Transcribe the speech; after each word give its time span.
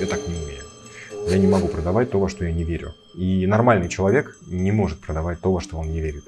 Я 0.00 0.06
так 0.06 0.28
не 0.28 0.34
умею. 0.34 0.64
Я 1.28 1.38
не 1.38 1.46
могу 1.46 1.68
продавать 1.68 2.10
то, 2.10 2.18
во 2.18 2.28
что 2.28 2.44
я 2.44 2.52
не 2.52 2.64
верю. 2.64 2.94
И 3.14 3.46
нормальный 3.46 3.88
человек 3.88 4.36
не 4.46 4.72
может 4.72 5.00
продавать 5.00 5.40
то, 5.40 5.52
во 5.52 5.60
что 5.60 5.78
он 5.78 5.90
не 5.90 6.00
верит. 6.00 6.24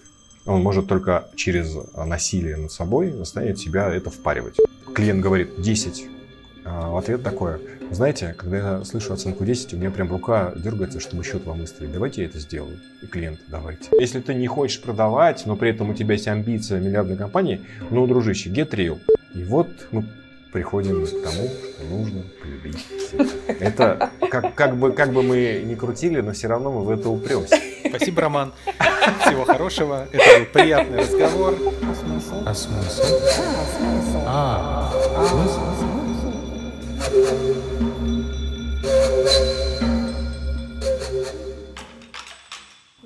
Он 0.47 0.63
может 0.63 0.87
только 0.87 1.29
через 1.37 1.77
насилие 1.95 2.57
над 2.57 2.73
собой 2.73 3.13
заставить 3.13 3.59
себя 3.59 3.93
это 3.93 4.11
впаривать. 4.11 4.57
Клиент 4.95 5.21
говорит 5.21 5.61
10. 5.61 6.07
А 6.65 6.91
в 6.91 6.97
ответ 6.97 7.23
такое. 7.23 7.61
Знаете, 7.91 8.35
когда 8.37 8.57
я 8.57 8.85
слышу 8.85 9.13
оценку 9.13 9.45
10, 9.45 9.75
у 9.75 9.77
меня 9.77 9.91
прям 9.91 10.11
рука 10.11 10.53
дергается, 10.57 11.01
чтобы 11.01 11.25
счет 11.25 11.45
вам 11.47 11.61
выставить. 11.61 11.93
Давайте 11.93 12.23
я 12.23 12.29
это 12.29 12.39
сделаю. 12.39 12.79
И 13.03 13.07
клиент, 13.07 13.41
давайте. 13.49 13.89
Если 13.99 14.21
ты 14.21 14.35
не 14.35 14.47
хочешь 14.47 14.81
продавать, 14.81 15.45
но 15.47 15.57
при 15.57 15.71
этом 15.71 15.91
у 15.91 15.95
тебя 15.95 16.15
есть 16.15 16.29
амбиция 16.29 16.81
миллиардной 16.81 17.17
компании, 17.17 17.61
ну, 17.91 18.07
дружище, 18.07 18.51
get 18.51 18.71
real. 18.71 18.99
И 19.39 19.45
вот 19.45 19.69
мы 19.93 20.05
приходим 20.53 21.07
к 21.07 21.11
тому, 21.11 21.49
что 21.49 21.85
нужно 21.85 22.25
полюбить 22.43 22.79
себя. 22.79 23.25
Это 23.61 24.11
как, 24.29 24.55
как, 24.57 24.77
бы, 24.77 24.91
как 24.91 25.13
бы 25.13 25.23
мы 25.23 25.63
ни 25.65 25.77
крутили, 25.77 26.21
но 26.21 26.33
все 26.33 26.49
равно 26.49 26.73
мы 26.73 26.83
в 26.85 26.91
это 26.91 27.09
упремся. 27.09 27.57
Спасибо, 27.89 28.23
Роман. 28.23 28.53
Всего 29.21 29.45
хорошего. 29.45 30.09
Это 30.11 30.41
был 30.41 30.47
приятный 30.53 30.99
разговор. 31.03 31.55
А 31.55 31.95
смысл? 31.95 32.43
А 32.45 32.55
смысл? 32.55 33.03
А, 34.27 34.91
смысл? 34.91 35.15
А, 35.17 35.27
смысл? 35.29 35.61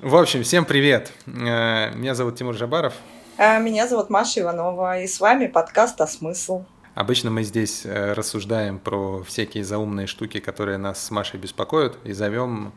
В 0.01 0.17
общем, 0.17 0.42
всем 0.42 0.64
привет. 0.64 1.12
Э, 1.27 1.95
Меня 1.95 2.14
зовут 2.14 2.37
Тимур 2.37 2.55
Жабаров. 2.56 2.95
А 3.45 3.59
Меня 3.59 3.88
зовут 3.88 4.09
Маша 4.09 4.41
Иванова, 4.41 5.01
и 5.01 5.09
с 5.09 5.19
вами 5.19 5.48
подкаст 5.48 6.00
«А 6.00 6.06
смысл?». 6.06 6.62
Обычно 6.95 7.33
мы 7.33 7.42
здесь 7.42 7.84
э, 7.84 8.12
рассуждаем 8.12 8.78
про 8.78 9.24
всякие 9.24 9.64
заумные 9.64 10.06
штуки, 10.06 10.39
которые 10.39 10.78
нас 10.78 11.05
с 11.05 11.11
Машей 11.11 11.41
беспокоят, 11.41 11.98
и 12.05 12.12
зовем 12.12 12.72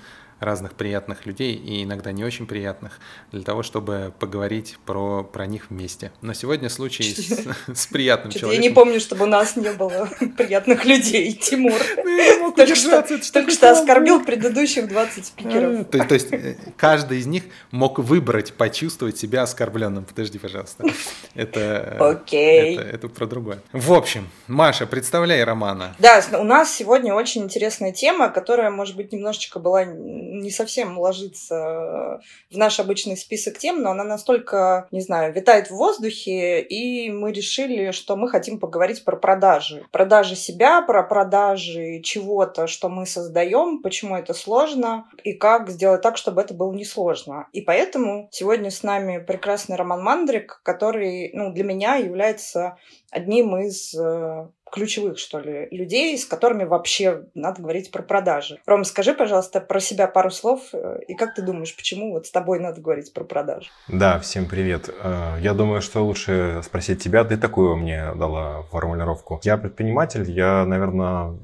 разных 0.45 0.73
приятных 0.73 1.25
людей 1.25 1.53
и 1.53 1.83
иногда 1.83 2.11
не 2.11 2.23
очень 2.23 2.47
приятных 2.47 2.99
для 3.31 3.43
того, 3.43 3.63
чтобы 3.63 4.13
поговорить 4.19 4.77
про, 4.85 5.23
про 5.23 5.45
них 5.45 5.69
вместе. 5.69 6.11
Но 6.21 6.33
сегодня 6.33 6.69
случай 6.69 7.03
с, 7.03 7.45
с 7.73 7.87
приятным 7.87 8.31
человеком. 8.31 8.63
Я 8.63 8.69
не 8.69 8.73
помню, 8.73 8.99
чтобы 8.99 9.23
у 9.23 9.27
нас 9.27 9.55
не 9.55 9.71
было 9.71 10.09
приятных 10.37 10.85
людей, 10.85 11.33
Тимур. 11.33 11.73
Ну, 12.37 12.51
Только 12.51 12.75
что, 12.75 13.71
оскорбил 13.71 14.23
предыдущих 14.23 14.87
20 14.87 15.17
А, 15.17 15.23
спикеров. 15.23 15.87
То, 15.87 16.03
то 16.05 16.13
есть 16.13 16.31
э, 16.31 16.55
каждый 16.77 17.19
из 17.19 17.25
них 17.25 17.43
мог 17.71 17.99
выбрать, 17.99 18.53
почувствовать 18.53 19.17
себя 19.17 19.43
оскорбленным. 19.43 20.05
Подожди, 20.05 20.37
пожалуйста. 20.37 20.85
Это, 21.33 21.97
Окей. 21.99 22.77
это, 22.77 23.09
про 23.09 23.25
другое. 23.25 23.59
В 23.71 23.93
общем, 23.93 24.29
Маша, 24.47 24.85
представляй 24.85 25.43
Романа. 25.43 25.95
Да, 25.99 26.23
у 26.39 26.43
нас 26.43 26.73
сегодня 26.73 27.13
очень 27.13 27.43
интересная 27.43 27.91
тема, 27.91 28.29
которая, 28.29 28.69
может 28.69 28.95
быть, 28.95 29.11
немножечко 29.11 29.59
была 29.59 29.85
не 30.39 30.51
совсем 30.51 30.97
ложится 30.99 32.21
в 32.51 32.57
наш 32.57 32.79
обычный 32.79 33.17
список 33.17 33.57
тем, 33.57 33.81
но 33.81 33.91
она 33.91 34.03
настолько, 34.03 34.87
не 34.91 35.01
знаю, 35.01 35.33
витает 35.33 35.67
в 35.67 35.75
воздухе, 35.75 36.61
и 36.61 37.11
мы 37.11 37.31
решили, 37.31 37.91
что 37.91 38.15
мы 38.15 38.29
хотим 38.29 38.59
поговорить 38.59 39.03
про 39.03 39.15
продажи. 39.17 39.85
Продажи 39.91 40.35
себя, 40.35 40.81
про 40.81 41.03
продажи 41.03 42.01
чего-то, 42.01 42.67
что 42.67 42.89
мы 42.89 43.05
создаем, 43.05 43.81
почему 43.81 44.15
это 44.15 44.33
сложно, 44.33 45.05
и 45.23 45.33
как 45.33 45.69
сделать 45.69 46.01
так, 46.01 46.17
чтобы 46.17 46.41
это 46.41 46.53
было 46.53 46.73
несложно. 46.73 47.47
И 47.53 47.61
поэтому 47.61 48.29
сегодня 48.31 48.71
с 48.71 48.83
нами 48.83 49.17
прекрасный 49.19 49.75
Роман 49.75 50.03
Мандрик, 50.03 50.61
который, 50.63 51.31
ну, 51.33 51.51
для 51.51 51.63
меня 51.63 51.95
является 51.95 52.77
одним 53.11 53.57
из 53.57 53.93
э, 53.93 54.47
ключевых, 54.75 55.17
что 55.17 55.39
ли, 55.39 55.67
людей, 55.71 56.17
с 56.17 56.25
которыми 56.25 56.65
вообще 56.65 57.23
надо 57.33 57.61
говорить 57.61 57.91
про 57.91 58.03
продажи. 58.03 58.59
Ром, 58.65 58.83
скажи, 58.83 59.13
пожалуйста, 59.13 59.61
про 59.61 59.79
себя 59.79 60.07
пару 60.07 60.29
слов, 60.29 60.61
э, 60.73 60.99
и 61.07 61.15
как 61.15 61.33
ты 61.33 61.41
думаешь, 61.41 61.75
почему 61.75 62.11
вот 62.11 62.27
с 62.27 62.31
тобой 62.31 62.59
надо 62.59 62.81
говорить 62.81 63.13
про 63.13 63.23
продажи? 63.23 63.69
Да, 63.87 64.19
всем 64.19 64.45
привет. 64.47 64.89
Э, 65.01 65.37
Я 65.41 65.53
думаю, 65.53 65.81
что 65.81 66.05
лучше 66.05 66.61
спросить 66.63 67.01
тебя. 67.01 67.23
Ты 67.23 67.37
такую 67.37 67.77
мне 67.77 68.13
дала 68.15 68.63
формулировку. 68.71 69.39
Я 69.43 69.57
предприниматель. 69.57 70.29
Я, 70.29 70.65
наверное, 70.65 71.37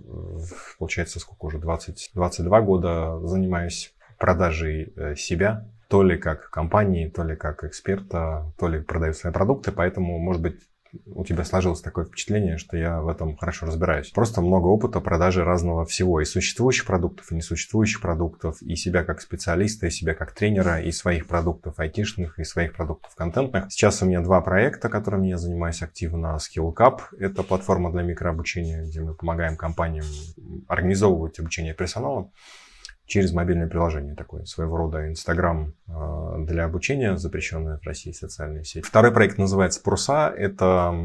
получается, 0.78 1.20
сколько 1.20 1.46
уже, 1.46 1.58
20, 1.58 2.12
22 2.14 2.62
года 2.62 3.20
занимаюсь 3.24 3.94
продажей 4.18 4.94
э, 4.96 5.16
себя. 5.16 5.66
То 5.88 6.04
ли 6.04 6.18
как 6.18 6.50
компании, 6.52 7.10
то 7.10 7.24
ли 7.24 7.36
как 7.36 7.64
эксперта, 7.64 8.46
то 8.58 8.68
ли 8.70 8.80
продаю 8.82 9.14
свои 9.14 9.34
продукты. 9.34 9.72
Поэтому, 9.72 10.20
может 10.20 10.42
быть, 10.42 10.62
у 11.06 11.24
тебя 11.24 11.44
сложилось 11.44 11.82
такое 11.82 12.06
впечатление, 12.06 12.58
что 12.58 12.78
я 12.78 13.02
в 13.02 13.08
этом 13.08 13.38
хорошо 13.38 13.66
разбираюсь. 13.66 14.12
Просто 14.12 14.42
много 14.42 14.68
опыта 14.68 15.00
продажи 15.00 15.44
разного 15.44 15.86
всего. 15.86 16.22
И 16.22 16.26
существующих 16.26 16.86
продуктов, 16.86 17.32
и 17.32 17.36
несуществующих 17.36 18.02
продуктов, 18.02 18.62
и 18.62 18.76
себя 18.76 19.04
как 19.04 19.22
специалиста, 19.22 19.88
и 19.88 19.92
себя 19.92 20.14
как 20.14 20.34
тренера, 20.34 20.82
и 20.82 20.92
своих 20.92 21.28
продуктов 21.28 21.80
айтишных, 21.80 22.40
и 22.40 22.44
своих 22.44 22.74
продуктов 22.74 23.16
контентных. 23.16 23.72
Сейчас 23.72 24.02
у 24.02 24.06
меня 24.06 24.22
два 24.22 24.42
проекта, 24.42 24.90
которыми 24.90 25.28
я 25.28 25.38
занимаюсь 25.38 25.82
активно. 25.82 26.38
Skill 26.38 26.74
Cup— 26.74 27.02
это 27.20 27.44
платформа 27.44 27.92
для 27.92 28.02
микрообучения, 28.02 28.84
где 28.84 29.02
мы 29.02 29.14
помогаем 29.14 29.56
компаниям 29.56 30.06
организовывать 30.68 31.40
обучение 31.40 31.74
персонала 31.74 32.30
через 33.12 33.34
мобильное 33.34 33.68
приложение 33.68 34.16
такое, 34.16 34.46
своего 34.46 34.78
рода 34.78 35.10
Инстаграм 35.10 35.74
э, 35.86 36.46
для 36.46 36.64
обучения, 36.64 37.18
запрещенная 37.18 37.78
в 37.78 37.86
России 37.86 38.14
социальная 38.14 38.64
сеть. 38.64 38.86
Второй 38.86 39.12
проект 39.12 39.38
называется 39.38 39.82
Пруса. 39.84 40.34
Это 40.36 40.96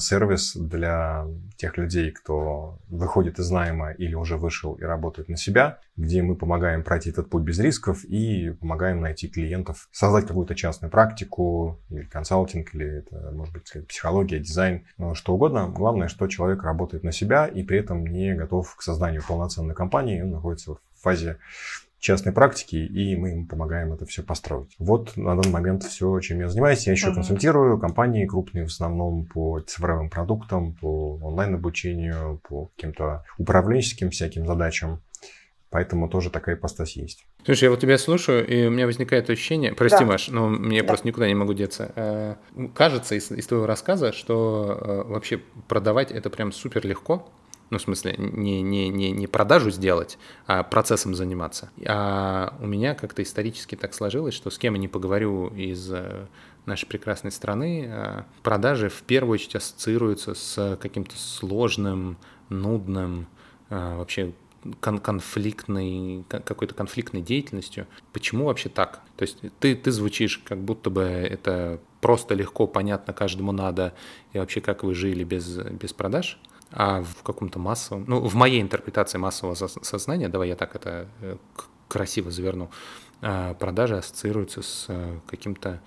сервис 0.00 0.56
для 0.56 1.24
тех 1.56 1.76
людей, 1.76 2.10
кто 2.10 2.80
выходит 2.88 3.38
из 3.38 3.48
найма 3.50 3.92
или 3.92 4.14
уже 4.16 4.36
вышел 4.36 4.74
и 4.74 4.82
работает 4.82 5.28
на 5.28 5.36
себя, 5.36 5.78
где 5.96 6.22
мы 6.22 6.34
помогаем 6.34 6.82
пройти 6.82 7.10
этот 7.10 7.30
путь 7.30 7.44
без 7.44 7.60
рисков 7.60 8.04
и 8.04 8.50
помогаем 8.50 9.00
найти 9.00 9.28
клиентов, 9.28 9.88
создать 9.92 10.26
какую-то 10.26 10.56
частную 10.56 10.90
практику 10.90 11.78
или 11.90 12.02
консалтинг, 12.02 12.74
или 12.74 12.98
это 12.98 13.30
может 13.32 13.54
быть 13.54 13.86
психология, 13.86 14.40
дизайн, 14.40 14.84
ну, 14.98 15.14
что 15.14 15.34
угодно. 15.34 15.68
Главное, 15.68 16.08
что 16.08 16.26
человек 16.26 16.64
работает 16.64 17.04
на 17.04 17.12
себя 17.12 17.46
и 17.46 17.62
при 17.62 17.78
этом 17.78 18.04
не 18.04 18.34
готов 18.34 18.74
к 18.74 18.82
созданию 18.82 19.22
полноценной 19.24 19.76
компании, 19.76 20.22
он 20.22 20.30
находится 20.30 20.72
в 20.72 20.91
фазе 21.02 21.38
частной 21.98 22.32
практики, 22.32 22.74
и 22.76 23.16
мы 23.16 23.28
ему 23.30 23.46
помогаем 23.46 23.92
это 23.92 24.06
все 24.06 24.22
построить. 24.24 24.74
Вот 24.78 25.16
на 25.16 25.36
данный 25.36 25.52
момент 25.52 25.84
все, 25.84 26.18
чем 26.18 26.40
я 26.40 26.48
занимаюсь. 26.48 26.84
Я 26.86 26.92
еще 26.94 27.06
Мгм. 27.06 27.14
консультирую 27.16 27.78
компании 27.78 28.26
крупные 28.26 28.64
в 28.64 28.68
основном 28.68 29.24
по 29.26 29.60
цифровым 29.60 30.10
продуктам, 30.10 30.74
по 30.74 31.16
онлайн-обучению, 31.22 32.40
по 32.48 32.66
каким-то 32.74 33.24
управленческим 33.38 34.10
всяким 34.10 34.46
задачам. 34.46 35.00
Поэтому 35.70 36.06
тоже 36.08 36.28
такая 36.30 36.56
ипостась 36.56 36.96
есть. 36.96 37.24
Слушай, 37.46 37.64
я 37.64 37.70
вот 37.70 37.80
тебя 37.80 37.96
слушаю, 37.96 38.46
и 38.46 38.66
у 38.66 38.70
меня 38.70 38.84
возникает 38.86 39.30
ощущение, 39.30 39.72
прости, 39.72 40.00
Да. 40.00 40.04
Маш, 40.04 40.28
но 40.28 40.48
мне 40.48 40.82
Да. 40.82 40.88
просто 40.88 41.06
никуда 41.06 41.28
не 41.28 41.34
могу 41.34 41.54
деться. 41.54 41.92
Э, 41.96 42.34
Кажется 42.74 43.14
из, 43.14 43.30
из 43.30 43.46
твоего 43.46 43.64
рассказа, 43.66 44.12
что 44.12 44.76
э, 44.78 45.02
вообще 45.08 45.38
продавать 45.68 46.10
это 46.12 46.28
прям 46.30 46.52
супер 46.52 46.84
легко. 46.86 47.32
Ну, 47.72 47.78
в 47.78 47.80
смысле, 47.80 48.14
не, 48.18 48.60
не, 48.60 48.90
не, 48.90 49.12
не 49.12 49.26
продажу 49.26 49.70
сделать, 49.70 50.18
а 50.46 50.62
процессом 50.62 51.14
заниматься. 51.14 51.70
А 51.86 52.54
у 52.60 52.66
меня 52.66 52.94
как-то 52.94 53.22
исторически 53.22 53.76
так 53.76 53.94
сложилось, 53.94 54.34
что 54.34 54.50
с 54.50 54.58
кем 54.58 54.74
я 54.74 54.78
не 54.78 54.88
поговорю 54.88 55.46
из 55.46 55.90
э, 55.90 56.26
нашей 56.66 56.84
прекрасной 56.84 57.32
страны, 57.32 57.86
э, 57.88 58.22
продажи 58.42 58.90
в 58.90 59.00
первую 59.04 59.36
очередь 59.36 59.54
ассоциируются 59.54 60.34
с 60.34 60.76
каким-то 60.82 61.16
сложным, 61.16 62.18
нудным, 62.50 63.26
э, 63.70 63.96
вообще 63.96 64.34
кон- 64.80 64.98
конфликтной, 64.98 66.26
ка- 66.28 66.40
какой-то 66.40 66.74
конфликтной 66.74 67.22
деятельностью. 67.22 67.86
Почему 68.12 68.44
вообще 68.44 68.68
так? 68.68 69.00
То 69.16 69.22
есть 69.22 69.38
ты, 69.60 69.74
ты 69.76 69.90
звучишь, 69.92 70.42
как 70.44 70.58
будто 70.58 70.90
бы 70.90 71.04
это 71.04 71.80
просто 72.02 72.34
легко, 72.34 72.66
понятно, 72.66 73.14
каждому 73.14 73.50
надо, 73.52 73.94
и 74.34 74.38
вообще 74.38 74.60
как 74.60 74.84
вы 74.84 74.94
жили 74.94 75.24
без, 75.24 75.56
без 75.56 75.94
продаж, 75.94 76.38
а 76.72 77.02
в 77.02 77.22
каком-то 77.22 77.58
массовом, 77.58 78.04
ну, 78.06 78.20
в 78.20 78.34
моей 78.34 78.60
интерпретации 78.60 79.18
массового 79.18 79.54
сознания, 79.54 80.28
давай 80.28 80.48
я 80.48 80.56
так 80.56 80.74
это 80.74 81.08
э, 81.20 81.36
красиво 81.88 82.30
заверну, 82.30 82.70
а, 83.20 83.54
продажи 83.54 83.96
ассоциируются 83.96 84.62
с 84.62 84.86
э, 84.88 85.20
каким-то, 85.26 85.80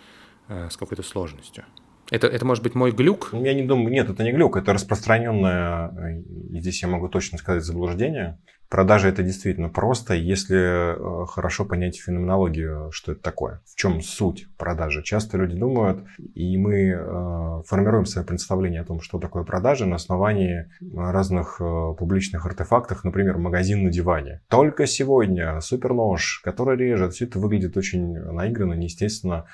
э, 0.47 0.69
с 0.69 0.77
какой-то 0.77 1.03
сложностью. 1.03 1.65
Это, 2.11 2.27
это 2.27 2.45
может 2.45 2.63
быть 2.63 2.75
мой 2.75 2.91
глюк, 2.91 3.29
Ну, 3.33 3.43
Я 3.43 3.53
не 3.53 3.63
думаю, 3.63 3.91
нет, 3.91 4.09
это 4.09 4.23
не 4.23 4.31
глюк, 4.31 4.57
это 4.57 4.73
распространенное, 4.73 5.89
э, 5.89 6.21
и 6.51 6.59
здесь 6.61 6.81
я 6.81 6.87
могу 6.87 7.09
точно 7.09 7.37
сказать, 7.37 7.63
заблуждение. 7.63 8.39
Продажи 8.75 9.07
это 9.07 9.23
действительно 9.23 9.69
просто, 9.69 10.15
если 10.15 10.57
э, 10.57 11.25
хорошо 11.27 11.63
понять 11.63 11.97
феноменологию, 11.97 12.91
что 12.91 13.13
это 13.13 13.21
такое. 13.21 13.61
В 13.65 13.75
чем 13.77 14.01
суть 14.01 14.49
продажи? 14.57 15.01
Часто 15.01 15.37
люди 15.37 15.55
думают, 15.55 16.03
и 16.33 16.57
мы 16.57 16.89
э, 16.89 17.61
формируем 17.65 18.05
свое 18.05 18.27
представление 18.27 18.81
о 18.81 18.83
том, 18.83 18.99
что 18.99 19.17
такое 19.17 19.45
продажи 19.45 19.85
на 19.85 19.95
основании 19.95 20.69
разных 20.93 21.61
э, 21.61 21.93
публичных 21.97 22.45
артефактов, 22.45 23.05
например, 23.05 23.37
магазин 23.37 23.85
на 23.85 23.91
диване. 23.91 24.41
Только 24.49 24.87
сегодня 24.87 25.61
супернож, 25.61 26.41
который 26.43 26.77
режет, 26.77 27.13
все 27.13 27.27
это 27.27 27.39
выглядит 27.39 27.77
очень 27.77 28.13
наигранно, 28.13 28.73
неестественно. 28.73 29.45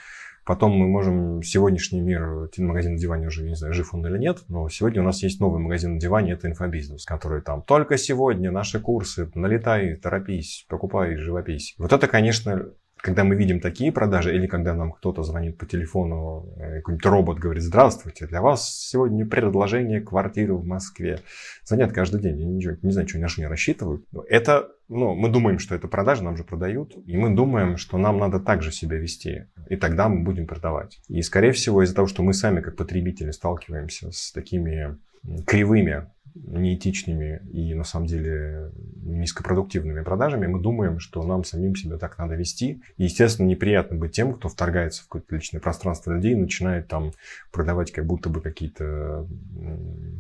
Потом 0.46 0.72
мы 0.72 0.88
можем 0.88 1.44
сегодняшний 1.44 2.02
мир, 2.02 2.50
магазин 2.58 2.94
на 2.94 2.98
диване 2.98 3.28
уже, 3.28 3.44
не 3.44 3.56
знаю, 3.56 3.74
жив 3.74 3.94
он 3.94 4.06
или 4.06 4.18
нет, 4.18 4.40
но 4.48 4.68
сегодня 4.70 5.02
у 5.02 5.06
нас 5.06 5.22
есть 5.22 5.40
новый 5.40 5.62
магазин 5.62 5.96
на 5.96 6.00
диване, 6.00 6.34
это 6.34 6.48
инфобизнес, 6.48 7.06
который 7.06 7.42
там 7.42 7.62
только 7.62 7.98
сегодня 7.98 8.52
наши 8.52 8.80
курсы, 8.80 9.30
налетай, 9.36 9.96
торопись, 9.96 10.66
покупай, 10.68 11.16
живопись. 11.18 11.76
Вот 11.78 11.94
это, 11.94 12.08
конечно, 12.08 12.70
когда 13.02 13.24
мы 13.24 13.36
видим 13.36 13.60
такие 13.60 13.92
продажи, 13.92 14.36
или 14.36 14.48
когда 14.48 14.74
нам 14.74 14.92
кто-то 14.92 15.24
звонит 15.24 15.58
по 15.58 15.66
телефону, 15.66 16.54
э, 16.58 16.78
какой-нибудь 16.78 17.06
робот 17.06 17.40
говорит, 17.40 17.64
здравствуйте, 17.64 18.28
для 18.28 18.42
вас 18.42 18.78
сегодня 18.80 19.26
предложение 19.26 20.02
квартиры 20.02 20.54
в 20.54 20.66
Москве. 20.66 21.20
Звонят 21.64 21.92
каждый 21.92 22.22
день, 22.22 22.40
я 22.40 22.46
ничего, 22.46 22.76
не 22.82 22.92
знаю, 22.92 23.08
что 23.08 23.18
они 23.18 23.26
не 23.38 23.48
рассчитывают. 23.48 24.06
Это, 24.30 24.70
ну, 24.88 25.16
мы 25.16 25.30
думаем, 25.30 25.60
что 25.60 25.74
это 25.76 25.88
продажи, 25.88 26.24
нам 26.24 26.38
же 26.38 26.44
продают, 26.44 26.96
и 27.06 27.18
мы 27.18 27.36
думаем, 27.36 27.78
что 27.78 27.98
нам 27.98 28.18
надо 28.18 28.40
также 28.40 28.72
себя 28.72 28.98
вести, 28.98 29.48
и 29.70 29.76
тогда 29.76 30.08
мы 30.08 30.24
будем 30.24 30.46
продавать. 30.46 31.00
И, 31.08 31.22
скорее 31.22 31.52
всего, 31.52 31.84
из-за 31.84 31.96
того, 31.96 32.08
что 32.08 32.24
мы 32.24 32.34
сами, 32.34 32.62
как 32.62 32.76
потребители, 32.76 33.32
сталкиваемся 33.32 34.12
с 34.12 34.32
такими 34.32 34.98
кривыми 35.46 36.08
неэтичными 36.36 37.42
и 37.52 37.74
на 37.74 37.84
самом 37.84 38.08
деле 38.08 38.72
низкопродуктивными 39.04 40.02
продажами, 40.02 40.48
мы 40.48 40.60
думаем, 40.60 41.00
что 41.00 41.24
нам 41.24 41.44
самим 41.44 41.76
себя 41.76 41.98
так 41.98 42.18
надо 42.18 42.36
вести. 42.36 42.82
И, 42.98 43.04
естественно, 43.04 43.48
неприятно 43.48 43.98
быть 43.98 44.12
тем, 44.14 44.34
кто 44.34 44.50
вторгается 44.50 45.04
в 45.04 45.08
какое-то 45.08 45.36
личное 45.36 45.60
пространство 45.60 46.12
людей 46.14 46.34
и 46.34 46.36
начинает 46.36 46.88
там 46.88 47.12
продавать 47.52 47.92
как 47.92 48.06
будто 48.06 48.30
бы 48.30 48.42
какие-то 48.42 49.28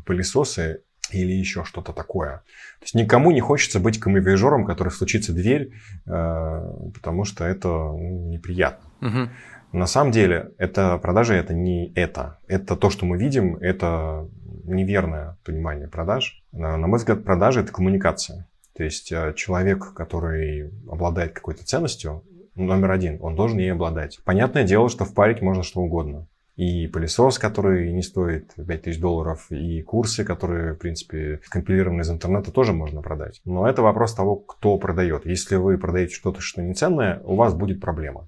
пылесосы 0.05 0.81
или 1.11 1.31
еще 1.31 1.63
что-то 1.63 1.93
такое. 1.93 2.37
То 2.79 2.83
есть 2.83 2.95
никому 2.95 3.31
не 3.31 3.41
хочется 3.41 3.79
быть 3.79 3.99
камевежером, 3.99 4.65
который 4.65 4.89
случится 4.89 5.33
дверь, 5.33 5.73
э, 6.05 6.91
потому 6.93 7.25
что 7.25 7.43
это 7.45 7.67
ну, 7.67 8.29
неприятно. 8.29 8.89
Угу. 9.01 9.29
На 9.73 9.87
самом 9.87 10.11
деле, 10.11 10.51
это 10.57 10.97
продажи 10.97 11.33
это 11.33 11.53
не 11.53 11.91
это. 11.93 12.39
Это 12.47 12.75
то, 12.75 12.89
что 12.89 13.05
мы 13.05 13.17
видим, 13.17 13.55
это 13.57 14.27
неверное 14.63 15.37
понимание 15.43 15.87
продаж. 15.87 16.43
На 16.51 16.77
мой 16.77 16.97
взгляд, 16.97 17.23
продажи– 17.23 17.59
это 17.61 17.71
коммуникация. 17.71 18.47
То 18.75 18.83
есть 18.83 19.11
э, 19.11 19.33
человек, 19.35 19.93
который 19.93 20.71
обладает 20.89 21.33
какой-то 21.33 21.65
ценностью, 21.65 22.23
номер 22.55 22.91
один, 22.91 23.17
он 23.21 23.35
должен 23.35 23.59
ей 23.59 23.71
обладать. 23.73 24.19
Понятное 24.23 24.63
дело, 24.63 24.89
что 24.89 25.05
впарить 25.05 25.41
можно 25.41 25.63
что 25.63 25.81
угодно. 25.81 26.27
И 26.55 26.87
пылесос, 26.87 27.39
который 27.39 27.91
не 27.91 28.01
стоит 28.01 28.53
5000 28.55 28.99
долларов, 28.99 29.47
и 29.51 29.81
курсы, 29.81 30.23
которые, 30.23 30.73
в 30.73 30.77
принципе, 30.77 31.39
компилированы 31.49 32.01
из 32.01 32.09
интернета, 32.09 32.51
тоже 32.51 32.73
можно 32.73 33.01
продать. 33.01 33.41
Но 33.45 33.67
это 33.67 33.81
вопрос 33.81 34.13
того, 34.13 34.35
кто 34.35 34.77
продает. 34.77 35.25
Если 35.25 35.55
вы 35.55 35.77
продаете 35.77 36.13
что-то, 36.13 36.41
что 36.41 36.61
не 36.61 36.73
ценное, 36.73 37.21
у 37.23 37.35
вас 37.35 37.53
будет 37.53 37.79
проблема 37.79 38.27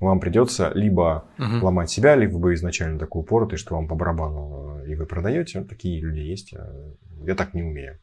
вам 0.00 0.20
придется 0.20 0.72
либо 0.74 1.24
угу. 1.38 1.64
ломать 1.64 1.90
себя, 1.90 2.16
либо 2.16 2.36
вы 2.36 2.54
изначально 2.54 2.98
такой 2.98 3.22
упоротый, 3.22 3.58
что 3.58 3.74
вам 3.74 3.88
по 3.88 3.94
барабану 3.94 4.80
э, 4.82 4.90
и 4.90 4.94
вы 4.94 5.06
продаете. 5.06 5.62
Такие 5.62 6.00
люди 6.00 6.20
есть. 6.20 6.52
Э, 6.54 6.92
я 7.24 7.34
так 7.34 7.54
не 7.54 7.62
умею. 7.62 7.98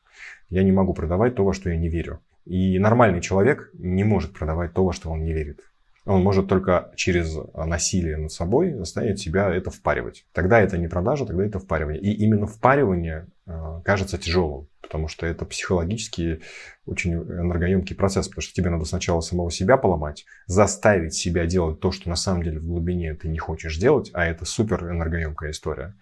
Я 0.49 0.63
не 0.63 0.71
могу 0.71 0.93
продавать 0.93 1.35
то, 1.35 1.45
во 1.45 1.53
что 1.53 1.69
я 1.69 1.77
не 1.77 1.89
верю. 1.89 2.19
И 2.45 2.77
нормальный 2.79 3.21
человек 3.21 3.69
не 3.73 4.03
может 4.03 4.33
продавать 4.33 4.73
то, 4.73 4.83
во 4.83 4.93
что 4.93 5.09
он 5.11 5.23
не 5.23 5.33
верит. 5.33 5.61
Он 6.05 6.21
может 6.21 6.47
только 6.47 6.91
через 6.95 7.37
насилие 7.53 8.17
над 8.17 8.31
собой 8.31 8.73
заставить 8.73 9.19
себя 9.19 9.53
это 9.53 9.71
впаривать. 9.71 10.25
Тогда 10.33 10.59
это 10.59 10.77
не 10.77 10.87
продажа, 10.87 11.25
тогда 11.25 11.45
это 11.45 11.59
впаривание. 11.59 12.01
И 12.01 12.11
именно 12.11 12.45
впаривание 12.45 13.27
э, 13.45 13.81
кажется 13.85 14.17
тяжелым, 14.17 14.67
потому 14.81 15.07
что 15.07 15.25
это 15.25 15.45
психологически 15.45 16.41
очень 16.85 17.13
энергоемкий 17.13 17.95
процесс, 17.95 18.27
потому 18.27 18.41
что 18.41 18.53
тебе 18.53 18.69
надо 18.69 18.83
сначала 18.83 19.21
самого 19.21 19.49
себя 19.49 19.77
поломать, 19.77 20.25
заставить 20.45 21.13
себя 21.13 21.45
делать 21.45 21.79
то, 21.79 21.91
что 21.91 22.09
на 22.09 22.17
самом 22.17 22.43
деле 22.43 22.59
в 22.59 22.65
глубине 22.65 23.13
ты 23.13 23.29
не 23.29 23.37
хочешь 23.37 23.77
делать, 23.77 24.11
а 24.13 24.25
это 24.25 24.43
супер 24.43 24.89
энергоемкая 24.89 25.51
история. 25.51 25.95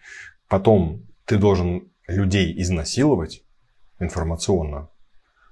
Потом 0.48 1.04
ты 1.26 1.38
должен 1.38 1.92
людей 2.08 2.60
изнасиловать 2.60 3.44
информационно, 4.00 4.90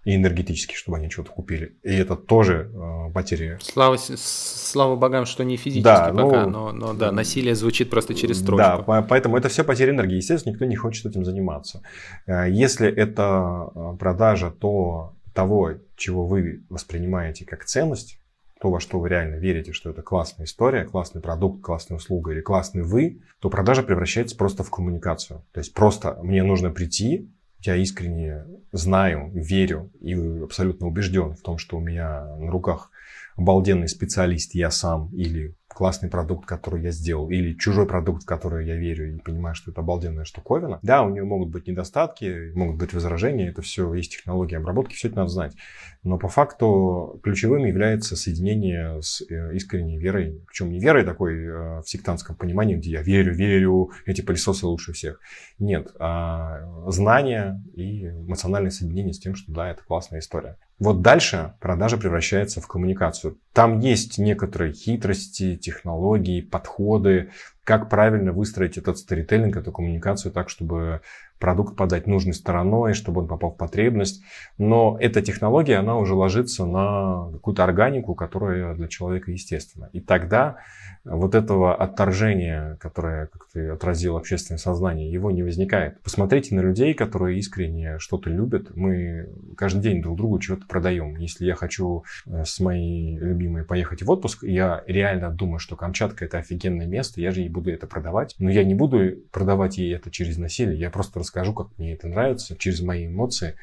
и 0.10 0.16
энергетически, 0.16 0.74
чтобы 0.74 0.98
они 0.98 1.10
что-то 1.10 1.32
купили. 1.32 1.78
И 1.84 1.94
это 1.94 2.16
тоже 2.16 2.72
э, 2.74 3.12
потери. 3.14 3.60
Слава, 3.62 3.98
слава 3.98 4.96
богам, 4.96 5.26
что 5.26 5.44
не 5.44 5.56
физически 5.56 5.84
да, 5.84 6.12
пока, 6.12 6.46
ну, 6.46 6.50
но, 6.50 6.72
но 6.72 6.94
да, 6.94 7.12
насилие 7.12 7.54
звучит 7.54 7.92
просто 7.92 8.16
через 8.16 8.40
строчку. 8.40 8.86
Да, 8.88 9.02
поэтому 9.04 9.38
это 9.38 9.50
все 9.50 9.64
потери 9.64 9.92
энергии. 9.92 10.16
Естественно, 10.16 10.54
никто 10.54 10.66
не 10.66 10.76
хочет 10.76 11.06
этим 11.06 11.26
заниматься. 11.26 11.84
Э, 12.26 12.48
если 12.50 12.92
это 12.92 13.70
э, 13.76 13.98
продажа 14.00 14.50
то, 14.50 15.14
того, 15.34 15.74
чего 15.96 16.26
вы 16.26 16.64
воспринимаете 16.70 17.46
как 17.46 17.66
ценность, 17.66 18.20
то, 18.60 18.72
во 18.72 18.80
что 18.80 19.00
вы 19.00 19.10
реально 19.10 19.36
верите, 19.36 19.74
что 19.74 19.92
это 19.92 20.02
классная 20.02 20.46
история, 20.46 20.86
классный 20.86 21.22
продукт, 21.22 21.62
классная 21.62 21.98
услуга 21.98 22.32
или 22.32 22.42
классный 22.42 22.82
вы, 22.82 23.22
то 23.40 23.50
продажа 23.52 23.84
превращается 23.84 24.36
просто 24.36 24.64
в 24.64 24.72
коммуникацию. 24.72 25.44
То 25.52 25.60
есть 25.60 25.74
просто 25.76 26.18
мне 26.24 26.42
нужно 26.42 26.72
прийти, 26.72 27.30
я 27.62 27.76
искренне 27.76 28.46
знаю, 28.72 29.32
верю 29.34 29.92
и 30.00 30.14
абсолютно 30.14 30.88
убежден 30.88 31.34
в 31.34 31.42
том, 31.42 31.58
что 31.58 31.78
у 31.78 31.82
меня 31.82 32.36
на 32.38 32.52
руках 32.52 32.92
обалденный 33.36 33.90
специалист, 33.90 34.56
я 34.56 34.72
сам, 34.72 35.10
или 35.14 35.56
классный 35.80 36.10
продукт, 36.10 36.46
который 36.46 36.84
я 36.84 36.92
сделал, 36.92 37.30
или 37.30 37.54
чужой 37.54 37.88
продукт, 37.88 38.24
в 38.24 38.26
который 38.26 38.68
я 38.68 38.76
верю 38.76 39.16
и 39.16 39.18
понимаю, 39.18 39.56
что 39.56 39.72
это 39.72 39.80
обалденная 39.80 40.26
штуковина. 40.26 40.80
Да, 40.82 41.04
у 41.04 41.10
нее 41.10 41.24
могут 41.24 41.52
быть 41.52 41.68
недостатки, 41.68 42.52
могут 42.54 42.76
быть 42.76 42.94
возражения, 42.94 43.48
это 43.48 43.62
все 43.62 43.94
есть 43.94 44.12
технологии 44.12 44.58
обработки, 44.58 44.94
все 44.94 45.08
это 45.08 45.20
надо 45.20 45.30
знать. 45.30 45.56
Но 46.04 46.18
по 46.18 46.28
факту 46.28 47.22
ключевым 47.24 47.64
является 47.64 48.18
соединение 48.18 49.02
с 49.02 49.22
э, 49.22 49.56
искренней 49.56 49.98
верой, 49.98 50.44
причем 50.48 50.70
не 50.70 50.82
верой 50.82 51.06
такой 51.06 51.46
э, 51.46 51.82
в 51.82 51.86
сектантском 51.86 52.36
понимании, 52.36 52.76
где 52.76 52.92
я 52.92 53.02
верю, 53.02 53.34
верю, 53.34 53.92
эти 54.06 54.20
пылесосы 54.20 54.66
лучше 54.66 54.92
всех. 54.92 55.22
Нет, 55.60 55.94
а 55.98 56.60
знание 56.88 57.64
и 57.74 58.06
эмоциональное 58.06 58.72
соединение 58.72 59.14
с 59.14 59.20
тем, 59.20 59.34
что 59.34 59.50
да, 59.54 59.72
это 59.72 59.82
классная 59.82 60.20
история. 60.20 60.58
Вот 60.80 61.02
дальше 61.02 61.56
продажа 61.60 61.98
превращается 61.98 62.62
в 62.62 62.68
коммуникацию. 62.68 63.38
Там 63.52 63.80
есть 63.80 64.18
некоторые 64.18 64.72
хитрости, 64.72 65.58
технологии, 65.58 66.40
подходы, 66.40 67.32
как 67.66 67.90
правильно 67.90 68.32
выстроить 68.32 68.78
этот 68.78 68.98
сторителлинг, 68.98 69.58
эту 69.58 69.74
коммуникацию 69.74 70.32
так, 70.32 70.50
чтобы 70.50 71.02
продукт 71.40 71.76
подать 71.76 72.06
нужной 72.06 72.34
стороной, 72.34 72.94
чтобы 72.94 73.22
он 73.22 73.28
попал 73.28 73.52
в 73.52 73.58
потребность. 73.58 74.24
Но 74.58 74.98
эта 75.00 75.22
технология, 75.22 75.78
она 75.78 75.98
уже 75.98 76.14
ложится 76.14 76.66
на 76.66 77.32
какую-то 77.32 77.64
органику, 77.64 78.14
которая 78.14 78.76
для 78.76 78.88
человека 78.88 79.32
естественна. 79.32 79.90
И 79.94 80.02
тогда 80.02 80.58
вот 81.06 81.34
этого 81.34 81.76
отторжения, 81.76 82.78
которое, 82.80 83.28
как 83.28 83.48
ты 83.54 83.70
отразил 83.70 84.18
общественное 84.18 84.60
сознание, 84.60 85.12
его 85.12 85.32
не 85.32 85.44
возникает. 85.44 86.02
Посмотрите 86.02 86.54
на 86.56 86.60
людей, 86.60 86.94
которые 86.94 87.40
искренне 87.40 88.00
что-то 88.00 88.30
любят. 88.30 88.76
Мы 88.76 89.30
каждый 89.58 89.82
день 89.82 90.02
друг 90.02 90.18
другу 90.18 90.40
чего-то 90.40 90.68
продаем. 90.68 91.16
Если 91.16 91.46
я 91.46 91.56
хочу 91.56 92.04
э, 92.26 92.44
с 92.46 92.60
моей 92.60 93.18
любимой 93.18 93.64
поехать 93.64 94.04
в 94.04 94.12
отпуск, 94.12 94.44
я 94.44 94.84
реально 94.88 95.32
думаю, 95.32 95.60
что 95.60 95.76
Камчатка 95.76 96.26
это 96.26 96.38
офигенное 96.38 96.86
место, 96.86 97.22
я 97.22 97.32
же 97.32 97.42
ей 97.42 97.50
буду 97.50 97.72
это 97.72 97.88
продавать. 97.88 98.36
Но 98.38 98.50
я 98.50 98.64
не 98.64 98.76
буду 98.76 99.16
продавать 99.32 99.78
ей 99.78 99.96
это 99.96 100.12
через 100.12 100.38
насилие, 100.38 100.78
я 100.78 100.90
просто 100.90 101.20
расскажу, 101.30 101.54
как 101.54 101.68
мне 101.78 101.94
это 101.94 102.08
нравится, 102.08 102.58
через 102.58 102.82
мои 102.82 103.06
эмоции, 103.06 103.56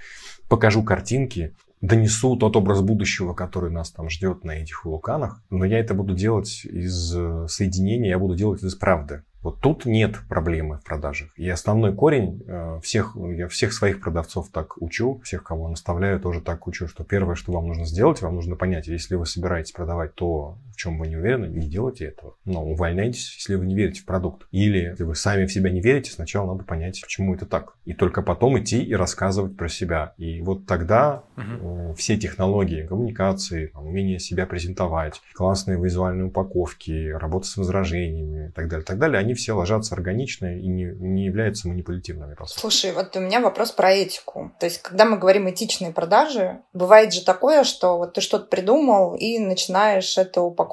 покажу 0.49 0.85
картинки, 0.85 1.55
донесу 1.81 2.37
тот 2.37 2.57
образ 2.57 2.81
будущего, 2.81 3.35
который 3.35 3.71
нас 3.71 3.91
там 3.91 4.09
ждет 4.09 4.45
на 4.45 4.53
этих 4.53 4.85
вулканах, 4.85 5.43
но 5.51 5.65
я 5.65 5.79
это 5.79 5.95
буду 5.95 6.15
делать 6.15 6.65
из 6.65 7.15
э, 7.15 7.47
соединения, 7.49 8.11
я 8.11 8.19
буду 8.19 8.35
делать 8.35 8.63
из 8.63 8.75
правды. 8.75 9.23
Вот 9.43 9.61
тут 9.61 9.85
нет 9.85 10.17
проблемы 10.29 10.79
в 10.79 10.85
продажах. 10.85 11.29
И 11.37 11.49
основной 11.49 11.95
корень 11.95 12.43
э, 12.47 12.81
всех, 12.83 13.17
я 13.17 13.47
всех 13.49 13.73
своих 13.73 14.01
продавцов 14.01 14.49
так 14.51 14.81
учу, 14.81 15.21
всех, 15.23 15.45
кого 15.45 15.69
наставляю, 15.69 16.19
тоже 16.19 16.41
так 16.41 16.67
учу, 16.67 16.89
что 16.89 17.05
первое, 17.05 17.35
что 17.35 17.53
вам 17.53 17.69
нужно 17.69 17.85
сделать, 17.85 18.23
вам 18.23 18.37
нужно 18.37 18.57
понять, 18.57 18.87
если 18.87 19.17
вы 19.17 19.27
собираетесь 19.27 19.73
продавать 19.73 20.15
то, 20.15 20.57
в 20.77 20.79
чем 20.79 20.99
вы 20.99 21.09
не 21.09 21.17
уверены, 21.17 21.47
не 21.47 21.69
делайте 21.69 22.05
этого. 22.05 22.37
Но 22.45 22.63
увольняйтесь, 22.63 23.35
если 23.37 23.55
вы 23.55 23.65
не 23.65 23.75
верите 23.75 24.03
в 24.03 24.05
продукт. 24.05 24.47
Или 24.51 24.91
если 24.91 25.05
вы 25.05 25.15
сами 25.15 25.47
в 25.47 25.53
себя 25.53 25.71
не 25.71 25.81
верите, 25.81 26.13
сначала 26.13 26.53
надо 26.53 26.65
понять, 26.65 27.01
почему 27.01 27.35
это 27.35 27.47
так. 27.47 27.73
И 27.87 27.95
только 27.95 28.21
потом 28.21 28.59
идти 28.59 28.83
и 28.83 28.95
рассказывать 28.95 29.57
про 29.57 29.69
себя. 29.69 30.13
И 30.19 30.43
вот 30.43 30.67
тогда 30.67 31.23
угу. 31.37 31.95
все 31.95 32.19
технологии 32.19 32.87
коммуникации, 32.87 33.71
умение 33.75 34.19
себя 34.19 34.45
презентовать, 34.45 35.23
классные 35.33 35.81
визуальные 35.83 36.27
упаковки, 36.27 37.09
работа 37.09 37.47
с 37.47 37.57
возражениями 37.57 38.49
и 38.49 38.53
так 38.53 38.69
далее, 38.69 38.85
так 38.85 38.99
далее, 38.99 39.19
они 39.19 39.33
все 39.33 39.55
ложатся 39.55 39.95
органично 39.95 40.59
и 40.59 40.67
не, 40.67 40.85
не 40.85 41.25
являются 41.25 41.69
манипулятивными. 41.69 42.37
Слушай, 42.47 42.93
вот 42.93 43.17
у 43.17 43.21
меня 43.21 43.41
вопрос 43.41 43.73
про 43.73 43.93
этику. 43.93 44.53
То 44.61 44.67
есть, 44.67 44.83
когда 44.83 45.07
мы 45.07 45.17
говорим 45.17 45.49
этичные 45.49 45.93
продажи, 45.93 46.61
бывает 46.75 47.15
же 47.15 47.25
такое, 47.25 47.65
что 47.65 47.97
вот 47.97 48.13
ты 48.13 48.21
что-то 48.21 48.45
придумал 48.47 49.15
и 49.15 49.39
начинаешь 49.39 50.19
это 50.19 50.43
упаковывать 50.43 50.66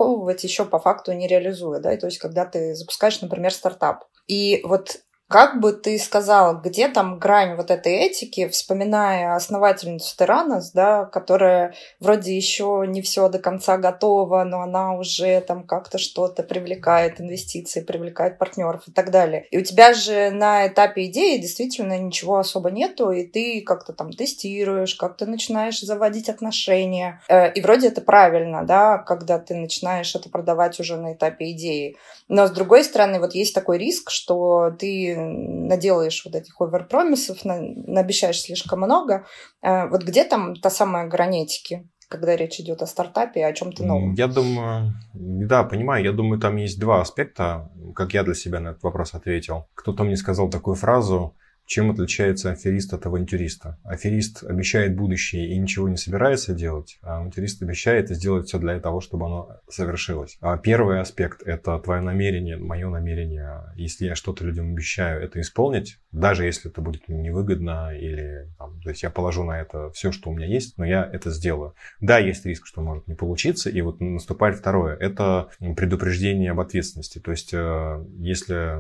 еще 0.44 0.66
по 0.66 0.80
факту 0.80 1.14
не 1.14 1.28
реализуя, 1.28 1.80
да, 1.80 1.96
то 1.98 2.08
есть, 2.08 2.20
когда 2.20 2.46
ты 2.46 2.76
запускаешь, 2.76 3.22
например, 3.22 3.54
стартап. 3.54 4.06
И 4.28 4.62
вот 4.64 4.98
Как 5.30 5.60
бы 5.62 5.72
ты 5.74 5.98
сказала, 5.98 6.54
где 6.54 6.90
там 6.90 7.18
грань 7.18 7.56
вот 7.56 7.72
этой 7.72 7.94
этики, 7.94 8.48
вспоминая 8.50 9.36
основательницу 9.36 10.16
Теранос, 10.16 10.72
да, 10.74 11.06
которая 11.06 11.74
вроде 12.00 12.36
еще 12.36 12.84
не 12.88 13.02
все 13.02 13.30
до 13.30 13.40
конца 13.40 13.78
готова, 13.78 14.44
но 14.44 14.62
она 14.62 14.94
уже 14.94 15.42
там 15.42 15.64
как-то 15.64 15.98
что-то 15.98 16.44
привлекает 16.44 17.20
инвестиции, 17.20 17.82
привлекает 17.82 18.38
партнеров 18.38 18.84
и 18.88 18.92
так 18.92 19.12
далее. 19.12 19.48
И 19.50 19.58
у 19.58 19.64
тебя 19.64 19.94
же 19.94 20.30
на 20.30 20.68
этапе 20.68 21.06
идеи 21.06 21.38
действительно 21.38 21.98
ничего 21.98 22.38
особо 22.38 22.70
нету, 22.70 23.10
и 23.10 23.26
ты 23.26 23.62
как-то 23.62 23.94
там 23.94 24.12
тестируешь, 24.12 24.96
как-то 24.96 25.26
начинаешь 25.26 25.80
заводить 25.80 26.30
отношения. 26.30 27.22
Э, 27.28 27.52
и 27.52 27.62
вроде 27.62 27.88
это 27.88 28.02
правильно, 28.02 28.64
да, 28.66 29.00
когда 29.00 29.40
ты 29.40 29.56
начинаешь 29.56 30.14
это 30.16 30.30
продавать 30.30 30.80
уже 30.80 30.98
на 30.98 31.14
этапе 31.14 31.52
идеи. 31.52 31.98
Но 32.28 32.46
с 32.48 32.52
другой 32.52 32.84
стороны, 32.84 33.20
вот 33.20 33.34
есть 33.34 33.56
такой 33.56 33.78
риск, 33.78 34.12
что 34.12 34.72
ты 34.78 35.13
наделаешь 35.16 36.24
вот 36.26 36.36
этих 36.36 36.60
оверпромисов, 36.60 37.46
на, 37.46 37.60
наобещаешь 37.62 38.42
слишком 38.42 38.80
много. 38.80 39.26
Э, 39.62 39.88
вот 39.88 40.04
где 40.04 40.24
там 40.24 40.56
та 40.56 40.70
самая 40.70 41.08
гранетики? 41.08 41.90
когда 42.10 42.36
речь 42.36 42.60
идет 42.60 42.82
о 42.84 42.86
стартапе, 42.86 43.44
о 43.44 43.54
чем-то 43.54 43.84
новом? 43.84 44.14
Я 44.14 44.28
думаю, 44.28 44.94
да, 45.14 45.64
понимаю, 45.64 46.04
я 46.04 46.12
думаю, 46.12 46.40
там 46.40 46.58
есть 46.58 46.80
два 46.80 47.02
аспекта, 47.02 47.72
как 47.96 48.14
я 48.14 48.24
для 48.24 48.36
себя 48.36 48.60
на 48.60 48.70
этот 48.70 48.84
вопрос 48.84 49.16
ответил. 49.16 49.68
Кто-то 49.74 50.04
мне 50.04 50.16
сказал 50.16 50.48
такую 50.50 50.76
фразу, 50.76 51.36
чем 51.66 51.92
отличается 51.92 52.52
аферист 52.52 52.94
от 52.94 53.06
авантюриста? 53.06 53.80
Аферист 53.84 54.44
обещает 54.44 54.96
будущее 54.96 55.50
и 55.50 55.58
ничего 55.58 55.88
не 55.90 55.98
собирается 55.98 56.54
делать, 56.54 57.00
а 57.02 57.18
авантюрист 57.18 57.62
обещает 57.62 58.12
и 58.12 58.16
сделать 58.16 58.48
все 58.48 58.60
для 58.60 58.80
того, 58.80 59.02
чтобы 59.02 59.26
оно 59.26 59.60
совершилось. 59.70 60.38
А 60.42 60.58
первый 60.58 61.00
аспект– 61.00 61.42
это 61.46 61.80
твое 61.80 62.02
намерение, 62.02 62.58
мое 62.58 62.90
намерение. 62.90 63.74
Если 63.76 64.06
я 64.06 64.16
что-то 64.16 64.46
людям 64.46 64.72
обещаю, 64.74 65.22
это 65.22 65.40
исполнить, 65.40 66.00
даже 66.12 66.46
если 66.46 66.70
это 66.70 66.82
будет 66.82 67.08
невыгодно 67.08 67.96
или 67.98 68.50
там, 68.58 68.80
то 68.82 68.90
есть 68.90 69.04
я 69.04 69.10
положу 69.10 69.44
на 69.44 69.60
это 69.60 69.90
все, 69.92 70.12
что 70.12 70.30
у 70.30 70.36
меня 70.36 70.48
есть, 70.48 70.78
но 70.78 70.86
я 70.86 71.10
это 71.12 71.32
сделаю. 71.32 71.76
Да, 72.02 72.20
есть 72.20 72.46
риск, 72.46 72.68
что 72.68 72.82
может 72.82 73.08
не 73.08 73.16
получиться, 73.16 73.70
и 73.70 73.82
вот 73.82 74.00
наступает 74.00 74.58
второе– 74.58 74.96
это 75.00 75.50
предупреждение 75.76 76.52
об 76.52 76.60
ответственности. 76.60 77.20
То 77.20 77.32
есть 77.32 77.54
э, 77.54 78.06
если 78.20 78.80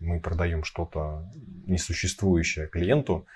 мы 0.00 0.20
продаем 0.20 0.64
что-то 0.64 1.28
несуществующее 1.66 2.66
клиенту, 2.66 3.26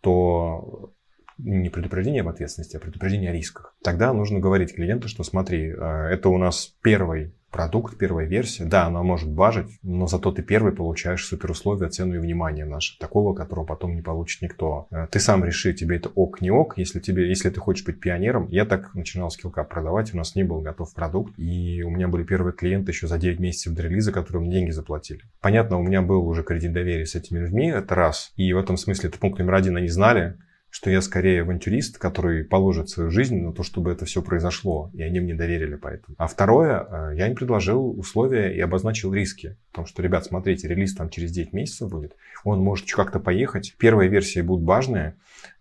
то 0.00 0.92
не 1.38 1.68
предупреждение 1.68 2.20
об 2.20 2.28
ответственности, 2.28 2.76
а 2.76 2.80
предупреждение 2.80 3.30
о 3.30 3.32
рисках. 3.32 3.74
Тогда 3.82 4.12
нужно 4.12 4.38
говорить 4.38 4.74
клиенту, 4.74 5.08
что 5.08 5.24
смотри, 5.24 5.68
э, 5.68 5.74
это 5.74 6.28
у 6.28 6.38
нас 6.38 6.74
первый 6.82 7.34
продукт, 7.54 7.96
первая 7.96 8.26
версия. 8.26 8.64
Да, 8.64 8.86
она 8.86 9.04
может 9.04 9.30
бажить, 9.30 9.78
но 9.84 10.08
зато 10.08 10.32
ты 10.32 10.42
первый 10.42 10.72
получаешь 10.72 11.24
супер 11.24 11.52
условия, 11.52 11.88
цену 11.88 12.16
и 12.16 12.18
внимание 12.18 12.64
наше. 12.64 12.98
Такого, 12.98 13.32
которого 13.32 13.64
потом 13.64 13.94
не 13.94 14.02
получит 14.02 14.42
никто. 14.42 14.88
Э, 14.90 15.06
ты 15.08 15.20
сам 15.20 15.44
реши, 15.44 15.72
тебе 15.72 15.98
это 15.98 16.08
ок, 16.08 16.40
не 16.40 16.50
ок. 16.50 16.76
Если, 16.78 16.98
тебе, 16.98 17.28
если 17.28 17.50
ты 17.50 17.60
хочешь 17.60 17.84
быть 17.84 18.00
пионером, 18.00 18.48
я 18.50 18.64
так 18.64 18.92
начинал 18.96 19.30
скиллкап 19.30 19.68
продавать, 19.68 20.12
у 20.12 20.16
нас 20.16 20.34
не 20.34 20.42
был 20.42 20.62
готов 20.62 20.92
продукт. 20.94 21.38
И 21.38 21.84
у 21.84 21.90
меня 21.90 22.08
были 22.08 22.24
первые 22.24 22.54
клиенты 22.54 22.90
еще 22.90 23.06
за 23.06 23.18
9 23.18 23.38
месяцев 23.38 23.72
до 23.72 23.82
релиза, 23.82 24.10
которые 24.10 24.42
мне 24.42 24.50
деньги 24.50 24.72
заплатили. 24.72 25.20
Понятно, 25.40 25.78
у 25.78 25.82
меня 25.84 26.02
был 26.02 26.26
уже 26.26 26.42
кредит 26.42 26.72
доверия 26.72 27.06
с 27.06 27.14
этими 27.14 27.38
людьми, 27.38 27.68
это 27.68 27.94
раз. 27.94 28.32
И 28.34 28.52
в 28.52 28.58
этом 28.58 28.76
смысле 28.76 29.10
это 29.10 29.20
пункт 29.20 29.38
номер 29.38 29.54
один, 29.54 29.76
они 29.76 29.86
знали, 29.86 30.38
что 30.74 30.90
я 30.90 31.00
скорее 31.02 31.42
авантюрист, 31.42 31.98
который 31.98 32.42
положит 32.42 32.88
свою 32.88 33.08
жизнь 33.08 33.40
на 33.40 33.52
то, 33.52 33.62
чтобы 33.62 33.92
это 33.92 34.06
все 34.06 34.22
произошло, 34.22 34.90
и 34.92 35.04
они 35.04 35.20
мне 35.20 35.32
доверили 35.32 35.76
поэтому. 35.76 36.16
А 36.18 36.26
второе, 36.26 36.80
э, 36.80 37.12
я 37.16 37.28
им 37.28 37.36
предложил 37.36 37.96
условия 37.96 38.52
и 38.52 38.58
обозначил 38.58 39.14
риски. 39.14 39.56
Потому 39.70 39.86
что, 39.86 40.02
ребят, 40.02 40.24
смотрите, 40.24 40.66
релиз 40.66 40.96
там 40.96 41.10
через 41.10 41.30
9 41.30 41.52
месяцев 41.52 41.88
будет, 41.90 42.16
он 42.42 42.58
может 42.58 42.90
как-то 42.90 43.20
поехать. 43.20 43.76
Первая 43.78 44.08
версия 44.08 44.42
будет 44.42 44.64
важная, 44.64 45.14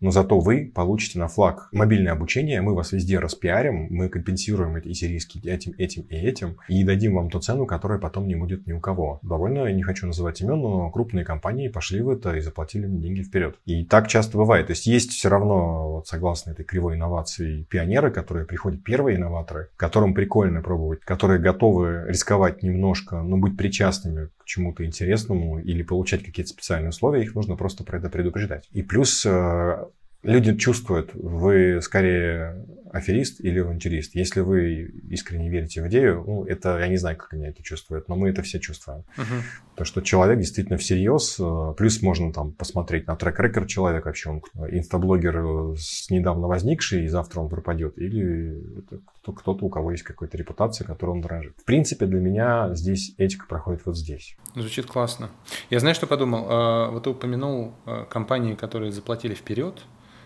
но 0.03 0.12
зато 0.12 0.38
вы 0.38 0.69
получите 0.75 1.17
на 1.17 1.29
флаг 1.29 1.69
мобильное 1.72 2.12
обучение, 2.12 2.62
мы 2.62 2.75
вас 2.75 2.91
везде 2.91 3.19
распиарим, 3.19 3.88
мы 3.89 4.10
компенсируем 4.10 4.75
эти 4.75 5.05
риски 5.05 5.39
этим, 5.48 5.74
этим 5.77 6.03
и 6.03 6.15
этим, 6.15 6.57
и 6.67 6.83
дадим 6.83 7.15
вам 7.15 7.29
ту 7.29 7.39
цену, 7.39 7.65
которая 7.65 8.00
потом 8.00 8.27
не 8.27 8.36
будет 8.36 8.67
ни 8.67 8.74
у 8.74 8.81
кого. 8.81 9.19
Довольно, 9.24 9.72
не 9.72 9.81
хочу 9.81 10.05
называть 10.05 10.41
имен, 10.41 10.60
но 10.60 10.91
крупные 10.91 11.24
компании 11.24 11.69
пошли 11.69 12.01
в 12.01 12.10
это 12.10 12.36
и 12.36 12.41
заплатили 12.41 12.86
мне 12.86 13.00
деньги 13.00 13.24
вперед. 13.24 13.55
И 13.65 13.86
так 13.86 14.10
часто 14.10 14.38
бывает. 14.38 14.67
То 14.67 14.72
есть 14.72 14.86
есть 14.88 15.12
все 15.12 15.29
равно, 15.29 15.93
вот, 15.93 16.07
согласно 16.07 16.51
этой 16.51 16.65
кривой 16.65 16.95
инновации, 16.95 17.63
пионеры, 17.69 18.12
которые 18.12 18.45
приходят, 18.45 18.83
первые 18.83 19.15
инноваторы, 19.15 19.69
которым 19.77 20.13
прикольно 20.13 20.62
пробовать, 20.62 21.00
которые 21.00 21.39
готовы 21.39 22.03
рисковать 22.07 22.62
немножко, 22.62 23.22
но 23.22 23.38
быть 23.38 23.55
причастными 23.55 24.27
к 24.38 24.42
чему-то 24.45 24.85
интересному 24.85 25.59
или 25.59 25.83
получать 25.83 26.23
какие-то 26.23 26.50
специальные 26.51 26.89
условия, 26.89 27.23
их 27.23 27.35
нужно 27.35 27.55
просто 27.55 27.83
про 27.83 27.97
это 27.97 28.09
предупреждать. 28.09 28.67
И 28.71 28.81
плюс 28.81 29.25
э, 29.25 29.85
люди 30.23 30.55
чувствуют, 30.55 31.12
вы 31.13 31.81
скорее 31.81 32.65
аферист 32.93 33.41
или 33.41 33.59
авантюрист. 33.59 34.13
Если 34.13 34.41
вы 34.41 34.93
искренне 35.09 35.50
верите 35.50 35.81
в 35.81 35.88
идею, 35.88 36.23
ну, 36.25 36.45
это, 36.45 36.77
я 36.79 36.88
не 36.88 36.97
знаю, 36.97 37.17
как 37.17 37.33
они 37.33 37.47
это 37.47 37.63
чувствуют, 37.63 38.07
но 38.07 38.15
мы 38.15 38.29
это 38.29 38.43
все 38.43 38.59
чувствуем. 38.59 39.03
Uh-huh. 39.17 39.41
То, 39.75 39.83
что 39.83 40.01
человек 40.01 40.38
действительно 40.38 40.77
всерьез, 40.77 41.38
э, 41.39 41.73
плюс 41.75 42.03
можно 42.03 42.31
там 42.31 42.51
посмотреть 42.51 43.07
на 43.07 43.15
трек-рекорд 43.15 43.67
человека, 43.67 44.05
вообще 44.05 44.29
он 44.29 44.41
инстаблогер 44.69 45.38
э, 45.38 45.75
с 45.75 46.12
недавно 46.12 46.47
возникший, 46.47 47.05
и 47.05 47.07
завтра 47.07 47.39
он 47.39 47.50
пропадет, 47.50 47.97
или 47.97 48.62
это 48.77 49.00
кто-то, 49.25 49.65
у 49.65 49.69
кого 49.69 49.91
есть 49.91 50.03
какая-то 50.03 50.38
репутация, 50.38 50.85
которой 50.85 51.12
он 51.12 51.21
дорожит. 51.21 51.57
В 51.57 51.65
принципе, 51.65 52.05
для 52.05 52.19
меня 52.19 52.75
здесь 52.75 53.15
этика 53.17 53.47
проходит 53.47 53.81
вот 53.85 53.97
здесь. 53.97 54.38
Звучит 54.53 54.85
классно. 54.85 55.31
Я 55.71 55.79
знаю, 55.79 55.95
что 55.95 56.05
подумал. 56.05 56.45
А, 56.47 56.91
вот 56.91 57.05
ты 57.05 57.09
упомянул 57.09 57.73
компании, 58.12 58.53
которые 58.53 58.91
заплатили 58.91 59.33
вперед, 59.33 59.81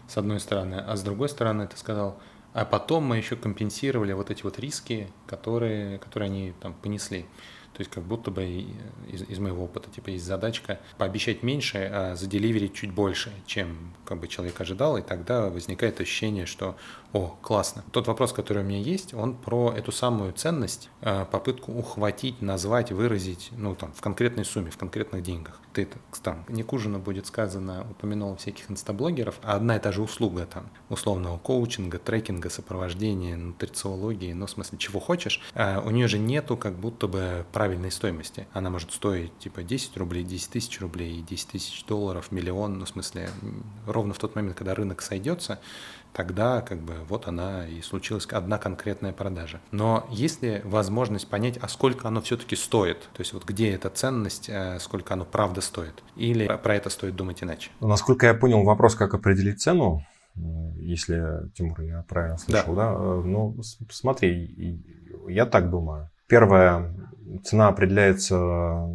с 0.09 0.17
одной 0.17 0.39
стороны, 0.39 0.75
а 0.75 0.95
с 0.95 1.03
другой 1.03 1.29
стороны 1.29 1.67
ты 1.67 1.77
сказал, 1.77 2.19
а 2.53 2.65
потом 2.65 3.03
мы 3.03 3.17
еще 3.17 3.35
компенсировали 3.35 4.13
вот 4.13 4.31
эти 4.31 4.43
вот 4.43 4.59
риски, 4.59 5.09
которые, 5.27 5.99
которые 5.99 6.27
они 6.27 6.53
там 6.59 6.73
понесли. 6.73 7.25
То 7.77 7.81
есть 7.81 7.91
как 7.91 8.03
будто 8.05 8.31
бы 8.31 8.43
из, 9.07 9.21
из 9.21 9.37
моего 9.37 9.65
опыта, 9.65 9.87
типа, 9.91 10.09
есть 10.09 10.25
задачка 10.25 10.79
пообещать 10.97 11.43
меньше, 11.43 11.87
а 11.93 12.15
заделиверить 12.15 12.73
чуть 12.73 12.91
больше, 12.91 13.31
чем 13.45 13.93
как 14.03 14.19
бы 14.19 14.27
человек 14.27 14.59
ожидал, 14.59 14.97
и 14.97 15.03
тогда 15.03 15.49
возникает 15.51 16.01
ощущение, 16.01 16.47
что 16.47 16.75
о, 17.13 17.37
классно. 17.43 17.83
Тот 17.91 18.07
вопрос, 18.07 18.33
который 18.33 18.63
у 18.63 18.65
меня 18.65 18.79
есть, 18.79 19.13
он 19.13 19.35
про 19.35 19.71
эту 19.77 19.91
самую 19.91 20.33
ценность, 20.33 20.89
а, 21.01 21.25
попытку 21.25 21.71
ухватить, 21.71 22.41
назвать, 22.41 22.91
выразить, 22.91 23.49
ну, 23.51 23.75
там, 23.75 23.93
в 23.93 24.01
конкретной 24.01 24.43
сумме, 24.43 24.71
в 24.71 24.77
конкретных 24.77 25.21
деньгах. 25.21 25.61
Ты, 25.77 25.87
там, 26.23 26.43
не 26.47 26.63
к 26.63 26.73
ужину 26.73 26.97
будет 26.97 27.27
сказано, 27.27 27.85
упомянул 27.91 28.35
всяких 28.35 28.71
инстаблогеров, 28.71 29.35
а 29.43 29.57
одна 29.57 29.75
и 29.75 29.79
та 29.79 29.91
же 29.91 30.01
услуга, 30.01 30.47
там, 30.47 30.71
условного 30.89 31.37
коучинга, 31.37 31.99
трекинга, 31.99 32.49
сопровождения, 32.49 33.37
нутрициологии, 33.37 34.33
ну, 34.33 34.47
в 34.47 34.49
смысле, 34.49 34.79
чего 34.79 34.99
хочешь, 34.99 35.39
а 35.53 35.83
у 35.85 35.91
нее 35.91 36.07
же 36.07 36.17
нету 36.17 36.57
как 36.57 36.79
будто 36.79 37.07
бы 37.07 37.45
правильной 37.53 37.91
стоимости. 37.91 38.47
Она 38.53 38.71
может 38.71 38.91
стоить, 38.91 39.37
типа, 39.37 39.61
10 39.61 39.97
рублей, 39.97 40.23
10 40.23 40.49
тысяч 40.49 40.81
рублей, 40.81 41.21
10 41.21 41.47
тысяч 41.49 41.85
долларов, 41.85 42.31
миллион, 42.31 42.79
ну, 42.79 42.85
в 42.85 42.89
смысле, 42.89 43.29
ровно 43.85 44.15
в 44.15 44.17
тот 44.17 44.33
момент, 44.33 44.57
когда 44.57 44.73
рынок 44.73 45.03
сойдется, 45.03 45.59
тогда 46.17 46.61
как 46.61 46.79
бы 46.79 46.95
вот 47.07 47.27
она 47.27 47.67
и 47.67 47.79
случилась 47.81 48.25
одна 48.25 48.57
конкретная 48.57 49.13
продажа. 49.13 49.61
Но 49.71 50.07
есть 50.09 50.41
ли 50.41 50.61
возможность 50.65 51.29
понять, 51.29 51.57
а 51.61 51.67
сколько 51.67 52.07
оно 52.07 52.21
все-таки 52.21 52.55
стоит? 52.55 53.01
То 53.13 53.21
есть 53.21 53.33
вот 53.33 53.45
где 53.45 53.71
эта 53.71 53.89
ценность, 53.91 54.49
э, 54.49 54.79
сколько 54.79 55.13
оно 55.13 55.25
правда 55.25 55.61
стоит? 55.61 56.03
Или 56.15 56.47
про 56.61 56.75
это 56.75 56.89
стоит 56.89 57.15
думать 57.15 57.43
иначе? 57.43 57.69
Насколько 57.79 58.25
я 58.25 58.33
понял 58.33 58.63
вопрос, 58.63 58.95
как 58.95 59.13
определить 59.13 59.61
цену, 59.61 60.03
если, 60.79 61.49
Тимур, 61.53 61.81
я 61.81 62.03
правильно 62.07 62.37
слышал, 62.37 62.73
да? 62.73 62.93
да? 62.93 62.97
Э, 62.99 63.21
ну, 63.23 63.55
смотри, 63.89 64.81
я 65.27 65.45
так 65.45 65.69
думаю. 65.69 66.09
Первое, 66.27 66.95
цена 67.43 67.67
определяется 67.67 68.89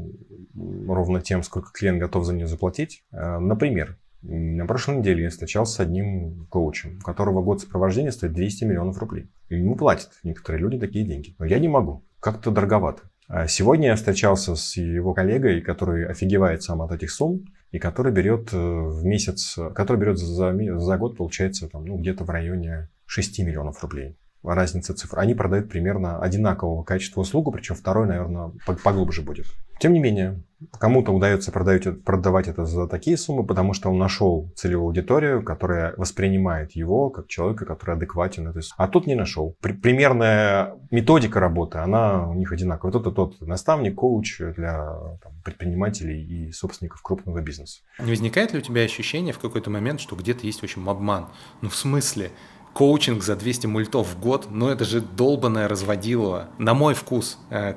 ровно 0.55 1.21
тем, 1.21 1.45
сколько 1.45 1.71
клиент 1.73 2.01
готов 2.01 2.25
за 2.25 2.35
нее 2.35 2.49
заплатить. 2.49 3.05
Э, 3.13 3.39
например, 3.39 3.97
на 4.23 4.67
прошлой 4.67 4.99
неделе 4.99 5.25
я 5.25 5.31
встречался 5.31 5.75
с 5.75 5.81
одним 5.81 6.47
коучем, 6.49 6.99
у 6.99 7.05
которого 7.05 7.43
год 7.43 7.61
сопровождения 7.61 8.13
стоит 8.13 8.33
200 8.33 8.65
миллионов 8.65 8.99
рублей. 8.99 9.31
И 9.49 9.57
ему 9.57 9.77
платят 9.77 10.11
некоторые 10.23 10.63
люди 10.63 10.79
такие 10.79 11.05
деньги. 11.05 11.35
Но 11.39 11.45
я 11.45 11.59
не 11.59 11.69
могу. 11.69 12.05
Как-то 12.21 12.51
дороговато. 12.51 13.03
А 13.29 13.49
сегодня 13.49 13.89
я 13.89 13.97
встречался 13.97 14.55
с 14.55 14.77
его 14.77 15.15
коллегой, 15.15 15.61
который 15.61 16.07
офигевает 16.07 16.63
сам 16.63 16.83
от 16.83 16.93
этих 16.93 17.11
сумм, 17.11 17.47
и 17.71 17.79
который 17.79 18.13
берет 18.13 18.53
э, 18.53 18.57
в 18.57 19.05
месяц, 19.05 19.59
который 19.75 19.97
берет 19.97 20.19
за, 20.19 20.55
за 20.79 20.99
год, 20.99 21.17
получается, 21.17 21.69
там, 21.69 21.85
ну, 21.85 21.97
где-то 21.97 22.25
в 22.25 22.31
районе 22.31 22.91
6 23.07 23.41
миллионов 23.41 23.83
рублей. 23.83 24.17
Разница 24.43 24.93
цифр. 24.93 25.21
Они 25.21 25.35
продают 25.35 25.71
примерно 25.71 26.21
одинакового 26.21 26.83
качества 26.83 27.21
услугу, 27.21 27.53
причем 27.53 27.75
второй, 27.75 28.07
наверное, 28.07 28.53
поглубже 28.85 29.23
будет. 29.23 29.47
Тем 29.83 29.95
не 29.95 29.99
менее, 29.99 30.41
Кому-то 30.79 31.13
удается 31.13 31.51
продавать, 31.51 32.05
продавать 32.05 32.49
это 32.49 32.67
за 32.67 32.87
такие 32.87 33.17
суммы, 33.17 33.45
потому 33.45 33.75
что 33.75 33.91
он 33.91 33.99
нашел 33.99 34.51
целевую 34.55 34.87
аудиторию, 34.87 35.43
которая 35.43 35.95
воспринимает 35.97 36.73
его 36.73 37.11
как 37.11 37.27
человека, 37.29 37.65
который 37.65 37.97
адекватен 37.97 38.49
этой 38.49 38.63
сумме. 38.63 38.77
А 38.77 38.89
тут 38.89 39.07
не 39.07 39.15
нашел. 39.15 39.57
При, 39.61 39.73
примерная 39.73 40.77
методика 40.91 41.41
работы, 41.41 41.79
она 41.79 42.29
у 42.29 42.35
них 42.35 42.53
одинаковая. 42.53 42.93
Вот 42.93 43.01
это 43.01 43.11
тот 43.11 43.41
наставник, 43.41 43.97
коуч 43.97 44.39
для 44.39 44.89
там, 45.23 45.33
предпринимателей 45.45 46.23
и 46.23 46.53
собственников 46.53 47.03
крупного 47.03 47.41
бизнеса. 47.41 47.81
Не 47.99 48.11
возникает 48.11 48.53
ли 48.53 48.59
у 48.59 48.63
тебя 48.63 48.83
ощущение 48.83 49.33
в 49.33 49.39
какой-то 49.39 49.71
момент, 49.71 50.01
что 50.01 50.17
где-то 50.17 50.47
есть 50.47 50.61
в 50.61 50.65
общем 50.65 50.89
обман? 50.89 51.27
Ну 51.61 51.69
в 51.69 51.77
смысле? 51.77 52.31
Коучинг 52.73 53.23
за 53.23 53.37
200 53.37 53.67
мультов 53.67 54.09
в 54.09 54.21
год, 54.21 54.49
ну 54.51 54.69
это 54.69 54.85
же 54.85 55.01
долбанное 55.01 55.69
разводилово, 55.69 56.49
на 56.59 56.75
мой 56.75 56.95
вкус. 56.95 57.39
Э, 57.51 57.75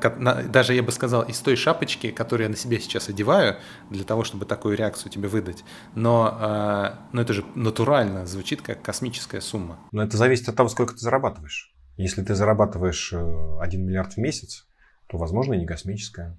даже 0.50 0.74
я 0.74 0.84
бы 0.84 0.92
сказал, 0.92 1.24
из 1.24 1.40
той 1.40 1.56
шапочки, 1.56 2.12
которую 2.12 2.46
я 2.46 2.50
на 2.50 2.58
себе 2.58 2.80
сейчас 2.80 3.10
одеваю, 3.10 3.58
для 3.90 4.04
того, 4.04 4.24
чтобы 4.24 4.46
такую 4.46 4.78
реакцию 4.78 5.12
тебе 5.12 5.28
выдать. 5.28 5.64
Но, 5.96 6.38
э, 6.40 6.92
но 7.12 7.22
это 7.22 7.34
же 7.34 7.44
натурально 7.56 8.26
звучит 8.26 8.62
как 8.62 8.82
космическая 8.82 9.42
сумма. 9.42 9.80
Но 9.92 10.04
это 10.04 10.18
зависит 10.18 10.50
от 10.50 10.56
того, 10.56 10.70
сколько 10.70 10.94
ты 10.94 11.00
зарабатываешь. 11.00 11.74
Если 11.98 12.24
ты 12.24 12.36
зарабатываешь 12.36 13.14
1 13.14 13.60
э, 13.60 13.84
миллиард 13.84 14.14
в 14.14 14.18
месяц, 14.18 14.66
то, 15.08 15.18
возможно, 15.18 15.54
и 15.54 15.60
не 15.60 15.66
космическая. 15.66 16.38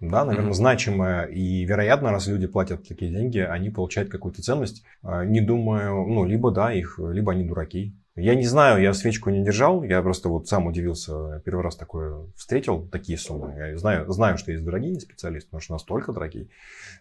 Да, 0.00 0.24
наверное, 0.24 0.50
mm-hmm. 0.50 0.54
значимая. 0.54 1.24
И, 1.26 1.64
вероятно, 1.64 2.10
раз 2.10 2.26
люди 2.26 2.46
платят 2.46 2.86
такие 2.86 3.10
деньги, 3.10 3.38
они 3.38 3.70
получают 3.70 4.10
какую-то 4.10 4.42
ценность. 4.42 4.84
А, 5.02 5.24
не 5.24 5.40
думаю, 5.40 6.06
ну, 6.06 6.24
либо 6.24 6.50
да, 6.50 6.72
их, 6.72 6.98
либо 6.98 7.32
они 7.32 7.44
дураки. 7.44 7.96
Я 8.16 8.36
не 8.36 8.46
знаю, 8.46 8.80
я 8.80 8.92
свечку 8.94 9.30
не 9.30 9.44
держал, 9.44 9.82
я 9.82 10.00
просто 10.00 10.28
вот 10.28 10.46
сам 10.46 10.66
удивился, 10.66 11.42
первый 11.44 11.64
раз 11.64 11.74
такое 11.74 12.26
встретил, 12.36 12.86
такие 12.86 13.18
суммы. 13.18 13.54
Я 13.56 13.76
знаю, 13.76 14.08
знаю 14.12 14.38
что 14.38 14.52
есть 14.52 14.64
дорогие 14.64 15.00
специалисты, 15.00 15.48
потому 15.48 15.60
что 15.60 15.72
настолько 15.72 16.12
дорогие. 16.12 16.48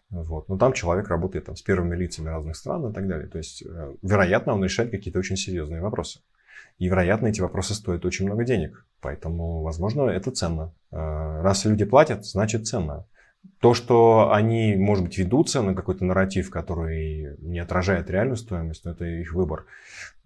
Вот. 0.09 0.49
Но 0.49 0.57
там 0.57 0.73
человек 0.73 1.09
работает 1.09 1.45
там, 1.45 1.55
с 1.55 1.61
первыми 1.61 1.95
лицами 1.95 2.29
разных 2.29 2.55
стран 2.55 2.89
и 2.89 2.93
так 2.93 3.07
далее. 3.07 3.27
То 3.27 3.37
есть, 3.37 3.61
э, 3.63 3.93
вероятно, 4.01 4.53
он 4.53 4.63
решает 4.63 4.89
какие-то 4.89 5.19
очень 5.19 5.37
серьезные 5.37 5.81
вопросы. 5.81 6.19
И, 6.83 6.87
вероятно, 6.87 7.27
эти 7.27 7.39
вопросы 7.39 7.75
стоят 7.75 8.03
очень 8.03 8.25
много 8.25 8.43
денег. 8.43 8.85
Поэтому, 8.99 9.61
возможно, 9.61 10.09
это 10.09 10.31
ценно. 10.31 10.73
Э, 10.91 11.39
раз 11.41 11.63
люди 11.63 11.85
платят, 11.85 12.25
значит 12.25 12.67
ценно. 12.67 13.07
То, 13.63 13.73
что 13.73 14.33
они, 14.33 14.75
может 14.75 15.05
быть, 15.05 15.17
ведутся 15.17 15.61
на 15.61 15.73
какой-то 15.73 16.03
нарратив, 16.03 16.49
который 16.49 17.37
не 17.39 17.59
отражает 17.59 18.09
реальную 18.09 18.35
стоимость, 18.35 18.83
но 18.83 18.91
это 18.91 19.05
их 19.05 19.31
выбор. 19.31 19.67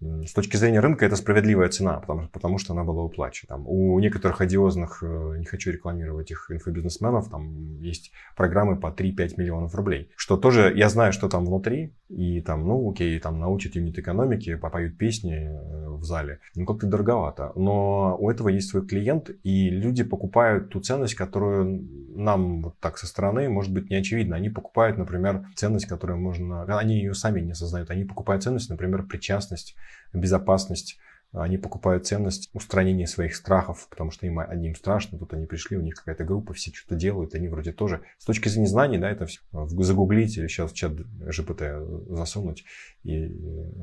С 0.00 0.32
точки 0.32 0.56
зрения 0.56 0.80
рынка 0.80 1.06
это 1.06 1.14
справедливая 1.14 1.68
цена, 1.68 2.00
потому, 2.00 2.28
потому 2.28 2.58
что 2.58 2.72
она 2.72 2.82
была 2.82 3.02
уплачена. 3.02 3.48
Там, 3.48 3.64
у 3.68 3.98
некоторых 4.00 4.40
одиозных, 4.40 5.02
э, 5.02 5.36
не 5.38 5.44
хочу 5.44 5.72
рекламировать 5.72 6.30
их 6.30 6.50
инфобизнесменов, 6.50 7.30
там 7.30 7.80
есть 7.80 8.12
программы 8.36 8.76
по 8.76 8.88
3-5 8.92 9.34
миллионов 9.36 9.74
рублей. 9.74 10.10
Что 10.16 10.36
тоже, 10.36 10.72
я 10.76 10.88
знаю, 10.88 11.12
что 11.12 11.28
там 11.28 11.44
внутри, 11.44 11.94
и 12.08 12.40
там, 12.40 12.66
ну 12.66 12.90
окей, 12.90 13.18
там 13.18 13.40
научат 13.40 13.74
юнит 13.74 13.98
экономики, 13.98 14.54
попоют 14.54 14.98
песни 14.98 15.34
э, 15.34 15.88
в 15.88 16.04
зале. 16.04 16.38
Ну 16.54 16.64
как-то 16.64 16.86
дороговато. 16.86 17.52
Но 17.56 18.16
у 18.18 18.30
этого 18.30 18.48
есть 18.48 18.70
свой 18.70 18.86
клиент, 18.86 19.30
и 19.42 19.68
люди 19.68 20.04
покупают 20.04 20.70
ту 20.70 20.80
ценность, 20.80 21.14
которую 21.14 21.88
нам 22.18 22.62
вот 22.62 22.78
так 22.80 22.98
со 22.98 23.06
стороны 23.06 23.48
может 23.48 23.72
быть 23.72 23.90
не 23.90 23.96
очевидно. 23.96 24.36
Они 24.36 24.50
покупают, 24.50 24.98
например, 24.98 25.46
ценность, 25.54 25.86
которую 25.86 26.18
можно... 26.18 26.64
Они 26.78 26.96
ее 26.96 27.14
сами 27.14 27.40
не 27.40 27.52
осознают. 27.52 27.90
Они 27.90 28.04
покупают 28.04 28.42
ценность, 28.42 28.68
например, 28.68 29.04
причастность 29.04 29.76
безопасность, 30.12 30.98
они 31.32 31.58
покупают 31.58 32.06
ценность 32.06 32.48
устранения 32.52 33.06
своих 33.06 33.36
страхов, 33.36 33.86
потому 33.90 34.10
что 34.10 34.26
им 34.26 34.38
одним 34.38 34.74
страшно, 34.74 35.18
тут 35.18 35.34
они 35.34 35.46
пришли, 35.46 35.76
у 35.76 35.82
них 35.82 35.94
какая-то 35.96 36.24
группа, 36.24 36.54
все 36.54 36.72
что-то 36.72 36.96
делают, 36.96 37.34
они 37.34 37.48
вроде 37.48 37.72
тоже, 37.72 38.02
с 38.18 38.24
точки 38.24 38.48
зрения 38.48 38.68
знаний, 38.68 38.98
да, 38.98 39.10
это 39.10 39.26
все 39.26 39.40
загуглить 39.52 40.36
или 40.38 40.46
сейчас 40.48 40.72
в 40.72 40.74
чат 40.74 40.92
ЖПТ 41.28 41.62
засунуть 42.08 42.64
и 43.04 43.28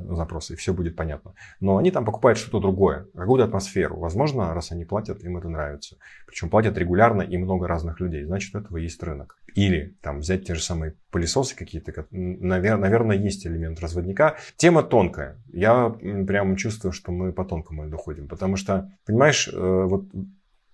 запросы, 0.09 0.53
и 0.53 0.55
все 0.55 0.73
будет 0.73 0.95
понятно. 0.95 1.35
Но 1.59 1.77
они 1.77 1.91
там 1.91 2.05
покупают 2.05 2.39
что-то 2.39 2.59
другое, 2.59 3.07
какую-то 3.15 3.45
атмосферу. 3.45 3.97
Возможно, 3.97 4.53
раз 4.53 4.71
они 4.71 4.85
платят, 4.85 5.23
им 5.23 5.37
это 5.37 5.49
нравится. 5.49 5.97
Причем 6.25 6.49
платят 6.49 6.77
регулярно 6.77 7.21
и 7.21 7.37
много 7.37 7.67
разных 7.67 7.99
людей, 7.99 8.23
значит, 8.25 8.55
у 8.55 8.59
этого 8.59 8.77
есть 8.77 9.01
рынок. 9.03 9.37
Или 9.53 9.95
там 10.01 10.19
взять 10.19 10.45
те 10.45 10.55
же 10.55 10.61
самые 10.61 10.95
пылесосы 11.15 11.55
какие-то, 11.55 12.05
наверное, 12.11 13.15
есть 13.15 13.47
элемент 13.47 13.79
разводника. 13.79 14.35
Тема 14.57 14.83
тонкая. 14.83 15.37
Я 15.53 15.89
прямо 16.27 16.57
чувствую, 16.57 16.91
что 16.91 17.13
мы 17.13 17.31
по 17.31 17.45
тонкому 17.45 17.87
доходим. 17.87 18.27
Потому 18.27 18.57
что, 18.57 18.91
понимаешь, 19.05 19.47
э, 19.47 19.85
вот 19.87 20.03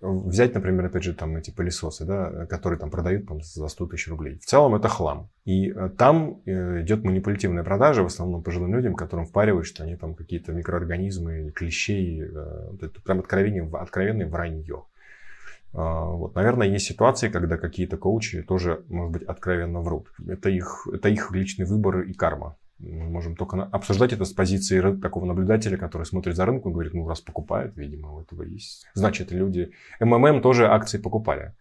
взять, 0.01 0.55
например, 0.55 0.86
опять 0.86 1.03
же, 1.03 1.13
там 1.13 1.36
эти 1.36 1.51
пылесосы, 1.51 2.05
да, 2.05 2.48
которые 2.48 2.79
там 2.79 2.89
продают 2.89 3.27
там, 3.27 3.43
за 3.43 3.67
100 3.67 3.86
тысяч 3.86 4.07
рублей. 4.07 4.39
В 4.39 4.45
целом 4.45 4.74
это 4.74 4.88
хлам. 4.88 5.29
И 5.45 5.69
э, 5.69 5.89
там 5.95 6.41
э, 6.48 6.81
идет 6.81 7.03
манипулятивная 7.03 7.63
продажа, 7.63 8.01
в 8.01 8.07
основном 8.07 8.41
пожилым 8.41 8.74
людям, 8.74 8.95
которым 8.95 9.27
впаривают, 9.27 9.67
что 9.67 9.83
они 9.83 9.95
там 9.95 10.15
какие-то 10.15 10.53
микроорганизмы, 10.53 11.51
клещей. 11.51 12.24
Это 12.81 13.00
прям 13.05 13.20
откровенное, 13.20 13.70
откровенное 13.79 14.27
вранье. 14.27 14.85
А, 15.74 16.05
вот, 16.05 16.36
наверное, 16.36 16.68
есть 16.68 16.86
ситуации, 16.86 17.29
когда 17.29 17.57
какие-то 17.57 17.98
коучи 17.98 18.42
тоже, 18.42 18.84
может 18.90 19.14
быть, 19.14 19.24
откровенно 19.24 19.81
врут. 19.81 20.12
Это 20.27 20.50
их, 20.50 20.88
это 20.92 21.10
их 21.10 21.31
личный 21.31 21.66
выбор 21.66 22.01
и 22.01 22.14
карма. 22.14 22.57
Мы 22.79 23.10
можем 23.10 23.36
только 23.36 23.64
обсуждать 23.64 24.12
это 24.12 24.25
с 24.25 24.34
позиции 24.34 24.81
такого 25.00 25.25
наблюдателя, 25.25 25.77
который 25.77 26.03
смотрит 26.03 26.36
за 26.36 26.46
рынком 26.46 26.72
и 26.72 26.74
говорит, 26.74 26.94
ну, 26.94 27.07
раз 27.07 27.22
покупают, 27.22 27.77
видимо, 27.77 28.16
у 28.16 28.22
этого 28.22 28.42
есть. 28.44 28.88
Значит, 28.96 29.31
люди... 29.31 29.72
МММ 30.00 30.42
тоже 30.42 30.68
акции 30.68 30.98
покупали. 30.98 31.53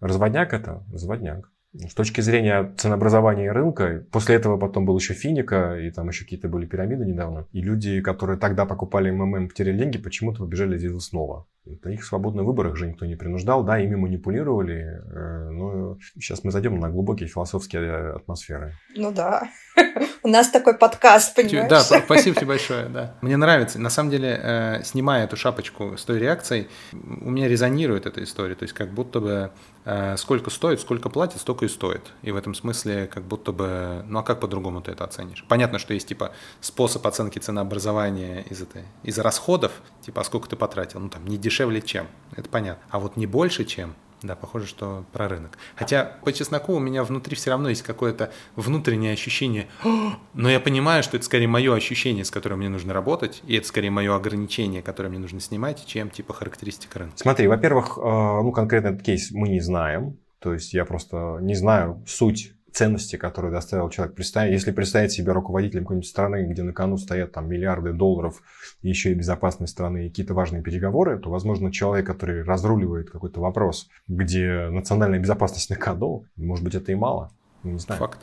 Разводняк 0.00 0.52
это? 0.52 0.84
Разводняк. 0.92 1.50
С 1.74 1.94
точки 1.94 2.22
зрения 2.22 2.74
ценообразования 2.78 3.52
рынка, 3.52 4.04
после 4.10 4.36
этого 4.36 4.56
потом 4.56 4.86
был 4.86 4.98
еще 4.98 5.12
Финика, 5.12 5.78
и 5.78 5.90
там 5.90 6.08
еще 6.08 6.24
какие-то 6.24 6.48
были 6.48 6.66
пирамиды 6.66 7.04
недавно. 7.04 7.46
И 7.52 7.60
люди, 7.60 8.00
которые 8.00 8.38
тогда 8.38 8.64
покупали 8.64 9.10
МММ, 9.10 9.48
потеряли 9.48 9.78
деньги, 9.78 9.98
почему-то 9.98 10.44
побежали 10.44 10.78
делать 10.78 11.02
снова. 11.02 11.46
Это 11.66 11.90
их 11.90 12.04
свободный 12.04 12.44
выбор, 12.44 12.68
их 12.68 12.76
же 12.76 12.86
никто 12.86 13.04
не 13.04 13.16
принуждал. 13.16 13.62
Да, 13.62 13.78
ими 13.78 13.94
манипулировали, 13.94 15.02
э, 15.04 15.50
но 15.50 15.98
сейчас 16.14 16.44
мы 16.44 16.50
зайдем 16.50 16.78
на 16.78 16.88
глубокие 16.88 17.28
философские 17.28 18.12
атмосферы. 18.12 18.74
Ну 18.96 19.12
да. 19.12 19.50
У 20.22 20.28
нас 20.28 20.48
такой 20.48 20.74
подкаст, 20.74 21.36
понимаешь? 21.36 21.68
Да, 21.68 21.80
спасибо 21.80 22.36
тебе 22.36 22.46
большое, 22.48 22.86
да. 22.86 23.16
Мне 23.20 23.36
нравится. 23.36 23.78
На 23.78 23.90
самом 23.90 24.10
деле, 24.10 24.40
э, 24.42 24.82
снимая 24.82 25.24
эту 25.24 25.36
шапочку 25.36 25.96
с 25.96 26.04
той 26.04 26.18
реакцией, 26.18 26.68
у 26.92 27.30
меня 27.30 27.48
резонирует 27.48 28.06
эта 28.06 28.22
история. 28.22 28.54
То 28.54 28.64
есть, 28.64 28.74
как 28.74 28.92
будто 28.92 29.20
бы 29.20 29.50
э, 29.84 30.16
сколько 30.16 30.50
стоит, 30.50 30.80
сколько 30.80 31.08
платит, 31.08 31.40
столько 31.40 31.66
и 31.66 31.68
стоит. 31.68 32.02
И 32.22 32.30
в 32.30 32.36
этом 32.36 32.54
смысле, 32.54 33.06
как 33.06 33.24
будто 33.24 33.52
бы, 33.52 34.04
ну 34.06 34.18
а 34.20 34.22
как 34.22 34.40
по-другому 34.40 34.80
ты 34.80 34.92
это 34.92 35.04
оценишь? 35.04 35.44
Понятно, 35.48 35.78
что 35.78 35.94
есть, 35.94 36.08
типа, 36.08 36.32
способ 36.60 37.06
оценки 37.06 37.38
ценообразования 37.38 38.42
из, 38.50 38.62
этой, 38.62 38.84
из 39.02 39.18
расходов, 39.18 39.72
типа, 40.02 40.22
а 40.22 40.24
сколько 40.24 40.48
ты 40.48 40.56
потратил? 40.56 41.00
Ну, 41.00 41.08
там, 41.08 41.26
не 41.26 41.36
дешевле, 41.36 41.57
чем. 41.86 42.06
Это 42.36 42.48
понятно. 42.48 42.82
А 42.90 42.98
вот 42.98 43.16
не 43.16 43.26
больше, 43.26 43.64
чем, 43.64 43.94
да, 44.22 44.34
похоже, 44.34 44.66
что 44.66 45.04
про 45.12 45.28
рынок. 45.28 45.58
Хотя 45.76 46.04
по 46.24 46.32
чесноку 46.32 46.74
у 46.74 46.78
меня 46.78 47.04
внутри 47.04 47.36
все 47.36 47.50
равно 47.50 47.68
есть 47.68 47.82
какое-то 47.82 48.32
внутреннее 48.56 49.12
ощущение, 49.12 49.68
но 50.34 50.50
я 50.50 50.60
понимаю, 50.60 51.02
что 51.02 51.16
это 51.16 51.24
скорее 51.24 51.46
мое 51.46 51.74
ощущение, 51.74 52.24
с 52.24 52.30
которым 52.30 52.58
мне 52.58 52.68
нужно 52.68 52.92
работать, 52.92 53.42
и 53.46 53.56
это 53.56 53.66
скорее 53.66 53.90
мое 53.90 54.14
ограничение, 54.14 54.82
которое 54.82 55.08
мне 55.08 55.18
нужно 55.18 55.40
снимать, 55.40 55.86
чем 55.86 56.10
типа 56.10 56.34
характеристика 56.34 56.98
рынка. 56.98 57.18
Смотри, 57.18 57.46
во-первых, 57.46 57.98
э, 57.98 58.00
ну 58.02 58.52
конкретно 58.52 58.88
этот 58.88 59.02
кейс 59.02 59.30
мы 59.30 59.48
не 59.48 59.60
знаем, 59.60 60.18
то 60.40 60.52
есть 60.52 60.74
я 60.74 60.84
просто 60.84 61.38
не 61.40 61.54
знаю 61.54 62.04
суть 62.06 62.52
ценности, 62.78 63.16
которые 63.16 63.50
доставил 63.50 63.90
человек. 63.90 64.14
Представь, 64.14 64.52
если 64.52 64.70
представить 64.70 65.10
себя 65.10 65.32
руководителем 65.32 65.82
какой-нибудь 65.82 66.08
страны, 66.08 66.46
где 66.48 66.62
на 66.62 66.72
кону 66.72 66.96
стоят 66.96 67.32
там 67.32 67.48
миллиарды 67.48 67.92
долларов, 67.92 68.40
и 68.82 68.88
еще 68.88 69.10
и 69.10 69.14
безопасность 69.14 69.72
страны, 69.72 70.06
и 70.06 70.08
какие-то 70.08 70.32
важные 70.32 70.62
переговоры, 70.62 71.18
то, 71.18 71.28
возможно, 71.28 71.72
человек, 71.72 72.06
который 72.06 72.44
разруливает 72.44 73.10
какой-то 73.10 73.40
вопрос, 73.40 73.88
где 74.06 74.68
национальная 74.70 75.18
безопасность 75.18 75.70
на 75.70 75.76
кону, 75.76 76.26
может 76.36 76.64
быть, 76.64 76.76
это 76.76 76.92
и 76.92 76.94
мало. 76.94 77.32
Не 77.64 77.80
знаю. 77.80 77.98
Факт. 77.98 78.20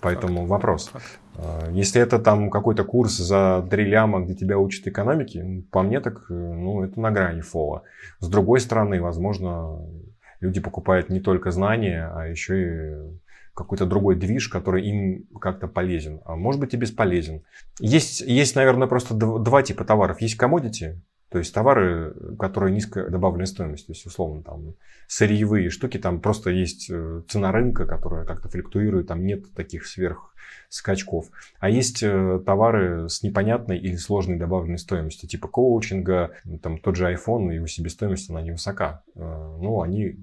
Поэтому 0.00 0.36
Факт. 0.42 0.50
вопрос. 0.50 0.88
Факт. 0.92 1.18
А, 1.34 1.68
если 1.72 2.00
это 2.00 2.20
там 2.20 2.50
какой-то 2.50 2.84
курс 2.84 3.16
за 3.16 3.66
3 3.68 3.84
ляма, 3.84 4.20
где 4.20 4.36
тебя 4.36 4.58
учат 4.58 4.86
экономике, 4.86 5.64
по 5.72 5.82
мне 5.82 5.98
так, 5.98 6.26
э, 6.30 6.34
ну, 6.34 6.84
это 6.84 7.00
на 7.00 7.10
грани 7.10 7.40
фола. 7.40 7.82
С 8.20 8.28
другой 8.28 8.60
стороны, 8.60 9.02
возможно, 9.02 9.80
люди 10.38 10.60
покупают 10.60 11.08
не 11.08 11.18
только 11.18 11.50
знания, 11.50 12.08
а 12.14 12.28
еще 12.28 12.62
и 12.62 13.18
какой-то 13.58 13.86
другой 13.86 14.14
движ, 14.14 14.48
который 14.48 14.86
им 14.86 15.26
как-то 15.40 15.66
полезен, 15.66 16.20
а 16.24 16.36
может 16.36 16.60
быть 16.60 16.74
и 16.74 16.76
бесполезен. 16.76 17.42
Есть, 17.80 18.20
есть 18.20 18.54
наверное, 18.54 18.86
просто 18.86 19.14
два 19.14 19.62
типа 19.62 19.84
товаров. 19.84 20.20
Есть 20.20 20.40
commodity, 20.40 21.00
то 21.28 21.38
есть 21.38 21.52
товары, 21.52 22.14
которые 22.38 22.72
низкая 22.72 23.08
добавленная 23.10 23.46
стоимость, 23.46 23.86
то 23.86 23.92
есть 23.92 24.06
условно 24.06 24.44
там 24.44 24.74
сырьевые 25.08 25.70
штуки, 25.70 25.98
там 25.98 26.20
просто 26.20 26.50
есть 26.50 26.86
э, 26.88 27.22
цена 27.28 27.50
рынка, 27.50 27.84
которая 27.84 28.24
как-то 28.24 28.48
флюктуирует, 28.48 29.08
там 29.08 29.26
нет 29.26 29.52
таких 29.54 29.86
сверх 29.86 30.32
скачков. 30.68 31.26
А 31.58 31.68
есть 31.68 32.02
э, 32.02 32.40
товары 32.46 33.08
с 33.08 33.24
непонятной 33.24 33.78
или 33.78 33.96
сложной 33.96 34.36
добавленной 34.36 34.78
стоимостью, 34.78 35.28
типа 35.28 35.48
коучинга, 35.48 36.30
там 36.62 36.78
тот 36.78 36.94
же 36.94 37.12
iPhone, 37.12 37.52
его 37.52 37.66
себестоимость, 37.66 38.30
она 38.30 38.40
невысока. 38.40 39.02
Э, 39.16 39.56
ну, 39.60 39.82
они 39.82 40.16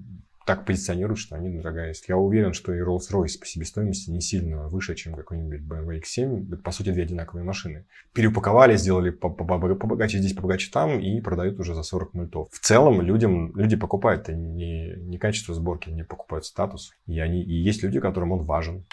так 0.46 0.64
позиционируют, 0.64 1.18
что 1.18 1.34
они 1.34 1.50
дорогая. 1.50 1.92
Я 2.06 2.16
уверен, 2.16 2.52
что 2.52 2.72
и 2.72 2.80
Rolls-Royce 2.80 3.40
по 3.40 3.46
себестоимости 3.46 4.10
не 4.10 4.20
сильно 4.20 4.68
выше, 4.68 4.94
чем 4.94 5.14
какой-нибудь 5.14 5.60
BMW 5.60 6.00
X7. 6.00 6.54
Это, 6.54 6.62
по 6.62 6.70
сути, 6.70 6.90
две 6.90 7.02
одинаковые 7.02 7.44
машины. 7.44 7.84
Переупаковали, 8.12 8.76
сделали 8.76 9.10
побогаче 9.10 10.18
здесь, 10.18 10.34
побогаче 10.34 10.70
там 10.72 11.00
и 11.00 11.20
продают 11.20 11.58
уже 11.58 11.74
за 11.74 11.82
40 11.82 12.14
мультов. 12.14 12.48
В 12.52 12.60
целом 12.60 13.02
людям, 13.02 13.54
люди 13.56 13.74
покупают 13.74 14.28
не, 14.28 14.94
не 14.96 15.18
качество 15.18 15.52
сборки, 15.52 15.90
не 15.90 16.04
покупают 16.04 16.44
статус. 16.46 16.92
И, 17.06 17.18
они, 17.18 17.42
и 17.42 17.52
есть 17.52 17.82
люди, 17.82 17.98
которым 17.98 18.30
он 18.30 18.44
важен. 18.44 18.84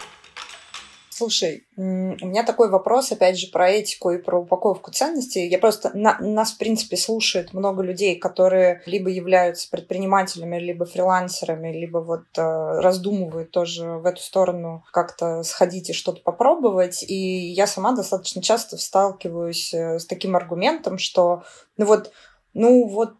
Слушай, 1.16 1.64
у 1.76 1.80
меня 1.80 2.42
такой 2.42 2.68
вопрос, 2.68 3.12
опять 3.12 3.38
же, 3.38 3.46
про 3.46 3.70
этику 3.70 4.10
и 4.10 4.18
про 4.18 4.40
упаковку 4.40 4.90
ценностей. 4.90 5.46
Я 5.46 5.60
просто... 5.60 5.92
На, 5.94 6.18
нас, 6.18 6.50
в 6.50 6.58
принципе, 6.58 6.96
слушает 6.96 7.52
много 7.52 7.84
людей, 7.84 8.16
которые 8.16 8.82
либо 8.84 9.10
являются 9.10 9.70
предпринимателями, 9.70 10.58
либо 10.58 10.86
фрилансерами, 10.86 11.72
либо 11.72 11.98
вот 11.98 12.24
э, 12.36 12.80
раздумывают 12.80 13.52
тоже 13.52 13.90
в 13.90 14.06
эту 14.06 14.20
сторону 14.20 14.82
как-то 14.92 15.44
сходить 15.44 15.90
и 15.90 15.92
что-то 15.92 16.20
попробовать. 16.20 17.04
И 17.04 17.14
я 17.14 17.68
сама 17.68 17.92
достаточно 17.92 18.42
часто 18.42 18.76
сталкиваюсь 18.76 19.72
э, 19.72 20.00
с 20.00 20.06
таким 20.06 20.34
аргументом, 20.34 20.98
что 20.98 21.44
ну 21.76 21.86
вот 21.86 22.10
ну 22.54 22.88
вот 22.88 23.14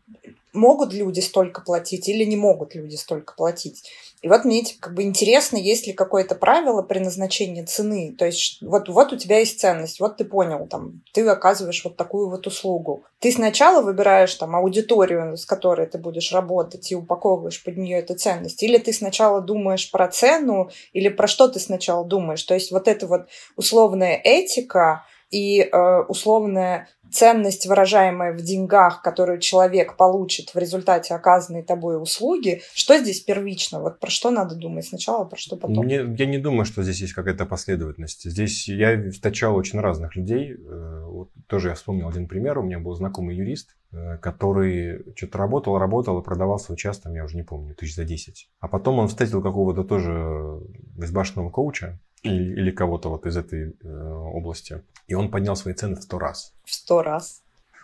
могут 0.53 0.93
люди 0.93 1.21
столько 1.21 1.61
платить 1.61 2.09
или 2.09 2.25
не 2.25 2.37
могут 2.37 2.75
люди 2.75 2.97
столько 2.97 3.35
платить. 3.35 3.89
И 4.25 4.29
вот 4.29 4.47
мне 4.47 4.65
как 4.81 4.95
бы 4.95 5.03
интересно, 5.03 5.59
есть 5.59 5.87
ли 5.87 5.93
какое-то 5.93 6.35
правило 6.35 6.81
при 6.81 6.99
назначении 6.99 7.63
цены. 7.63 8.17
То 8.19 8.25
есть 8.25 8.63
вот, 8.63 8.89
вот 8.89 9.13
у 9.13 9.19
тебя 9.19 9.41
есть 9.41 9.61
ценность, 9.61 10.01
вот 10.01 10.17
ты 10.17 10.25
понял, 10.25 10.67
там, 10.67 11.03
ты 11.13 11.29
оказываешь 11.29 11.85
вот 11.85 11.99
такую 11.99 12.31
вот 12.31 12.47
услугу. 12.47 13.05
Ты 13.19 13.31
сначала 13.31 13.83
выбираешь 13.83 14.35
там 14.37 14.57
аудиторию, 14.57 15.37
с 15.37 15.45
которой 15.45 15.87
ты 15.87 15.99
будешь 15.99 16.33
работать, 16.33 16.91
и 16.91 16.97
упаковываешь 16.97 17.63
под 17.63 17.77
нее 17.77 17.99
эту 17.99 18.15
ценность. 18.15 18.63
Или 18.63 18.79
ты 18.79 18.95
сначала 18.95 19.43
думаешь 19.43 19.91
про 19.91 20.09
цену, 20.09 20.71
или 20.95 21.11
про 21.11 21.27
что 21.27 21.49
ты 21.49 21.61
сначала 21.61 22.03
думаешь. 22.03 22.45
То 22.45 22.55
есть 22.55 22.73
вот 22.73 22.89
эта 22.89 23.07
вот 23.07 23.27
условная 23.57 24.19
этика, 24.25 25.05
и 25.31 25.61
э, 25.61 26.01
условная 26.09 26.89
ценность, 27.15 27.67
выражаемая 27.67 28.33
в 28.33 28.43
деньгах, 28.43 29.03
которую 29.03 29.39
человек 29.39 29.97
получит 29.97 30.55
в 30.55 30.59
результате 30.59 31.15
оказанной 31.15 31.63
тобой 31.63 32.03
услуги, 32.03 32.63
что 32.75 32.99
здесь 32.99 33.21
первично? 33.21 33.81
Вот 33.81 34.01
про 34.01 34.11
что 34.11 34.31
надо 34.31 34.57
думать 34.57 34.87
сначала, 34.87 35.25
про 35.25 35.37
что 35.37 35.57
потом? 35.57 35.85
Мне, 35.85 35.97
я 35.97 36.27
не 36.27 36.39
думаю, 36.39 36.65
что 36.65 36.83
здесь 36.83 37.01
есть 37.01 37.13
какая-то 37.13 37.47
последовательность. 37.47 38.29
Здесь 38.29 38.69
я 38.69 39.11
встречал 39.11 39.55
очень 39.57 39.81
разных 39.81 40.17
людей. 40.17 40.55
Э, 40.55 41.05
вот 41.07 41.31
тоже 41.47 41.69
я 41.69 41.75
вспомнил 41.75 42.09
один 42.09 42.27
пример. 42.27 42.59
У 42.59 42.63
меня 42.63 42.81
был 42.81 42.95
знакомый 42.95 43.37
юрист, 43.37 43.77
э, 43.93 44.19
который 44.19 45.05
что-то 45.15 45.39
работал, 45.39 45.79
работал 45.79 46.19
и 46.19 46.25
продавал 46.25 46.59
свой 46.59 46.77
час, 46.77 46.99
там, 46.99 47.15
я 47.15 47.25
уже 47.25 47.37
не 47.37 47.45
помню, 47.45 47.75
тысяч 47.75 47.95
за 47.95 48.05
10. 48.05 48.51
А 48.61 48.69
потом 48.69 48.99
он 48.99 49.09
встретил 49.09 49.41
какого-то 49.41 49.85
тоже 49.85 50.61
безбашенного 50.97 51.51
коуча, 51.51 52.01
или, 52.25 52.61
или 52.61 52.71
кого-то 52.71 53.11
вот 53.11 53.27
из 53.27 53.37
этой 53.37 53.77
э, 53.81 53.89
области. 53.89 54.83
И 55.07 55.15
он 55.15 55.31
поднял 55.31 55.55
свои 55.55 55.75
цены 55.75 55.97
в 55.97 56.03
сто 56.03 56.19
раз. 56.19 56.55
В 56.65 56.75
сто 56.75 57.03
раз? 57.03 57.43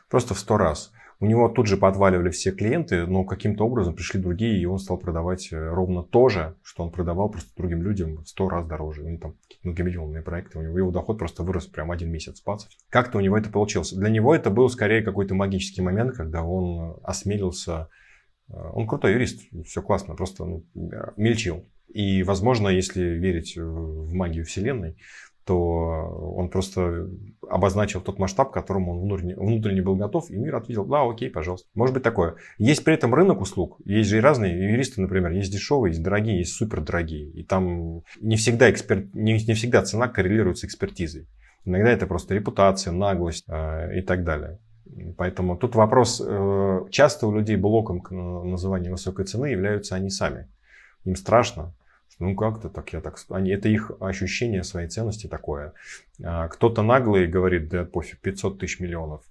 Просто 0.09 0.35
в 0.35 0.38
сто 0.38 0.57
раз. 0.57 0.92
У 1.22 1.26
него 1.26 1.50
тут 1.50 1.66
же 1.66 1.76
подваливали 1.76 2.31
все 2.31 2.50
клиенты, 2.50 3.07
но 3.07 3.24
каким-то 3.24 3.66
образом 3.66 3.94
пришли 3.94 4.18
другие, 4.18 4.59
и 4.59 4.64
он 4.64 4.79
стал 4.79 4.96
продавать 4.96 5.53
э, 5.53 5.68
ровно 5.68 6.03
то 6.03 6.31
же, 6.31 6.57
что 6.62 6.83
он 6.83 6.90
продавал 6.90 7.29
просто 7.29 7.50
другим 7.57 7.83
людям 7.83 8.16
в 8.16 8.26
сто 8.26 8.48
раз 8.48 8.66
дороже. 8.66 9.03
Ну, 9.03 9.18
там 9.18 9.35
многомиллионные 9.62 10.22
проекты, 10.22 10.59
у 10.59 10.62
него 10.62 10.79
его 10.79 10.90
доход 10.90 11.18
просто 11.18 11.42
вырос 11.42 11.66
прям 11.66 11.90
один 11.90 12.11
месяц 12.11 12.40
пацать. 12.40 12.79
Как-то 12.88 13.18
у 13.18 13.20
него 13.20 13.37
это 13.37 13.50
получилось. 13.50 13.92
Для 13.92 14.09
него 14.09 14.35
это 14.35 14.48
был 14.48 14.70
скорее 14.70 15.03
какой-то 15.03 15.35
магический 15.35 15.83
момент, 15.83 16.16
когда 16.16 16.42
он 16.42 16.96
осмелился 17.03 17.90
э, 18.48 18.55
он 18.72 18.88
крутой 18.88 19.12
юрист, 19.12 19.42
все 19.66 19.83
классно, 19.83 20.14
просто 20.14 20.46
ну, 20.46 20.64
мельчил. 21.18 21.66
И, 21.92 22.22
возможно, 22.22 22.68
если 22.68 23.03
верить 23.03 23.57
в 23.57 24.12
магию 24.12 24.44
Вселенной, 24.44 24.96
то 25.44 25.57
он 26.37 26.48
просто 26.48 27.09
обозначил 27.48 28.00
тот 28.00 28.18
масштаб, 28.18 28.50
к 28.50 28.55
которому 28.55 28.92
он 28.92 29.00
внутренне, 29.00 29.35
внутренне 29.35 29.83
был 29.83 29.96
готов, 29.96 30.31
и 30.31 30.37
мир 30.37 30.55
ответил, 30.55 30.85
да, 30.85 31.03
окей, 31.03 31.31
пожалуйста. 31.31 31.68
Может 31.74 31.94
быть 31.94 32.05
такое. 32.05 32.37
Есть 32.59 32.85
при 32.85 32.94
этом 32.94 33.14
рынок 33.14 33.40
услуг. 33.40 33.79
Есть 33.85 34.11
же 34.11 34.18
и 34.18 34.20
разные 34.20 34.53
юристы, 34.53 35.00
например, 35.00 35.33
есть 35.33 35.50
дешевые, 35.50 35.90
есть 35.90 36.03
дорогие, 36.03 36.38
есть 36.38 36.53
супердорогие. 36.53 37.31
И 37.31 37.42
там 37.42 38.03
не 38.20 38.37
всегда, 38.37 38.70
эксперт, 38.70 39.12
не, 39.14 39.33
не 39.44 39.55
всегда 39.55 39.83
цена 39.83 40.07
коррелирует 40.07 40.59
с 40.59 40.64
экспертизой. 40.64 41.26
Иногда 41.64 41.90
это 41.90 42.07
просто 42.07 42.35
репутация, 42.35 42.92
наглость 42.92 43.44
э, 43.48 43.98
и 43.98 44.03
так 44.03 44.24
далее. 44.24 44.59
Поэтому 45.16 45.57
тут 45.57 45.74
вопрос, 45.74 46.22
э, 46.24 46.81
часто 46.90 47.26
у 47.26 47.35
людей 47.35 47.57
блоком 47.57 48.00
к 48.00 48.12
называнию 48.12 48.92
высокой 48.92 49.24
цены 49.24 49.46
являются 49.46 49.94
они 49.94 50.11
сами. 50.11 50.48
Им 51.05 51.16
страшно, 51.16 51.74
ну 52.20 52.37
как-то 52.37 52.68
так 52.68 52.92
я 52.92 53.00
так... 53.00 53.18
Они, 53.30 53.50
это 53.50 53.68
их 53.68 53.90
ощущение 53.98 54.62
своей 54.62 54.88
ценности 54.88 55.26
такое. 55.26 55.72
А, 56.22 56.48
кто-то 56.48 56.83
наглый 56.83 57.26
говорит, 57.26 57.68
да 57.68 57.85
пофиг, 57.85 58.20
500 58.20 58.59
тысяч 58.59 58.78
миллионов. 58.78 59.22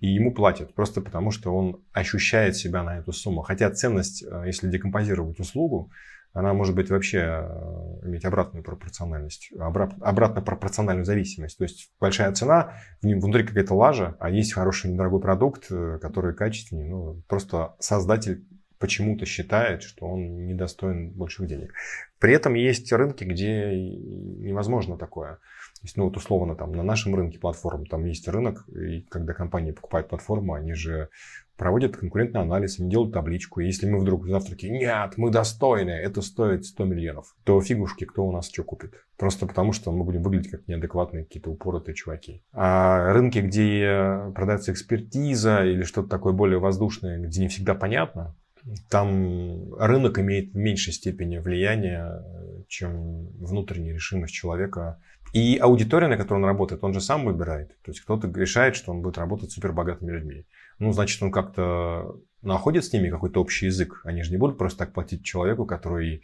И 0.00 0.08
ему 0.08 0.32
платят 0.32 0.74
просто 0.74 1.00
потому, 1.00 1.30
что 1.30 1.54
он 1.54 1.80
ощущает 1.92 2.56
себя 2.56 2.82
на 2.82 2.98
эту 2.98 3.12
сумму. 3.12 3.42
Хотя 3.42 3.70
ценность, 3.70 4.24
а, 4.30 4.44
если 4.44 4.70
декомпозировать 4.70 5.40
услугу, 5.40 5.90
она 6.32 6.52
может 6.52 6.74
быть 6.74 6.90
вообще 6.90 7.20
а, 7.20 8.00
иметь 8.04 8.24
обратную 8.24 8.62
пропорциональность, 8.62 9.50
обратно 9.58 10.40
пропорциональную 10.42 11.04
зависимость. 11.04 11.58
То 11.58 11.64
есть 11.64 11.90
большая 11.98 12.30
цена, 12.32 12.74
внутри 13.02 13.44
какая-то 13.44 13.74
лажа, 13.74 14.16
а 14.20 14.30
есть 14.30 14.52
хороший 14.52 14.92
недорогой 14.92 15.20
продукт, 15.20 15.66
э, 15.70 15.98
который 16.00 16.34
качественный. 16.34 16.88
Ну, 16.88 17.22
просто 17.26 17.74
создатель 17.80 18.44
почему-то 18.78 19.26
считает, 19.26 19.82
что 19.82 20.06
он 20.06 20.46
недостоин 20.46 21.10
больших 21.10 21.46
денег. 21.46 21.72
При 22.18 22.32
этом 22.32 22.54
есть 22.54 22.92
рынки, 22.92 23.24
где 23.24 23.74
невозможно 23.74 24.96
такое. 24.96 25.34
То 25.34 25.82
есть, 25.82 25.96
ну 25.96 26.04
вот 26.04 26.16
условно 26.16 26.56
там 26.56 26.72
на 26.72 26.82
нашем 26.82 27.14
рынке 27.14 27.38
платформ 27.38 27.86
там 27.86 28.04
есть 28.06 28.26
рынок, 28.28 28.66
и 28.68 29.02
когда 29.02 29.34
компании 29.34 29.72
покупают 29.72 30.08
платформу, 30.08 30.54
они 30.54 30.72
же 30.72 31.10
проводят 31.56 31.96
конкурентный 31.96 32.40
анализ, 32.40 32.80
они 32.80 32.90
делают 32.90 33.12
табличку. 33.12 33.60
И 33.60 33.66
если 33.66 33.88
мы 33.88 33.98
вдруг 33.98 34.26
завтра 34.26 34.52
такие, 34.52 34.72
нет, 34.72 35.14
мы 35.16 35.30
достойны, 35.30 35.90
это 35.90 36.22
стоит 36.22 36.64
100 36.64 36.84
миллионов, 36.84 37.36
то 37.44 37.60
фигушки, 37.60 38.04
кто 38.04 38.26
у 38.26 38.32
нас 38.32 38.50
что 38.50 38.62
купит. 38.62 38.94
Просто 39.16 39.46
потому, 39.46 39.72
что 39.72 39.92
мы 39.92 40.04
будем 40.04 40.22
выглядеть 40.22 40.50
как 40.50 40.66
неадекватные 40.68 41.24
какие-то 41.24 41.50
упоротые 41.50 41.94
чуваки. 41.94 42.42
А 42.52 43.12
рынки, 43.12 43.38
где 43.38 44.32
продается 44.34 44.72
экспертиза 44.72 45.64
или 45.64 45.82
что-то 45.82 46.08
такое 46.08 46.32
более 46.32 46.58
воздушное, 46.58 47.18
где 47.18 47.42
не 47.42 47.48
всегда 47.48 47.74
понятно, 47.74 48.34
там 48.88 49.74
рынок 49.74 50.18
имеет 50.18 50.52
в 50.52 50.56
меньшей 50.56 50.92
степени 50.92 51.38
влияния, 51.38 52.22
чем 52.68 53.28
внутренняя 53.38 53.94
решимость 53.94 54.34
человека. 54.34 55.00
И 55.32 55.58
аудитория, 55.58 56.08
на 56.08 56.16
которой 56.16 56.38
он 56.38 56.44
работает, 56.44 56.82
он 56.82 56.94
же 56.94 57.00
сам 57.00 57.24
выбирает. 57.24 57.68
То 57.82 57.90
есть 57.90 58.00
кто-то 58.00 58.28
решает, 58.28 58.74
что 58.74 58.92
он 58.92 59.02
будет 59.02 59.18
работать 59.18 59.50
с 59.50 59.54
супербогатыми 59.54 60.10
людьми. 60.10 60.46
Ну, 60.78 60.92
значит, 60.92 61.22
он 61.22 61.30
как-то 61.30 62.20
находит 62.42 62.84
с 62.84 62.92
ними 62.92 63.10
какой-то 63.10 63.40
общий 63.40 63.66
язык. 63.66 64.00
Они 64.04 64.22
же 64.22 64.30
не 64.30 64.36
будут 64.36 64.58
просто 64.58 64.78
так 64.80 64.92
платить 64.92 65.24
человеку, 65.24 65.66
который 65.66 66.22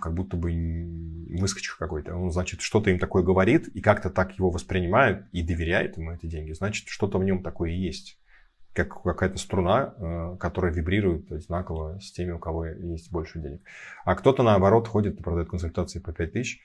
как 0.00 0.14
будто 0.14 0.36
бы 0.36 0.52
выскочка 1.38 1.78
какой-то. 1.78 2.16
Он, 2.16 2.30
значит, 2.30 2.60
что-то 2.60 2.90
им 2.90 2.98
такое 2.98 3.22
говорит 3.22 3.68
и 3.68 3.80
как-то 3.80 4.10
так 4.10 4.36
его 4.38 4.50
воспринимает 4.50 5.26
и 5.32 5.42
доверяет 5.42 5.96
ему 5.96 6.12
эти 6.12 6.26
деньги. 6.26 6.52
Значит, 6.52 6.88
что-то 6.88 7.18
в 7.18 7.24
нем 7.24 7.42
такое 7.42 7.70
есть 7.70 8.18
как 8.76 9.02
какая-то 9.02 9.38
струна, 9.38 9.94
э, 9.96 10.36
которая 10.38 10.72
вибрирует 10.72 11.28
знаково 11.30 11.98
с 11.98 12.12
теми, 12.12 12.32
у 12.32 12.38
кого 12.38 12.66
есть 12.66 13.10
больше 13.10 13.40
денег. 13.40 13.62
А 14.04 14.14
кто-то, 14.14 14.42
наоборот, 14.42 14.86
ходит 14.86 15.18
и 15.18 15.22
продает 15.22 15.48
консультации 15.48 15.98
по 15.98 16.12
5 16.12 16.32
тысяч 16.32 16.60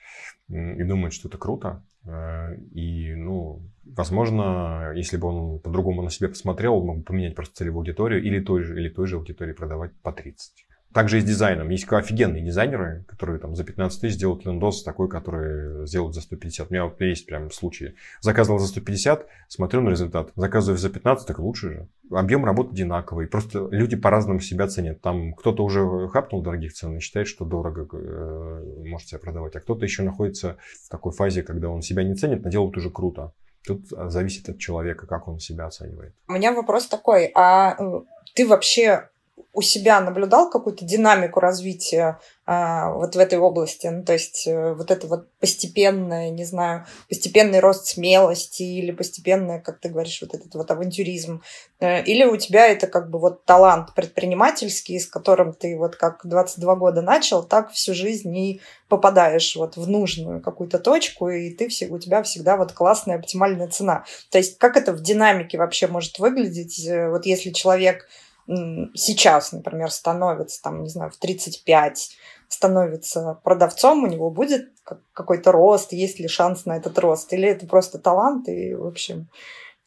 и 0.48 0.82
думает, 0.84 1.14
что 1.14 1.28
это 1.28 1.38
круто. 1.38 1.82
Э, 2.04 2.56
и, 2.72 3.14
ну, 3.14 3.62
возможно, 3.84 4.92
если 4.94 5.16
бы 5.16 5.28
он 5.28 5.60
по-другому 5.60 6.02
на 6.02 6.10
себя 6.10 6.28
посмотрел, 6.28 6.76
он 6.76 6.86
мог 6.86 6.98
бы 6.98 7.04
поменять 7.04 7.34
просто 7.34 7.56
целевую 7.56 7.80
аудиторию 7.80 8.22
или 8.22 8.40
той 8.40 8.62
же, 8.62 8.78
или 8.78 8.88
той 8.88 9.06
же 9.06 9.16
аудитории 9.16 9.52
продавать 9.52 9.92
по 10.02 10.12
30. 10.12 10.66
Также 10.92 11.18
и 11.18 11.20
с 11.20 11.24
дизайном. 11.24 11.68
Есть 11.70 11.90
офигенные 11.90 12.42
дизайнеры, 12.42 13.04
которые 13.08 13.38
там 13.38 13.56
за 13.56 13.64
15 13.64 14.00
тысяч 14.00 14.14
сделают 14.14 14.44
лендос 14.44 14.82
такой, 14.82 15.08
который 15.08 15.86
сделают 15.86 16.14
за 16.14 16.20
150. 16.20 16.70
У 16.70 16.72
меня 16.72 16.84
вот 16.84 17.00
есть 17.00 17.26
прям 17.26 17.50
случаи. 17.50 17.94
Заказывал 18.20 18.58
за 18.58 18.68
150, 18.68 19.26
смотрю 19.48 19.80
на 19.80 19.90
результат. 19.90 20.32
Заказываю 20.36 20.78
за 20.78 20.90
15, 20.90 21.26
так 21.26 21.38
лучше 21.38 21.68
же. 21.68 21.88
Объем 22.10 22.44
работы 22.44 22.72
одинаковый. 22.72 23.26
Просто 23.26 23.68
люди 23.70 23.96
по-разному 23.96 24.40
себя 24.40 24.68
ценят. 24.68 25.00
Там 25.00 25.34
кто-то 25.34 25.64
уже 25.64 26.08
хапнул 26.08 26.42
дорогих 26.42 26.74
цен 26.74 26.96
и 26.96 27.00
считает, 27.00 27.26
что 27.26 27.44
дорого 27.44 27.88
э, 27.92 28.84
может 28.84 29.08
себя 29.08 29.18
продавать. 29.18 29.56
А 29.56 29.60
кто-то 29.60 29.84
еще 29.84 30.02
находится 30.02 30.56
в 30.84 30.90
такой 30.90 31.12
фазе, 31.12 31.42
когда 31.42 31.68
он 31.68 31.82
себя 31.82 32.02
не 32.02 32.14
ценит, 32.14 32.44
но 32.44 32.50
делает 32.50 32.76
уже 32.76 32.90
круто. 32.90 33.32
Тут 33.66 33.86
зависит 33.88 34.48
от 34.48 34.58
человека, 34.58 35.06
как 35.06 35.28
он 35.28 35.38
себя 35.38 35.66
оценивает. 35.66 36.14
У 36.28 36.32
меня 36.32 36.52
вопрос 36.52 36.86
такой, 36.88 37.30
а 37.34 37.76
э, 37.78 38.00
ты 38.34 38.46
вообще 38.46 39.08
у 39.52 39.62
себя 39.62 40.00
наблюдал 40.00 40.50
какую-то 40.50 40.84
динамику 40.84 41.40
развития 41.40 42.18
а, 42.46 42.92
вот 42.92 43.14
в 43.14 43.18
этой 43.18 43.38
области? 43.38 43.86
Ну, 43.86 44.04
то 44.04 44.12
есть 44.12 44.46
э, 44.46 44.74
вот 44.74 44.90
это 44.90 45.06
вот 45.06 45.30
постепенное, 45.38 46.30
не 46.30 46.44
знаю, 46.44 46.86
постепенный 47.08 47.60
рост 47.60 47.86
смелости 47.86 48.62
или 48.62 48.90
постепенное, 48.90 49.60
как 49.60 49.78
ты 49.80 49.88
говоришь, 49.88 50.20
вот 50.22 50.34
этот 50.34 50.54
вот 50.54 50.70
авантюризм? 50.70 51.42
Э, 51.80 52.02
или 52.02 52.24
у 52.24 52.36
тебя 52.36 52.66
это 52.66 52.86
как 52.86 53.10
бы 53.10 53.18
вот 53.18 53.44
талант 53.44 53.94
предпринимательский, 53.94 54.98
с 54.98 55.06
которым 55.06 55.52
ты 55.52 55.76
вот 55.76 55.96
как 55.96 56.20
22 56.24 56.76
года 56.76 57.02
начал, 57.02 57.42
так 57.42 57.70
всю 57.72 57.94
жизнь 57.94 58.36
и 58.36 58.60
попадаешь 58.88 59.56
вот 59.56 59.76
в 59.76 59.88
нужную 59.88 60.42
какую-то 60.42 60.78
точку, 60.78 61.30
и 61.30 61.50
ты, 61.50 61.68
у 61.90 61.98
тебя 61.98 62.22
всегда 62.22 62.56
вот 62.56 62.72
классная 62.72 63.16
оптимальная 63.16 63.68
цена. 63.68 64.04
То 64.30 64.38
есть 64.38 64.58
как 64.58 64.76
это 64.76 64.92
в 64.92 65.00
динамике 65.00 65.58
вообще 65.58 65.86
может 65.86 66.18
выглядеть, 66.18 66.86
э, 66.86 67.08
вот 67.08 67.24
если 67.24 67.50
человек 67.50 68.06
сейчас, 68.46 69.52
например, 69.52 69.90
становится, 69.90 70.62
там, 70.62 70.82
не 70.82 70.88
знаю, 70.88 71.10
в 71.10 71.16
35, 71.16 72.16
становится 72.48 73.40
продавцом, 73.42 74.04
у 74.04 74.06
него 74.06 74.30
будет 74.30 74.72
какой-то 75.12 75.52
рост, 75.52 75.92
есть 75.92 76.18
ли 76.18 76.28
шанс 76.28 76.66
на 76.66 76.76
этот 76.76 76.98
рост, 76.98 77.32
или 77.32 77.48
это 77.48 77.66
просто 77.66 77.98
талант, 77.98 78.48
и, 78.48 78.74
в 78.74 78.86
общем, 78.86 79.28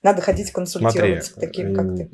надо 0.01 0.21
ходить 0.21 0.51
консультироваться 0.51 1.33
Смотри, 1.33 1.47
к 1.47 1.51
таким, 1.51 1.75
как 1.75 1.95
ты. 1.95 2.09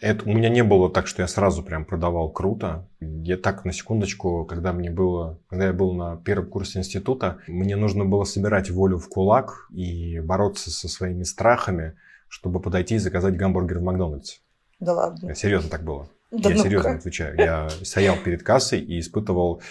Это, 0.00 0.28
у 0.28 0.32
меня 0.32 0.48
не 0.48 0.64
было 0.64 0.90
так, 0.90 1.06
что 1.06 1.22
я 1.22 1.28
сразу 1.28 1.62
прям 1.62 1.84
продавал 1.84 2.28
круто. 2.28 2.88
Я 2.98 3.36
так, 3.36 3.64
на 3.64 3.72
секундочку, 3.72 4.44
когда 4.44 4.72
мне 4.72 4.90
было, 4.90 5.38
когда 5.48 5.66
я 5.66 5.72
был 5.72 5.94
на 5.94 6.16
первом 6.16 6.48
курсе 6.48 6.80
института, 6.80 7.38
мне 7.46 7.76
нужно 7.76 8.04
было 8.04 8.24
собирать 8.24 8.68
волю 8.68 8.98
в 8.98 9.08
кулак 9.08 9.68
и 9.70 10.18
бороться 10.18 10.72
со 10.72 10.88
своими 10.88 11.22
страхами, 11.22 11.94
чтобы 12.26 12.60
подойти 12.60 12.96
и 12.96 12.98
заказать 12.98 13.36
гамбургер 13.36 13.78
в 13.78 13.82
Макдональдсе. 13.82 14.40
Да 14.82 14.94
ладно. 14.94 15.32
Серьезно 15.36 15.70
так 15.70 15.84
было. 15.84 16.08
Да 16.32 16.50
я 16.50 16.56
ну 16.56 16.62
серьезно 16.62 16.94
отвечаю. 16.94 17.36
Я 17.38 17.68
стоял 17.82 18.16
перед 18.16 18.42
кассой 18.42 18.80
и 18.80 18.98
испытывал, 18.98 19.62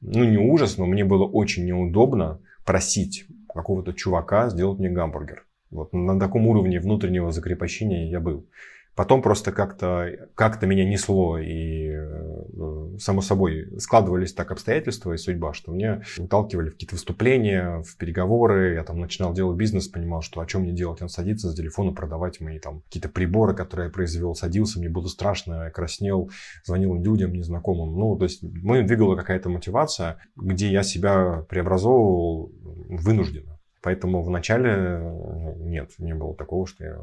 ну, 0.00 0.24
не 0.24 0.38
ужас, 0.38 0.78
но 0.78 0.86
мне 0.86 1.04
было 1.04 1.24
очень 1.26 1.66
неудобно 1.66 2.38
просить 2.64 3.26
какого-то 3.52 3.92
чувака 3.92 4.48
сделать 4.48 4.78
мне 4.78 4.88
гамбургер. 4.88 5.44
Вот 5.70 5.92
на 5.92 6.18
таком 6.18 6.46
уровне 6.46 6.80
внутреннего 6.80 7.30
закрепощения 7.30 8.08
я 8.08 8.20
был. 8.20 8.46
Потом 8.94 9.22
просто 9.22 9.52
как-то 9.52 10.28
как 10.34 10.60
меня 10.66 10.84
несло, 10.84 11.38
и 11.38 11.90
э, 11.90 12.98
само 12.98 13.22
собой 13.22 13.68
складывались 13.78 14.32
так 14.32 14.52
обстоятельства 14.52 15.12
и 15.12 15.16
судьба, 15.16 15.52
что 15.52 15.72
мне 15.72 16.02
выталкивали 16.16 16.68
в 16.68 16.72
какие-то 16.72 16.94
выступления, 16.94 17.82
в 17.82 17.96
переговоры. 17.96 18.74
Я 18.74 18.84
там 18.84 19.00
начинал 19.00 19.32
делать 19.32 19.56
бизнес, 19.56 19.88
понимал, 19.88 20.22
что 20.22 20.40
о 20.40 20.46
чем 20.46 20.62
мне 20.62 20.72
делать. 20.72 21.02
Он 21.02 21.08
садится 21.08 21.50
с 21.50 21.54
телефона 21.54 21.92
продавать 21.92 22.40
мои 22.40 22.58
там 22.58 22.82
какие-то 22.82 23.08
приборы, 23.08 23.54
которые 23.54 23.86
я 23.86 23.92
произвел. 23.92 24.34
Садился, 24.34 24.78
мне 24.78 24.88
было 24.88 25.06
страшно, 25.06 25.64
я 25.64 25.70
краснел, 25.70 26.30
звонил 26.64 26.94
людям 26.94 27.32
незнакомым. 27.32 27.98
Ну, 27.98 28.16
то 28.16 28.24
есть 28.24 28.42
мы 28.42 28.82
двигала 28.82 29.16
какая-то 29.16 29.48
мотивация, 29.48 30.18
где 30.36 30.70
я 30.70 30.82
себя 30.82 31.44
преобразовывал 31.48 32.52
вынужденно. 32.88 33.53
Поэтому 33.84 34.22
вначале 34.22 34.70
э, 34.70 35.54
нет, 35.58 35.90
не 35.98 36.14
было 36.14 36.34
такого, 36.34 36.66
что 36.66 36.84
я 36.84 36.96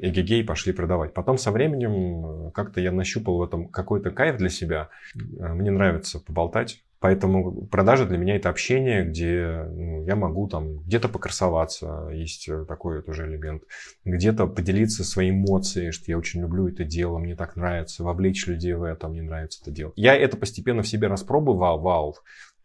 эгегей 0.00 0.42
пошли 0.42 0.72
продавать. 0.72 1.14
Потом 1.14 1.38
со 1.38 1.52
временем 1.52 2.48
э, 2.48 2.50
как-то 2.50 2.80
я 2.80 2.90
нащупал 2.90 3.38
в 3.38 3.42
этом 3.44 3.68
какой-то 3.68 4.10
кайф 4.10 4.36
для 4.36 4.48
себя. 4.48 4.88
Э, 5.14 5.54
мне 5.54 5.70
нравится 5.70 6.18
поболтать. 6.18 6.82
Поэтому 6.98 7.66
продажа 7.66 8.04
для 8.06 8.18
меня 8.18 8.34
это 8.34 8.48
общение, 8.48 9.04
где 9.04 9.64
ну, 9.70 10.04
я 10.04 10.16
могу 10.16 10.48
там 10.48 10.78
где-то 10.78 11.08
покрасоваться, 11.08 12.08
есть 12.12 12.50
такой 12.66 13.02
тоже 13.02 13.28
элемент, 13.28 13.62
где-то 14.04 14.48
поделиться 14.48 15.04
своей 15.04 15.30
эмоцией, 15.30 15.92
что 15.92 16.10
я 16.10 16.18
очень 16.18 16.40
люблю 16.40 16.66
это 16.66 16.82
дело, 16.82 17.18
мне 17.18 17.36
так 17.36 17.54
нравится, 17.54 18.02
вовлечь 18.02 18.48
людей 18.48 18.72
в 18.72 18.82
это, 18.82 19.06
мне 19.06 19.22
нравится 19.22 19.60
это 19.62 19.70
дело. 19.70 19.92
Я 19.94 20.16
это 20.16 20.36
постепенно 20.36 20.82
в 20.82 20.88
себе 20.88 21.06
распробовал, 21.06 21.78
вал, 21.78 22.18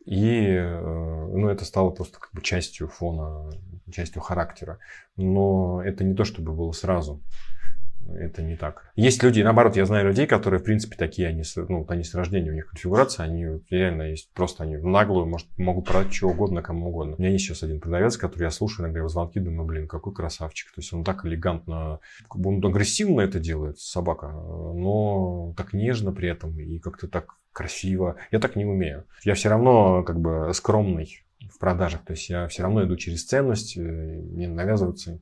и 0.06 0.48
э, 0.48 1.28
ну, 1.34 1.48
это 1.48 1.66
стало 1.66 1.90
просто 1.92 2.20
как 2.20 2.32
бы 2.34 2.42
частью 2.42 2.88
фона, 2.88 3.50
частью 3.92 4.22
характера. 4.22 4.80
Но 5.16 5.82
это 5.84 6.04
не 6.04 6.14
то, 6.14 6.26
чтобы 6.26 6.54
было 6.54 6.72
сразу. 6.72 7.22
Это 8.08 8.42
не 8.42 8.56
так. 8.56 8.92
Есть 8.96 9.24
люди, 9.24 9.42
наоборот, 9.42 9.76
я 9.76 9.86
знаю 9.86 10.08
людей, 10.08 10.28
которые, 10.28 10.60
в 10.60 10.64
принципе, 10.64 10.96
такие, 10.96 11.28
они, 11.28 11.44
ну, 11.70 11.86
они 11.88 12.04
с 12.04 12.14
рождения, 12.14 12.52
у 12.52 12.54
них 12.54 12.68
конфигурация, 12.68 13.26
они 13.26 13.62
реально 13.70 14.04
есть, 14.04 14.32
просто 14.34 14.64
они 14.64 14.78
наглую, 14.78 15.26
может, 15.26 15.48
могут 15.58 15.86
продать 15.86 16.12
чего 16.12 16.32
угодно, 16.32 16.62
кому 16.62 16.90
угодно. 16.90 17.16
У 17.18 17.22
меня 17.22 17.32
есть 17.32 17.46
сейчас 17.46 17.64
один 17.64 17.80
продавец, 17.80 18.18
который 18.18 18.44
я 18.44 18.52
слушаю 18.52 18.86
иногда 18.86 19.00
его 19.00 19.10
звонки, 19.10 19.40
думаю, 19.40 19.66
блин, 19.66 19.88
какой 19.88 20.14
красавчик. 20.14 20.68
То 20.74 20.82
есть 20.82 20.94
он 20.94 21.04
так 21.04 21.26
элегантно, 21.26 22.00
он 22.30 22.66
агрессивно 22.66 23.22
это 23.22 23.40
делает, 23.40 23.80
собака, 23.80 24.28
но 24.28 25.54
так 25.56 25.74
нежно 25.74 26.12
при 26.12 26.30
этом 26.30 26.60
и 26.60 26.80
как-то 26.80 27.08
так 27.08 27.36
красиво. 27.54 28.18
Я 28.32 28.40
так 28.40 28.56
не 28.56 28.66
умею. 28.66 29.06
Я 29.24 29.36
все 29.36 29.50
равно 29.50 30.04
как 30.04 30.20
бы 30.20 30.52
скромный 30.54 31.24
в 31.50 31.60
продажах. 31.60 32.04
То 32.04 32.14
есть 32.14 32.30
я 32.30 32.48
все 32.48 32.64
равно 32.64 32.84
иду 32.84 32.96
через 32.98 33.26
ценность, 33.26 33.78
э, 33.78 33.82
мне 33.82 34.48
навязываться 34.48 35.20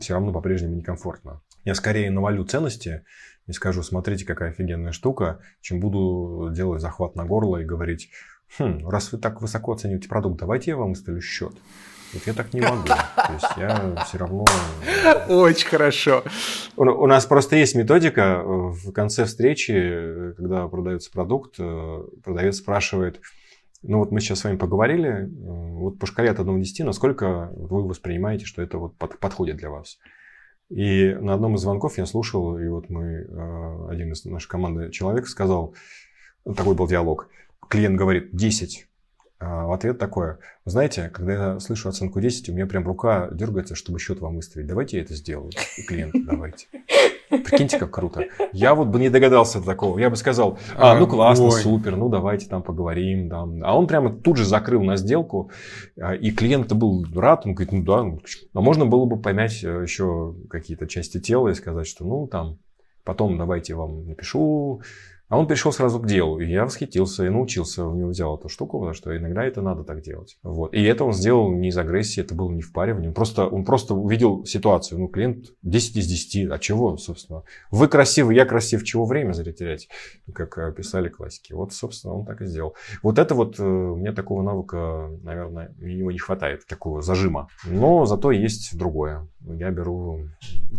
все 0.00 0.14
равно 0.14 0.32
по-прежнему 0.32 0.76
некомфортно. 0.76 1.40
Я 1.64 1.74
скорее 1.74 2.10
навалю 2.10 2.44
ценности 2.44 3.04
и 3.46 3.52
скажу, 3.52 3.82
смотрите, 3.82 4.24
какая 4.24 4.50
офигенная 4.50 4.92
штука, 4.92 5.40
чем 5.60 5.80
буду 5.80 6.50
делать 6.52 6.80
захват 6.80 7.14
на 7.16 7.24
горло 7.24 7.58
и 7.58 7.64
говорить, 7.64 8.10
хм, 8.58 8.86
раз 8.88 9.12
вы 9.12 9.18
так 9.18 9.40
высоко 9.40 9.72
оцениваете 9.72 10.08
продукт, 10.08 10.40
давайте 10.40 10.72
я 10.72 10.76
вам 10.76 10.90
выставлю 10.90 11.20
счет. 11.20 11.54
Вот 12.14 12.26
я 12.26 12.32
так 12.32 12.54
не 12.54 12.60
могу. 12.60 12.86
То 12.86 13.32
есть 13.32 13.56
я 13.58 14.04
все 14.06 14.18
равно... 14.18 14.46
Очень 15.28 15.68
хорошо. 15.68 16.24
У, 16.76 16.84
у 16.84 17.06
нас 17.06 17.26
просто 17.26 17.56
есть 17.56 17.74
методика 17.74 18.42
в 18.44 18.92
конце 18.92 19.26
встречи, 19.26 20.32
когда 20.36 20.66
продается 20.68 21.10
продукт, 21.10 21.56
э, 21.58 22.02
продавец 22.24 22.56
спрашивает, 22.56 23.20
ну 23.82 23.98
вот 23.98 24.10
мы 24.10 24.20
сейчас 24.20 24.40
с 24.40 24.44
вами 24.44 24.56
поговорили, 24.56 25.10
э, 25.10 25.26
вот 25.28 25.98
по 25.98 26.06
шкале 26.06 26.30
от 26.30 26.40
1 26.40 26.52
до 26.52 26.58
10, 26.58 26.86
насколько 26.86 27.50
вы 27.54 27.86
воспринимаете, 27.86 28.46
что 28.46 28.62
это 28.62 28.78
вот 28.78 28.96
под, 28.96 29.18
подходит 29.18 29.56
для 29.56 29.70
вас? 29.70 29.98
И 30.70 31.14
на 31.14 31.34
одном 31.34 31.54
из 31.54 31.60
звонков 31.60 31.96
я 31.96 32.04
слушал, 32.04 32.58
и 32.58 32.68
вот 32.68 32.90
мы, 32.90 33.26
э, 33.26 33.86
один 33.90 34.12
из 34.12 34.24
нашей 34.24 34.48
команды 34.48 34.90
человек 34.90 35.26
сказал, 35.26 35.74
такой 36.44 36.74
был 36.74 36.86
диалог, 36.86 37.28
клиент 37.68 37.96
говорит 37.96 38.36
10, 38.36 38.86
а 39.40 39.66
в 39.66 39.72
ответ 39.72 39.98
такое, 39.98 40.38
вы 40.64 40.70
знаете, 40.70 41.10
когда 41.10 41.32
я 41.32 41.60
слышу 41.60 41.88
оценку 41.88 42.20
10, 42.20 42.50
у 42.50 42.52
меня 42.52 42.66
прям 42.66 42.84
рука 42.86 43.28
дергается, 43.32 43.76
чтобы 43.76 43.98
счет 43.98 44.20
вам 44.20 44.36
выставить. 44.36 44.66
Давайте 44.66 44.96
я 44.96 45.04
это 45.04 45.14
сделаю. 45.14 45.52
И 45.76 45.82
клиент, 45.82 46.12
давайте. 46.26 46.66
Прикиньте, 47.28 47.78
как 47.78 47.90
круто. 47.90 48.26
Я 48.52 48.74
вот 48.74 48.88
бы 48.88 48.98
не 48.98 49.10
догадался 49.10 49.60
до 49.60 49.66
такого. 49.66 49.98
Я 49.98 50.10
бы 50.10 50.16
сказал, 50.16 50.58
а, 50.76 50.98
ну 50.98 51.06
классно, 51.06 51.46
Ой. 51.46 51.52
супер, 51.52 51.96
ну 51.96 52.08
давайте 52.08 52.48
там 52.48 52.62
поговорим. 52.62 53.28
Там. 53.28 53.62
А 53.64 53.76
он 53.76 53.86
прямо 53.86 54.10
тут 54.10 54.36
же 54.36 54.44
закрыл 54.44 54.82
на 54.82 54.96
сделку, 54.96 55.50
а, 56.00 56.14
и 56.14 56.30
клиент 56.30 56.72
был 56.72 57.04
рад, 57.14 57.46
он 57.46 57.54
говорит, 57.54 57.72
ну 57.72 57.82
да, 57.82 58.02
ну, 58.02 58.20
а 58.54 58.60
можно 58.60 58.86
было 58.86 59.04
бы 59.04 59.20
помять 59.20 59.62
э, 59.62 59.82
еще 59.82 60.34
какие-то 60.48 60.86
части 60.86 61.20
тела 61.20 61.48
и 61.48 61.54
сказать, 61.54 61.86
что 61.86 62.04
ну 62.04 62.26
там, 62.26 62.58
потом 63.04 63.36
давайте 63.38 63.72
я 63.72 63.78
вам 63.78 64.06
напишу, 64.06 64.82
а 65.28 65.38
он 65.38 65.46
перешел 65.46 65.72
сразу 65.72 66.00
к 66.00 66.06
делу, 66.06 66.40
и 66.40 66.50
я 66.50 66.64
восхитился 66.64 67.26
и 67.26 67.28
научился 67.28 67.84
у 67.84 67.94
него 67.94 68.08
взял 68.08 68.36
эту 68.36 68.48
штуку, 68.48 68.78
потому 68.78 68.94
что 68.94 69.16
иногда 69.16 69.44
это 69.44 69.60
надо 69.60 69.84
так 69.84 70.02
делать. 70.02 70.38
Вот. 70.42 70.72
И 70.72 70.82
это 70.82 71.04
он 71.04 71.12
сделал 71.12 71.52
не 71.52 71.68
из 71.68 71.76
агрессии, 71.76 72.20
это 72.22 72.34
было 72.34 72.50
не 72.50 72.62
впаривание. 72.62 73.08
Он 73.08 73.14
просто, 73.14 73.46
он 73.46 73.64
просто 73.64 73.94
увидел 73.94 74.44
ситуацию. 74.44 74.98
Ну, 74.98 75.08
клиент 75.08 75.52
10 75.62 75.96
из 75.96 76.06
10. 76.06 76.50
А 76.50 76.58
чего, 76.58 76.96
собственно? 76.96 77.42
Вы 77.70 77.88
красивы, 77.88 78.34
я 78.34 78.46
красив, 78.46 78.84
чего 78.84 79.04
время 79.04 79.32
зря 79.32 79.52
терять? 79.52 79.88
Как 80.32 80.56
э, 80.56 80.72
писали 80.72 81.08
классики. 81.08 81.52
Вот, 81.52 81.72
собственно, 81.72 82.14
он 82.14 82.24
так 82.24 82.40
и 82.40 82.46
сделал. 82.46 82.74
Вот 83.02 83.18
это 83.18 83.34
вот, 83.34 83.56
э, 83.58 83.62
меня 83.62 84.12
такого 84.12 84.42
навыка, 84.42 85.10
наверное, 85.22 85.74
его 85.78 86.10
не 86.10 86.18
хватает, 86.18 86.66
такого 86.66 87.02
зажима. 87.02 87.48
Но 87.66 88.06
зато 88.06 88.30
есть 88.30 88.76
другое. 88.76 89.28
Я 89.40 89.70
беру... 89.70 90.20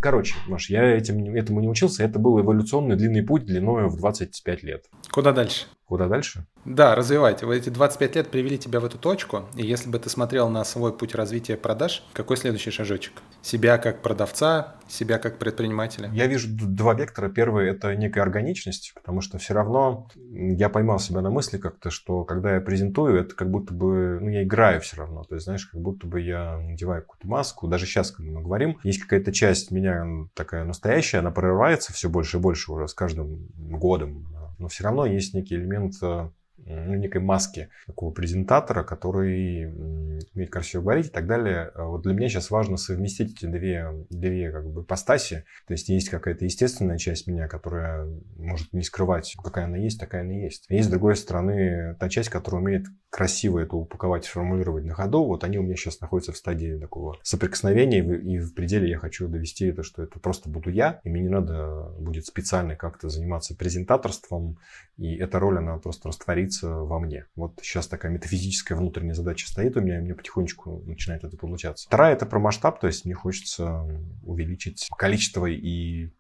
Короче, 0.01 0.35
Маш, 0.47 0.69
я 0.69 0.83
этим, 0.83 1.35
этому 1.35 1.59
не 1.59 1.69
учился. 1.69 2.03
Это 2.03 2.19
был 2.19 2.39
эволюционный 2.39 2.95
длинный 2.95 3.23
путь 3.23 3.45
длиной 3.45 3.87
в 3.87 3.97
20 3.97 4.38
25 4.43 4.63
лет. 4.63 4.85
Куда 5.11 5.31
дальше? 5.31 5.65
Куда 5.89 6.07
дальше? 6.07 6.45
Да, 6.65 6.93
развивайте. 6.93 7.47
Вот 7.47 7.53
эти 7.53 7.69
25 7.69 8.15
лет 8.15 8.29
привели 8.29 8.59
тебя 8.59 8.79
в 8.79 8.85
эту 8.85 8.99
точку, 8.99 9.45
и 9.55 9.65
если 9.65 9.89
бы 9.89 9.97
ты 9.97 10.07
смотрел 10.07 10.47
на 10.47 10.63
свой 10.63 10.95
путь 10.95 11.15
развития 11.15 11.57
продаж, 11.57 12.03
какой 12.13 12.37
следующий 12.37 12.69
шажочек? 12.69 13.23
Себя 13.41 13.79
как 13.79 14.03
продавца, 14.03 14.75
себя 14.87 15.17
как 15.17 15.39
предпринимателя? 15.39 16.11
Я 16.13 16.27
вижу 16.27 16.47
два 16.51 16.93
вектора. 16.93 17.29
Первый– 17.29 17.67
это 17.71 17.95
некая 17.95 18.21
органичность, 18.21 18.91
потому 18.93 19.21
что 19.21 19.39
все 19.39 19.55
равно 19.55 20.07
я 20.31 20.69
поймал 20.69 20.99
себя 20.99 21.21
на 21.21 21.31
мысли 21.31 21.57
как-то, 21.57 21.89
что 21.89 22.23
когда 22.23 22.53
я 22.53 22.61
презентую, 22.61 23.21
это 23.21 23.33
как 23.33 23.49
будто 23.49 23.73
бы, 23.73 24.19
ну, 24.21 24.29
я 24.29 24.43
играю 24.43 24.79
все 24.81 24.97
равно. 24.97 25.23
То 25.23 25.33
есть, 25.33 25.45
знаешь, 25.45 25.65
как 25.65 25.81
будто 25.81 26.05
бы 26.05 26.21
я 26.21 26.59
надеваю 26.59 27.01
какую-то 27.01 27.27
маску. 27.27 27.67
Даже 27.67 27.87
сейчас, 27.87 28.11
когда 28.11 28.31
мы 28.31 28.43
говорим, 28.43 28.77
есть 28.83 28.99
какая-то 28.99 29.31
часть 29.31 29.71
меня 29.71 30.05
такая 30.35 30.65
настоящая, 30.65 31.17
она 31.17 31.31
прорывается 31.31 31.93
все 31.93 32.09
больше 32.09 32.37
и 32.37 32.39
больше 32.39 32.71
уже 32.71 32.87
с 32.87 32.93
каждым 32.93 33.47
годом. 33.57 34.27
Но 34.59 34.67
все 34.67 34.83
равно 34.83 35.05
есть 35.05 35.33
некий 35.33 35.55
элемент 35.55 35.95
э, 36.01 36.29
ну, 36.65 36.95
некой 36.95 37.21
маски 37.21 37.69
такого 37.87 38.11
презентатора, 38.11 38.83
который 38.83 39.67
умеет 40.33 40.51
красиво 40.51 40.81
говорить 40.81 41.07
и 41.07 41.09
так 41.09 41.27
далее. 41.27 41.71
А 41.75 41.85
вот 41.85 42.03
для 42.03 42.13
меня 42.13 42.29
сейчас 42.29 42.51
важно 42.51 42.77
совместить 42.77 43.35
эти 43.35 43.45
две, 43.45 44.05
две 44.09 44.51
как 44.51 44.69
бы 44.69 44.83
постаси. 44.83 45.43
То 45.67 45.73
есть 45.73 45.89
есть 45.89 46.09
какая-то 46.09 46.45
естественная 46.45 46.97
часть 46.97 47.27
меня, 47.27 47.47
которая 47.47 48.07
может 48.37 48.71
не 48.73 48.83
скрывать, 48.83 49.35
какая 49.41 49.65
она 49.65 49.77
есть, 49.77 49.99
такая 49.99 50.21
она 50.21 50.33
есть. 50.33 50.65
есть, 50.69 50.87
с 50.87 50.91
другой 50.91 51.15
стороны, 51.15 51.95
та 51.99 52.09
часть, 52.09 52.29
которая 52.29 52.61
умеет 52.61 52.85
красиво 53.09 53.59
это 53.59 53.75
упаковать, 53.75 54.25
сформулировать 54.25 54.85
на 54.85 54.93
ходу. 54.93 55.23
Вот 55.23 55.43
они 55.43 55.57
у 55.57 55.63
меня 55.63 55.75
сейчас 55.75 55.99
находятся 55.99 56.31
в 56.31 56.37
стадии 56.37 56.77
такого 56.77 57.17
соприкосновения, 57.23 57.99
и 57.99 58.39
в 58.39 58.53
пределе 58.53 58.89
я 58.89 58.97
хочу 58.97 59.27
довести 59.27 59.65
это, 59.65 59.83
что 59.83 60.03
это 60.03 60.19
просто 60.19 60.49
буду 60.49 60.69
я, 60.69 61.01
и 61.03 61.09
мне 61.09 61.21
не 61.21 61.29
надо 61.29 61.91
будет 61.99 62.25
специально 62.25 62.75
как-то 62.75 63.09
заниматься 63.09 63.55
презентаторством, 63.55 64.57
и 64.97 65.15
эта 65.15 65.39
роль, 65.39 65.57
она 65.57 65.77
просто 65.77 66.09
растворится 66.09 66.69
во 66.69 66.99
мне. 66.99 67.25
Вот 67.35 67.59
сейчас 67.61 67.87
такая 67.87 68.11
метафизическая 68.11 68.77
внутренняя 68.77 69.13
задача 69.13 69.47
стоит 69.47 69.75
у 69.77 69.81
меня, 69.81 69.97
и 69.97 70.01
мне 70.01 70.13
потихонечку 70.13 70.83
начинает 70.85 71.23
это 71.23 71.37
получаться. 71.37 71.87
Вторая 71.87 72.13
это 72.13 72.25
про 72.25 72.39
масштаб, 72.39 72.79
то 72.79 72.87
есть 72.87 73.05
мне 73.05 73.15
хочется 73.15 73.85
увеличить 74.23 74.87
количество 74.97 75.45
и 75.45 76.11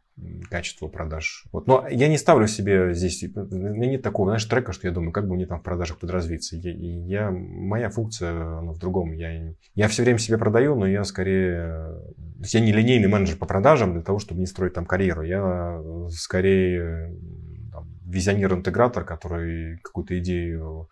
качество 0.49 0.87
продаж. 0.87 1.45
Вот. 1.51 1.67
Но 1.67 1.87
я 1.89 2.07
не 2.07 2.17
ставлю 2.17 2.47
себе 2.47 2.93
здесь, 2.93 3.21
меня 3.23 3.87
нет 3.87 4.01
такого, 4.01 4.29
знаешь, 4.29 4.45
трека, 4.45 4.71
что 4.71 4.87
я 4.87 4.93
думаю, 4.93 5.11
как 5.11 5.27
бы 5.27 5.35
мне 5.35 5.45
там 5.45 5.59
в 5.59 5.63
продажах 5.63 5.99
подразвиться. 5.99 6.55
Я, 6.57 6.71
я, 6.71 7.31
моя 7.31 7.89
функция 7.89 8.59
она 8.59 8.71
в 8.71 8.79
другом. 8.79 9.13
Я, 9.13 9.53
я 9.75 9.87
все 9.87 10.03
время 10.03 10.19
себе 10.19 10.37
продаю, 10.37 10.75
но 10.75 10.87
я 10.87 11.03
скорее... 11.03 11.95
Я 12.39 12.59
не 12.61 12.71
линейный 12.71 13.07
менеджер 13.07 13.37
по 13.37 13.45
продажам 13.45 13.93
для 13.93 14.01
того, 14.01 14.19
чтобы 14.19 14.39
не 14.39 14.45
строить 14.45 14.73
там 14.73 14.85
карьеру. 14.85 15.23
Я 15.23 15.81
скорее 16.09 17.15
визионер-интегратор, 18.05 19.05
который 19.05 19.77
какую-то 19.77 20.17
идею 20.19 20.89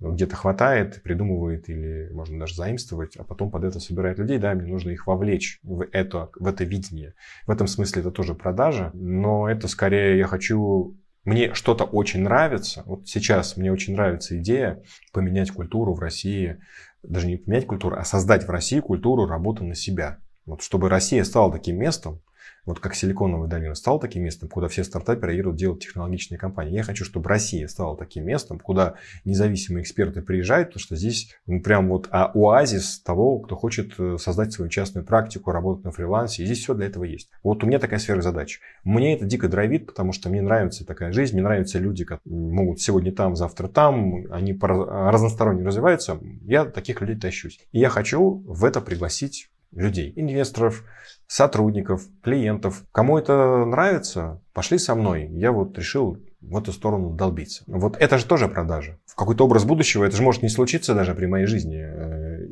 где-то 0.00 0.36
хватает, 0.36 1.02
придумывает 1.02 1.68
или 1.68 2.08
можно 2.12 2.38
даже 2.38 2.54
заимствовать, 2.54 3.16
а 3.16 3.24
потом 3.24 3.50
под 3.50 3.64
это 3.64 3.80
собирает 3.80 4.18
людей, 4.18 4.38
да, 4.38 4.54
мне 4.54 4.70
нужно 4.70 4.90
их 4.90 5.06
вовлечь 5.06 5.60
в 5.62 5.86
это, 5.92 6.30
в 6.38 6.46
это 6.46 6.64
видение. 6.64 7.14
В 7.46 7.50
этом 7.50 7.66
смысле 7.66 8.02
это 8.02 8.10
тоже 8.10 8.34
продажа, 8.34 8.90
но 8.94 9.48
это 9.48 9.66
скорее 9.68 10.18
я 10.18 10.26
хочу 10.26 10.96
мне 11.24 11.52
что-то 11.52 11.84
очень 11.84 12.22
нравится. 12.22 12.84
Вот 12.86 13.06
сейчас 13.06 13.56
мне 13.58 13.70
очень 13.70 13.94
нравится 13.94 14.38
идея 14.38 14.82
поменять 15.12 15.50
культуру 15.50 15.92
в 15.92 16.00
России, 16.00 16.58
даже 17.02 17.26
не 17.26 17.36
поменять 17.36 17.66
культуру, 17.66 17.96
а 17.98 18.04
создать 18.04 18.46
в 18.46 18.50
России 18.50 18.80
культуру 18.80 19.26
работы 19.26 19.62
на 19.64 19.74
себя. 19.74 20.20
Вот 20.46 20.62
чтобы 20.62 20.88
Россия 20.88 21.24
стала 21.24 21.52
таким 21.52 21.76
местом, 21.76 22.22
вот 22.68 22.80
как 22.80 22.94
Силиконовая 22.94 23.48
долина 23.48 23.74
стала 23.74 23.98
таким 23.98 24.24
местом, 24.24 24.48
куда 24.50 24.68
все 24.68 24.84
стартаперы 24.84 25.34
едут 25.34 25.56
делать 25.56 25.82
технологичные 25.82 26.36
компании. 26.36 26.74
Я 26.74 26.82
хочу, 26.82 27.02
чтобы 27.02 27.26
Россия 27.26 27.66
стала 27.66 27.96
таким 27.96 28.26
местом, 28.26 28.58
куда 28.58 28.96
независимые 29.24 29.82
эксперты 29.82 30.20
приезжают, 30.20 30.68
потому 30.68 30.82
что 30.82 30.94
здесь 30.94 31.34
ну, 31.46 31.62
прям 31.62 31.88
вот 31.88 32.08
а, 32.10 32.30
оазис 32.34 33.00
того, 33.00 33.38
кто 33.38 33.56
хочет 33.56 33.94
э, 33.98 34.18
создать 34.18 34.52
свою 34.52 34.68
частную 34.68 35.06
практику, 35.06 35.50
работать 35.50 35.84
на 35.86 35.92
фрилансе. 35.92 36.42
И 36.42 36.46
здесь 36.46 36.58
все 36.58 36.74
для 36.74 36.86
этого 36.86 37.04
есть. 37.04 37.30
Вот 37.42 37.64
у 37.64 37.66
меня 37.66 37.78
такая 37.78 37.98
сфера 38.00 38.20
задач. 38.20 38.60
Мне 38.84 39.14
это 39.14 39.24
дико 39.24 39.48
драйвит, 39.48 39.86
потому 39.86 40.12
что 40.12 40.28
мне 40.28 40.42
нравится 40.42 40.84
такая 40.84 41.10
жизнь, 41.12 41.32
мне 41.32 41.42
нравятся 41.42 41.78
люди, 41.78 42.04
которые 42.04 42.52
могут 42.52 42.82
сегодня 42.82 43.12
там, 43.12 43.34
завтра 43.34 43.68
там, 43.68 44.26
они 44.30 44.58
разносторонне 44.60 45.64
развиваются. 45.64 46.20
Я 46.42 46.66
таких 46.66 47.00
людей 47.00 47.18
тащусь. 47.18 47.60
И 47.72 47.78
я 47.78 47.88
хочу 47.88 48.44
в 48.46 48.66
это 48.66 48.82
пригласить 48.82 49.48
людей, 49.72 50.12
инвесторов, 50.16 50.84
сотрудников, 51.26 52.02
клиентов. 52.22 52.84
Кому 52.92 53.18
это 53.18 53.64
нравится, 53.64 54.40
пошли 54.52 54.78
со 54.78 54.94
мной. 54.94 55.28
Я 55.30 55.52
вот 55.52 55.76
решил 55.78 56.18
в 56.40 56.56
эту 56.56 56.72
сторону 56.72 57.10
долбиться. 57.10 57.64
Вот 57.66 57.96
это 57.98 58.18
же 58.18 58.26
тоже 58.26 58.48
продажа. 58.48 58.98
В 59.06 59.14
какой-то 59.14 59.44
образ 59.44 59.64
будущего 59.64 60.04
это 60.04 60.16
же 60.16 60.22
может 60.22 60.42
не 60.42 60.48
случиться 60.48 60.94
даже 60.94 61.14
при 61.14 61.26
моей 61.26 61.46
жизни. 61.46 61.78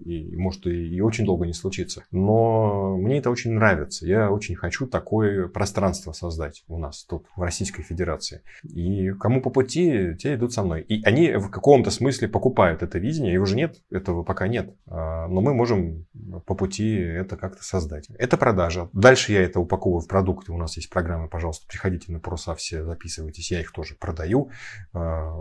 И 0.06 0.36
может 0.36 0.66
и, 0.66 0.96
и 0.96 1.00
очень 1.00 1.24
долго 1.24 1.46
не 1.46 1.52
случиться. 1.52 2.04
Но 2.12 2.96
мне 2.96 3.18
это 3.18 3.30
очень 3.30 3.52
нравится. 3.52 4.06
Я 4.06 4.30
очень 4.30 4.54
хочу 4.54 4.86
такое 4.86 5.48
пространство 5.48 6.12
создать 6.12 6.64
у 6.68 6.78
нас 6.78 7.04
тут, 7.04 7.26
в 7.34 7.42
Российской 7.42 7.82
Федерации. 7.82 8.42
И 8.62 9.10
кому 9.12 9.40
по 9.40 9.50
пути, 9.50 10.14
те 10.18 10.34
идут 10.34 10.52
со 10.52 10.62
мной. 10.62 10.82
И 10.82 11.02
они 11.04 11.32
в 11.32 11.50
каком-то 11.50 11.90
смысле 11.90 12.28
покупают 12.28 12.82
это 12.82 12.98
видение. 12.98 13.32
Его 13.32 13.46
же 13.46 13.56
нет, 13.56 13.82
этого 13.90 14.22
пока 14.22 14.46
нет. 14.46 14.74
А, 14.86 15.26
но 15.26 15.40
мы 15.40 15.54
можем 15.54 16.06
по 16.46 16.54
пути 16.54 16.94
это 16.94 17.36
как-то 17.36 17.64
создать. 17.64 18.08
Это 18.18 18.36
продажа. 18.36 18.88
Дальше 18.92 19.32
я 19.32 19.42
это 19.42 19.58
упаковываю 19.58 20.02
в 20.02 20.08
продукты. 20.08 20.52
У 20.52 20.58
нас 20.58 20.76
есть 20.76 20.90
программы, 20.90 21.28
пожалуйста, 21.28 21.66
приходите 21.66 22.12
на 22.12 22.20
паруса 22.20 22.54
все, 22.54 22.84
записывайтесь. 22.84 23.50
Я 23.50 23.60
их 23.60 23.72
тоже 23.72 23.96
продаю. 23.96 24.50
А, 24.92 25.34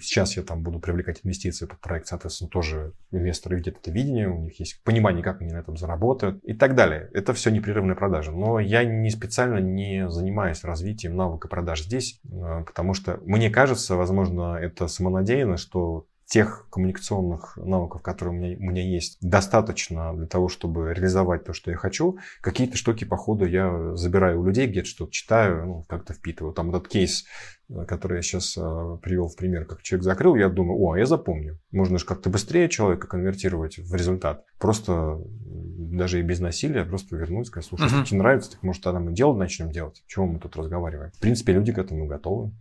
сейчас 0.00 0.36
я 0.36 0.42
там 0.42 0.62
буду 0.62 0.80
привлекать 0.80 1.20
инвестиции 1.22 1.66
под 1.66 1.78
проект, 1.80 2.08
соответственно, 2.08 2.50
тоже 2.50 2.92
инвесторы 3.12 3.56
видят 3.56 3.76
это 3.80 3.90
видение, 4.00 4.28
у 4.28 4.40
них 4.40 4.58
есть 4.58 4.82
понимание, 4.82 5.22
как 5.22 5.40
они 5.40 5.52
на 5.52 5.58
этом 5.58 5.76
заработают 5.76 6.42
и 6.44 6.54
так 6.54 6.74
далее. 6.74 7.10
Это 7.12 7.32
все 7.34 7.50
непрерывная 7.50 7.94
продажа. 7.94 8.32
Но 8.32 8.58
я 8.58 8.84
не 8.84 9.10
специально 9.10 9.58
не 9.58 10.08
занимаюсь 10.08 10.64
развитием 10.64 11.16
навыка 11.16 11.48
продаж 11.48 11.82
здесь, 11.82 12.20
а, 12.30 12.62
потому 12.62 12.94
что 12.94 13.18
мне 13.24 13.50
кажется, 13.50 13.96
возможно, 13.96 14.56
это 14.60 14.88
самонадеянно, 14.88 15.56
что 15.56 16.06
тех 16.30 16.68
коммуникационных 16.70 17.56
навыков, 17.56 18.02
которые 18.02 18.32
у 18.32 18.40
меня, 18.40 18.56
у 18.56 18.70
меня 18.70 18.88
есть, 18.88 19.18
достаточно 19.20 20.14
для 20.14 20.28
того, 20.28 20.48
чтобы 20.48 20.94
реализовать 20.94 21.42
то, 21.42 21.52
что 21.52 21.72
я 21.72 21.76
хочу. 21.76 22.18
Какие-то 22.40 22.76
штуки, 22.76 23.04
по 23.04 23.16
ходу, 23.16 23.46
я 23.46 23.96
забираю 23.96 24.40
у 24.40 24.46
людей, 24.46 24.68
где-то 24.68 24.86
что-то 24.86 25.10
читаю, 25.10 25.66
ну, 25.66 25.84
как-то 25.88 26.14
впитываю. 26.14 26.54
Там 26.54 26.70
этот 26.70 26.86
кейс, 26.86 27.24
э, 27.68 27.84
который 27.84 28.18
я 28.18 28.22
сейчас 28.22 28.56
э, 28.56 28.60
привел 29.02 29.26
в 29.26 29.34
пример, 29.34 29.64
как 29.64 29.82
человек 29.82 30.04
закрыл, 30.04 30.36
я 30.36 30.48
думаю, 30.48 30.78
о, 30.80 30.92
а 30.92 30.98
я 31.00 31.04
запомню. 31.04 31.58
Можно 31.72 31.98
же 31.98 32.06
как-то 32.06 32.30
быстрее 32.30 32.68
человека 32.68 33.08
конвертировать 33.08 33.78
в 33.78 33.92
результат. 33.92 34.44
Просто 34.60 35.18
даже 35.48 36.20
и 36.20 36.22
без 36.22 36.38
насилия, 36.38 36.84
просто 36.84 37.16
вернуть, 37.16 37.48
сказать, 37.48 37.66
слушай, 37.66 37.88
uh-huh. 37.88 37.90
если 37.90 38.10
тебе 38.10 38.18
нравится, 38.18 38.52
так 38.52 38.62
может 38.62 38.84
тогда 38.84 39.00
мы 39.00 39.12
дело 39.12 39.36
начнем 39.36 39.72
делать. 39.72 40.04
Чего 40.06 40.26
мы 40.26 40.38
тут 40.38 40.54
разговариваем? 40.54 41.10
В 41.10 41.18
принципе, 41.18 41.54
люди 41.54 41.72
к 41.72 41.78
этому 41.78 42.06
готовы. 42.06 42.52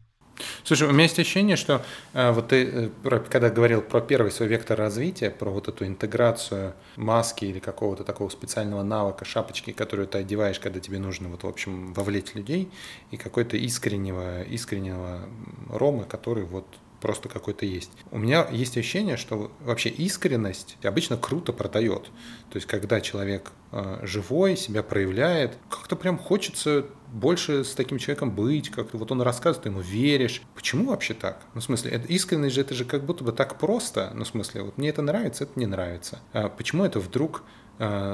Слушай, 0.63 0.88
у 0.88 0.91
меня 0.91 1.04
есть 1.04 1.19
ощущение, 1.19 1.56
что 1.56 1.84
э, 2.13 2.32
вот 2.32 2.49
ты, 2.49 2.89
э, 3.04 3.19
когда 3.30 3.49
говорил 3.49 3.82
про 3.82 4.02
первый 4.02 4.32
свой 4.32 4.47
вектор 4.47 4.78
развития, 4.78 5.30
про 5.32 5.49
вот 5.49 5.67
эту 5.67 5.86
интеграцию 5.86 6.73
маски 6.95 7.45
или 7.45 7.60
какого-то 7.60 8.04
такого 8.04 8.30
специального 8.30 8.84
навыка, 8.84 9.25
шапочки, 9.25 9.71
которую 9.71 10.08
ты 10.08 10.19
одеваешь, 10.19 10.60
когда 10.60 10.80
тебе 10.80 10.99
нужно, 10.99 11.30
вот, 11.30 11.43
в 11.43 11.47
общем, 11.47 11.93
вовлечь 11.93 12.34
людей, 12.36 12.71
и 13.12 13.17
какой-то 13.17 13.58
искреннего, 13.58 14.43
искреннего 14.43 15.19
Ромы, 15.69 16.06
который 16.06 16.43
вот 16.43 16.65
просто 17.01 17.29
какой-то 17.29 17.65
есть. 17.65 17.91
У 18.12 18.17
меня 18.17 18.47
есть 18.51 18.77
ощущение, 18.77 19.17
что 19.17 19.51
вообще 19.62 19.89
искренность 19.89 20.77
обычно 20.83 21.17
круто 21.17 21.53
продает. 21.53 22.03
То 22.49 22.55
есть, 22.55 22.67
когда 22.67 23.01
человек 23.01 23.51
э, 23.71 23.99
живой, 24.03 24.57
себя 24.57 24.83
проявляет, 24.83 25.57
как-то 25.69 25.95
прям 25.95 26.17
хочется 26.17 26.85
больше 27.12 27.63
с 27.63 27.73
таким 27.73 27.97
человеком 27.97 28.31
быть, 28.31 28.69
как-то 28.69 28.97
вот 28.97 29.12
он 29.12 29.21
рассказывает, 29.21 29.63
ты 29.63 29.69
ему 29.69 29.81
веришь. 29.81 30.41
Почему 30.55 30.89
вообще 30.89 31.13
так? 31.13 31.41
Ну, 31.53 31.62
в 31.62 31.63
смысле, 31.63 31.91
это, 31.91 32.07
искренность 32.07 32.55
же 32.55 32.62
это 32.62 32.73
же 32.75 32.85
как 32.85 33.05
будто 33.05 33.23
бы 33.23 33.31
так 33.31 33.57
просто. 33.57 34.12
Ну, 34.13 34.23
в 34.23 34.27
смысле, 34.27 34.63
вот 34.63 34.77
мне 34.77 34.89
это 34.89 35.01
нравится, 35.01 35.45
это 35.45 35.59
не 35.59 35.65
нравится. 35.65 36.19
А 36.33 36.49
почему 36.49 36.85
это 36.85 36.99
вдруг 36.99 37.43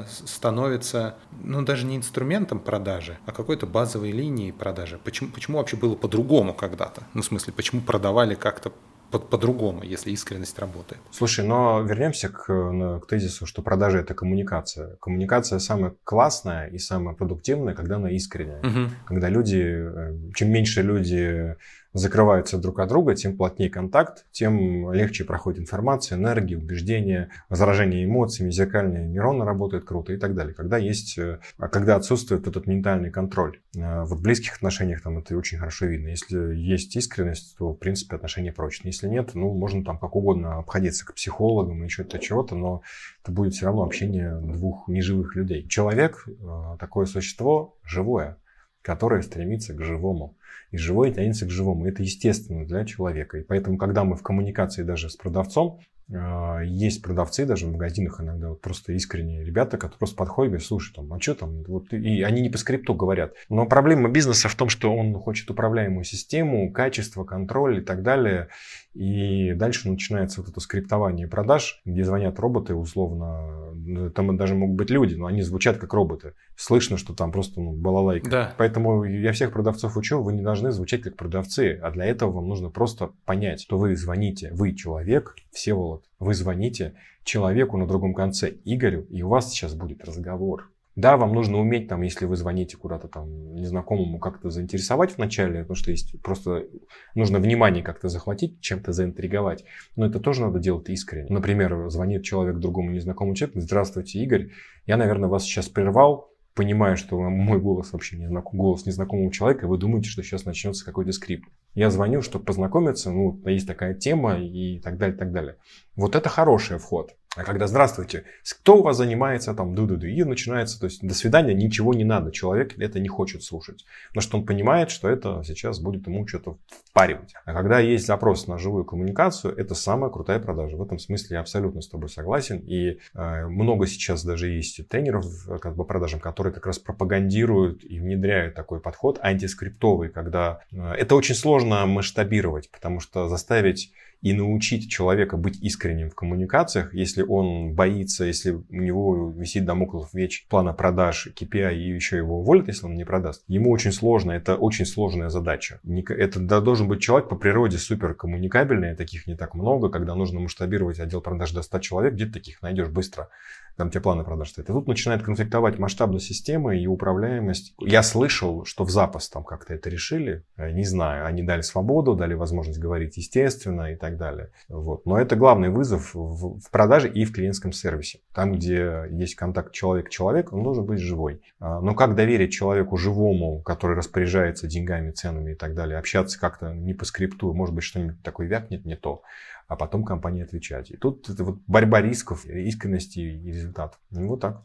становится, 0.08 1.16
ну, 1.44 1.64
даже 1.64 1.86
не 1.86 1.98
инструментом 1.98 2.60
продажи, 2.60 3.18
а 3.26 3.32
какой-то 3.32 3.66
базовой 3.66 4.12
линией 4.12 4.52
продажи. 4.52 5.00
Почему, 5.04 5.32
почему 5.32 5.58
вообще 5.58 5.76
было 5.76 5.96
по-другому 5.96 6.54
когда-то? 6.54 7.04
Ну, 7.14 7.22
в 7.22 7.26
смысле, 7.26 7.54
почему 7.54 7.82
продавали 7.82 8.36
как-то 8.36 8.72
по-другому, 9.12 9.84
если 9.84 10.12
искренность 10.12 10.60
работает. 10.60 11.02
Слушай, 11.12 11.46
но 11.46 11.82
вернемся 11.82 12.30
к, 12.30 12.46
к 12.46 13.08
тезису, 13.08 13.46
что 13.46 13.62
продажа 13.62 14.00
это 14.00 14.14
коммуникация. 14.14 14.96
Коммуникация 14.98 15.60
самая 15.60 15.94
классная 16.04 16.68
и 16.68 16.78
самая 16.78 17.16
продуктивная, 17.16 17.74
когда 17.74 17.96
она 17.96 18.12
искренняя. 18.12 18.60
Угу. 18.60 18.90
Когда 19.06 19.30
люди, 19.30 19.62
э, 19.64 20.18
чем 20.34 20.52
меньше 20.52 20.82
люди 20.82 21.56
закрываются 21.96 22.58
друг 22.58 22.80
от 22.80 22.90
друга, 22.90 23.16
тем 23.16 23.38
плотнее 23.38 23.70
контакт, 23.70 24.26
тем 24.32 24.92
легче 24.92 25.24
проходит 25.24 25.62
информация, 25.62 26.18
энергия, 26.18 26.58
убеждения, 26.58 27.30
возражение 27.48 28.04
эмоциями, 28.04 28.52
зеркальные 28.52 29.08
нейроны 29.08 29.46
работают 29.46 29.86
круто 29.86 30.12
и 30.12 30.18
так 30.18 30.36
далее. 30.36 30.54
Когда 30.54 30.78
есть, 30.78 31.18
э, 31.18 31.40
а 31.58 31.70
когда 31.70 31.96
отсутствует 31.96 32.48
этот 32.48 32.68
ментальный 32.68 33.12
контроль. 33.12 33.62
Э, 33.78 34.04
в 34.04 34.22
близких 34.22 34.58
отношениях 34.58 35.02
там 35.02 35.20
это 35.20 35.38
очень 35.38 35.58
хорошо 35.58 35.86
видно. 35.86 36.10
Если 36.10 36.56
есть 36.56 36.98
искренность, 36.98 37.56
то, 37.58 37.72
в 37.72 37.78
принципе, 37.78 38.18
отношения 38.18 38.52
прочные. 38.52 38.92
Если 38.92 39.08
нет, 39.08 39.34
ну, 39.34 39.54
можно 39.54 39.84
там 39.86 39.98
как 39.98 40.18
угодно 40.18 40.60
обходиться 40.60 41.06
к 41.06 41.14
психологам 41.14 41.82
и 41.82 41.86
еще-то 41.86 42.20
чего-то, 42.20 42.56
но 42.56 42.82
это 43.24 43.32
будет 43.32 43.54
все 43.54 43.68
равно 43.68 43.84
общение 43.84 44.38
двух 44.42 44.90
неживых 44.90 45.34
людей. 45.38 45.66
Человек 45.70 46.28
э, 46.28 46.78
такое 46.78 47.06
существо 47.06 47.78
живое, 47.86 48.36
которое 48.82 49.22
стремится 49.22 49.74
к 49.74 49.82
живому. 49.82 50.36
И 50.76 50.78
живое 50.78 51.12
тянется 51.12 51.46
к 51.46 51.50
живому. 51.50 51.88
Это 51.88 52.04
естественно 52.04 52.66
для 52.66 52.84
человека. 52.84 53.38
И 53.38 53.44
поэтому, 53.44 53.78
когда 53.78 54.04
мы 54.04 54.18
в 54.18 54.24
коммуникации 54.24 54.84
даже 54.84 55.10
с 55.10 55.16
продавцом, 55.16 55.80
А, 56.14 56.62
есть 56.62 57.02
продавцы 57.02 57.46
даже 57.46 57.66
в 57.66 57.72
магазинах 57.72 58.22
иногда 58.22 58.50
вот 58.50 58.62
просто 58.62 58.94
искренние 58.94 59.44
ребята, 59.44 59.78
которые 59.78 59.98
просто 59.98 60.16
подходят 60.16 60.50
и 60.50 60.52
говорят, 60.52 60.68
слушай, 60.68 60.94
там, 60.94 61.12
а 61.12 61.20
что 61.20 61.34
там? 61.34 61.64
Вот, 61.64 61.92
и 61.94 62.22
они 62.22 62.42
не 62.42 62.50
по 62.50 62.60
скрипту 62.60 62.94
говорят. 62.94 63.34
Но 63.50 63.66
проблема 63.66 64.10
бизнеса 64.10 64.48
в 64.48 64.56
том, 64.56 64.70
что 64.70 64.96
он 64.96 65.16
хочет 65.16 65.50
управляемую 65.50 66.04
систему, 66.04 66.72
качество, 66.72 67.24
контроль 67.24 67.80
и 67.80 67.82
так 67.82 68.04
далее. 68.04 68.50
И 68.94 69.54
дальше 69.54 69.90
начинается 69.90 70.42
вот 70.42 70.52
это 70.52 70.60
скриптование 70.60 71.28
продаж, 71.28 71.82
где 71.86 72.04
звонят 72.04 72.40
роботы 72.40 72.76
условно. 72.76 73.74
Там 74.16 74.36
даже 74.38 74.56
могут 74.56 74.76
быть 74.76 74.90
люди, 74.90 75.16
но 75.16 75.28
они 75.28 75.42
звучат 75.42 75.78
как 75.78 75.94
роботы. 75.94 76.34
Слышно, 76.56 76.98
что 76.98 77.14
там 77.14 77.32
просто 77.32 77.62
ну, 77.62 77.72
балалайка. 77.72 78.30
Да. 78.30 78.56
Поэтому 78.58 79.04
я 79.04 79.32
всех 79.32 79.52
продавцов 79.52 79.98
учу, 79.98 80.22
вы 80.22 80.34
не 80.34 80.42
должны 80.42 80.72
звучать 80.72 81.02
как 81.02 81.16
продавцы. 81.16 81.80
А 81.82 81.92
для 81.92 82.06
этого 82.06 82.32
вам 82.32 82.48
нужно 82.48 82.70
просто 82.70 83.12
понять, 83.26 83.62
что 83.62 83.78
вы 83.78 83.96
звоните, 83.96 84.52
вы 84.54 84.74
человек, 84.74 85.36
Всеволод, 85.52 86.06
вы 86.20 86.34
звоните 86.34 86.96
человеку 87.24 87.78
на 87.78 87.88
другом 87.88 88.14
конце, 88.14 88.54
Игорю, 88.64 89.04
и 89.10 89.22
у 89.24 89.30
вас 89.30 89.50
сейчас 89.50 89.74
будет 89.74 90.04
разговор. 90.06 90.70
Да, 90.96 91.18
вам 91.18 91.34
нужно 91.34 91.58
уметь, 91.60 91.90
там, 91.90 92.04
если 92.04 92.26
вы 92.26 92.38
звоните 92.38 92.78
куда-то 92.78 93.10
там 93.10 93.54
незнакомому, 93.56 94.18
как-то 94.18 94.50
заинтересовать 94.50 95.18
вначале, 95.18 95.60
потому 95.62 95.76
что 95.76 95.92
есть 95.92 96.22
просто 96.22 96.68
нужно 97.16 97.40
внимание 97.40 97.84
как-то 97.84 98.08
захватить, 98.08 98.62
чем-то 98.62 98.94
заинтриговать. 98.94 99.66
Но 99.98 100.06
это 100.06 100.22
тоже 100.22 100.42
надо 100.42 100.60
делать 100.60 100.90
искренне. 100.90 101.28
Например, 101.30 101.90
звонит 101.90 102.24
человек 102.24 102.58
другому 102.58 102.92
незнакомому 102.92 103.36
человеку, 103.36 103.60
здравствуйте, 103.60 104.20
Игорь, 104.20 104.52
я, 104.86 104.96
наверное, 104.96 105.28
вас 105.28 105.44
сейчас 105.44 105.68
прервал, 105.68 106.32
понимаю, 106.54 106.96
что 106.96 107.20
мой 107.20 107.60
голос 107.60 107.92
вообще 107.92 108.18
не 108.18 108.28
знаком, 108.28 108.58
голос 108.58 108.86
незнакомого 108.86 109.32
человека, 109.34 109.66
и 109.66 109.70
вы 109.70 109.78
думаете, 109.78 110.10
что 110.10 110.24
сейчас 110.24 110.46
начнется 110.46 110.86
какой-то 110.86 111.12
скрипт. 111.12 111.50
Я 111.74 111.90
звоню, 111.92 112.22
чтобы 112.22 112.46
познакомиться, 112.46 113.12
ну, 113.12 113.38
есть 113.46 113.68
такая 113.68 113.94
тема 113.96 114.40
и 114.40 114.80
так 114.80 114.98
далее, 114.98 115.18
так 115.18 115.34
далее. 115.34 115.58
Вот 115.98 116.16
это 116.16 116.30
хороший 116.30 116.78
вход. 116.78 117.14
А 117.36 117.44
когда 117.44 117.68
«Здравствуйте, 117.68 118.24
кто 118.62 118.78
у 118.78 118.84
вас 118.84 118.98
занимается?» 118.98 119.54
там 119.54 119.76
ду-ду-ду, 119.76 120.08
и 120.08 120.24
начинается, 120.24 120.80
то 120.80 120.86
есть 120.86 121.06
до 121.06 121.14
свидания, 121.14 121.54
ничего 121.54 121.94
не 121.94 122.04
надо. 122.04 122.32
Человек 122.32 122.78
это 122.80 123.00
не 123.00 123.10
хочет 123.10 123.44
слушать. 123.44 123.86
Потому 124.10 124.22
что 124.22 124.38
он 124.38 124.46
понимает, 124.46 124.90
что 124.90 125.10
это 125.10 125.44
сейчас 125.46 125.80
будет 125.80 126.08
ему 126.08 126.26
что-то 126.28 126.58
впаривать. 126.90 127.34
А 127.46 127.54
когда 127.54 127.80
есть 127.80 128.06
запрос 128.06 128.48
на 128.48 128.58
живую 128.58 128.86
коммуникацию, 128.86 129.56
это 129.56 129.76
самая 129.76 130.10
крутая 130.10 130.40
продажа. 130.40 130.78
В 130.78 130.82
этом 130.82 130.98
смысле 130.98 131.36
я 131.36 131.40
абсолютно 131.42 131.82
с 131.82 131.90
тобой 131.90 132.10
согласен. 132.10 132.60
И 132.60 133.00
э, 133.14 133.46
много 133.48 133.88
сейчас 133.88 134.24
даже 134.24 134.48
есть 134.48 134.88
тренеров 134.88 135.26
как 135.62 135.76
бы 135.76 135.86
продажам, 135.86 136.20
которые 136.20 136.54
как 136.54 136.66
раз 136.66 136.80
пропагандируют 136.80 137.84
и 137.84 138.00
внедряют 138.00 138.56
такой 138.56 138.80
подход 138.80 139.20
антискриптовый, 139.22 140.10
когда 140.10 140.62
э, 140.72 140.94
это 140.94 141.16
очень 141.16 141.36
сложно 141.36 141.86
масштабировать, 141.86 142.72
потому 142.72 143.00
что 143.00 143.28
заставить 143.28 143.92
и 144.22 144.34
научить 144.34 144.90
человека 144.90 145.38
быть 145.38 145.62
искренним 145.62 146.10
в 146.10 146.16
коммуникациях, 146.16 146.94
если 146.94 147.22
он 147.22 147.74
боится, 147.74 148.26
если 148.26 148.52
у 148.52 148.64
него 148.70 149.34
висит 149.38 149.66
домоклов 149.66 150.14
меч 150.14 150.46
плана 150.50 150.74
продаж 150.74 151.28
KPI 151.36 151.76
и 151.76 151.94
еще 151.94 152.18
его 152.18 152.40
уволят, 152.40 152.68
если 152.68 152.86
он 152.86 152.96
не 152.96 153.06
продаст, 153.06 153.44
ему 153.48 153.72
очень 153.72 153.92
сложно, 153.92 154.32
это 154.32 154.56
очень 154.56 154.86
сложная 154.86 155.30
задача. 155.30 155.80
Это 156.10 156.62
должен 156.62 156.88
быть 156.88 157.02
человек 157.02 157.30
по 157.30 157.36
природе 157.36 157.78
супер 157.78 158.14
коммуникабельный, 158.14 158.96
таких 158.96 159.28
не 159.28 159.36
так 159.36 159.54
много, 159.54 159.90
когда 159.90 160.16
нужно 160.16 160.40
масштабировать 160.40 161.00
отдел 161.00 161.22
продаж 161.22 161.52
до 161.52 161.62
100 161.62 161.80
человек, 161.80 162.14
где 162.14 162.26
ты 162.26 162.34
таких 162.34 162.62
найдешь 162.62 162.90
быстро 162.90 163.30
там 163.78 163.90
те 163.90 164.00
планы 164.00 164.24
продаж 164.24 164.50
стоят. 164.50 164.70
И 164.70 164.74
тут 164.74 164.88
начинает 164.88 165.24
конфликтовать 165.24 165.80
масштабность 165.80 166.26
системы 166.26 166.80
и 166.80 166.88
управляемость. 166.88 167.74
Я 167.80 168.04
слышал, 168.04 168.66
что 168.66 168.84
в 168.84 168.90
запас 168.90 169.30
там 169.30 169.44
как-то 169.44 169.74
это 169.74 169.90
решили. 169.90 170.44
Э, 170.58 170.72
не 170.72 170.84
знаю, 170.84 171.26
они 171.26 171.44
дали 171.44 171.62
свободу, 171.62 172.16
дали 172.16 172.34
возможность 172.34 172.80
говорить 172.80 173.18
естественно 173.18 173.92
и 173.92 173.96
так 173.96 174.18
далее. 174.18 174.52
Вот. 174.70 175.06
Но 175.06 175.18
это 175.20 175.36
главный 175.36 175.70
вызов 175.70 176.14
в, 176.14 176.60
в 176.60 176.72
продаже 176.72 177.10
и 177.10 177.26
в 177.26 177.34
клиентском 177.34 177.72
сервисе. 177.72 178.20
Там, 178.34 178.54
где 178.54 179.06
есть 179.12 179.36
контакт 179.36 179.74
человек-человек, 179.74 180.54
он 180.54 180.64
должен 180.64 180.86
быть 180.86 181.00
живой. 181.00 181.42
А, 181.60 181.82
но 181.82 181.94
как 181.96 182.16
доверить 182.16 182.54
человеку 182.54 182.98
живому, 182.98 183.62
который 183.62 183.96
распоряжается 183.96 184.68
деньгами, 184.68 185.12
ценами 185.12 185.52
и 185.52 185.56
так 185.56 185.76
далее, 185.76 185.98
общаться 185.98 186.40
как-то 186.40 186.74
не 186.74 186.94
по 186.94 187.06
скрипту, 187.06 187.54
может 187.54 187.76
быть, 187.76 187.84
что-нибудь 187.84 188.22
такое 188.22 188.48
вякнет 188.48 188.86
не 188.86 188.96
то 188.96 189.22
а 189.68 189.76
потом 189.76 190.04
компании 190.04 190.44
отвечать. 190.44 190.92
И 190.92 190.98
тут 190.98 191.30
это 191.30 191.44
вот 191.44 191.58
борьба 191.68 192.02
рисков, 192.02 192.46
искренности 192.46 193.20
и 193.20 193.52
результат. 193.52 193.98
Ну, 194.12 194.28
вот 194.28 194.42
так. 194.42 194.62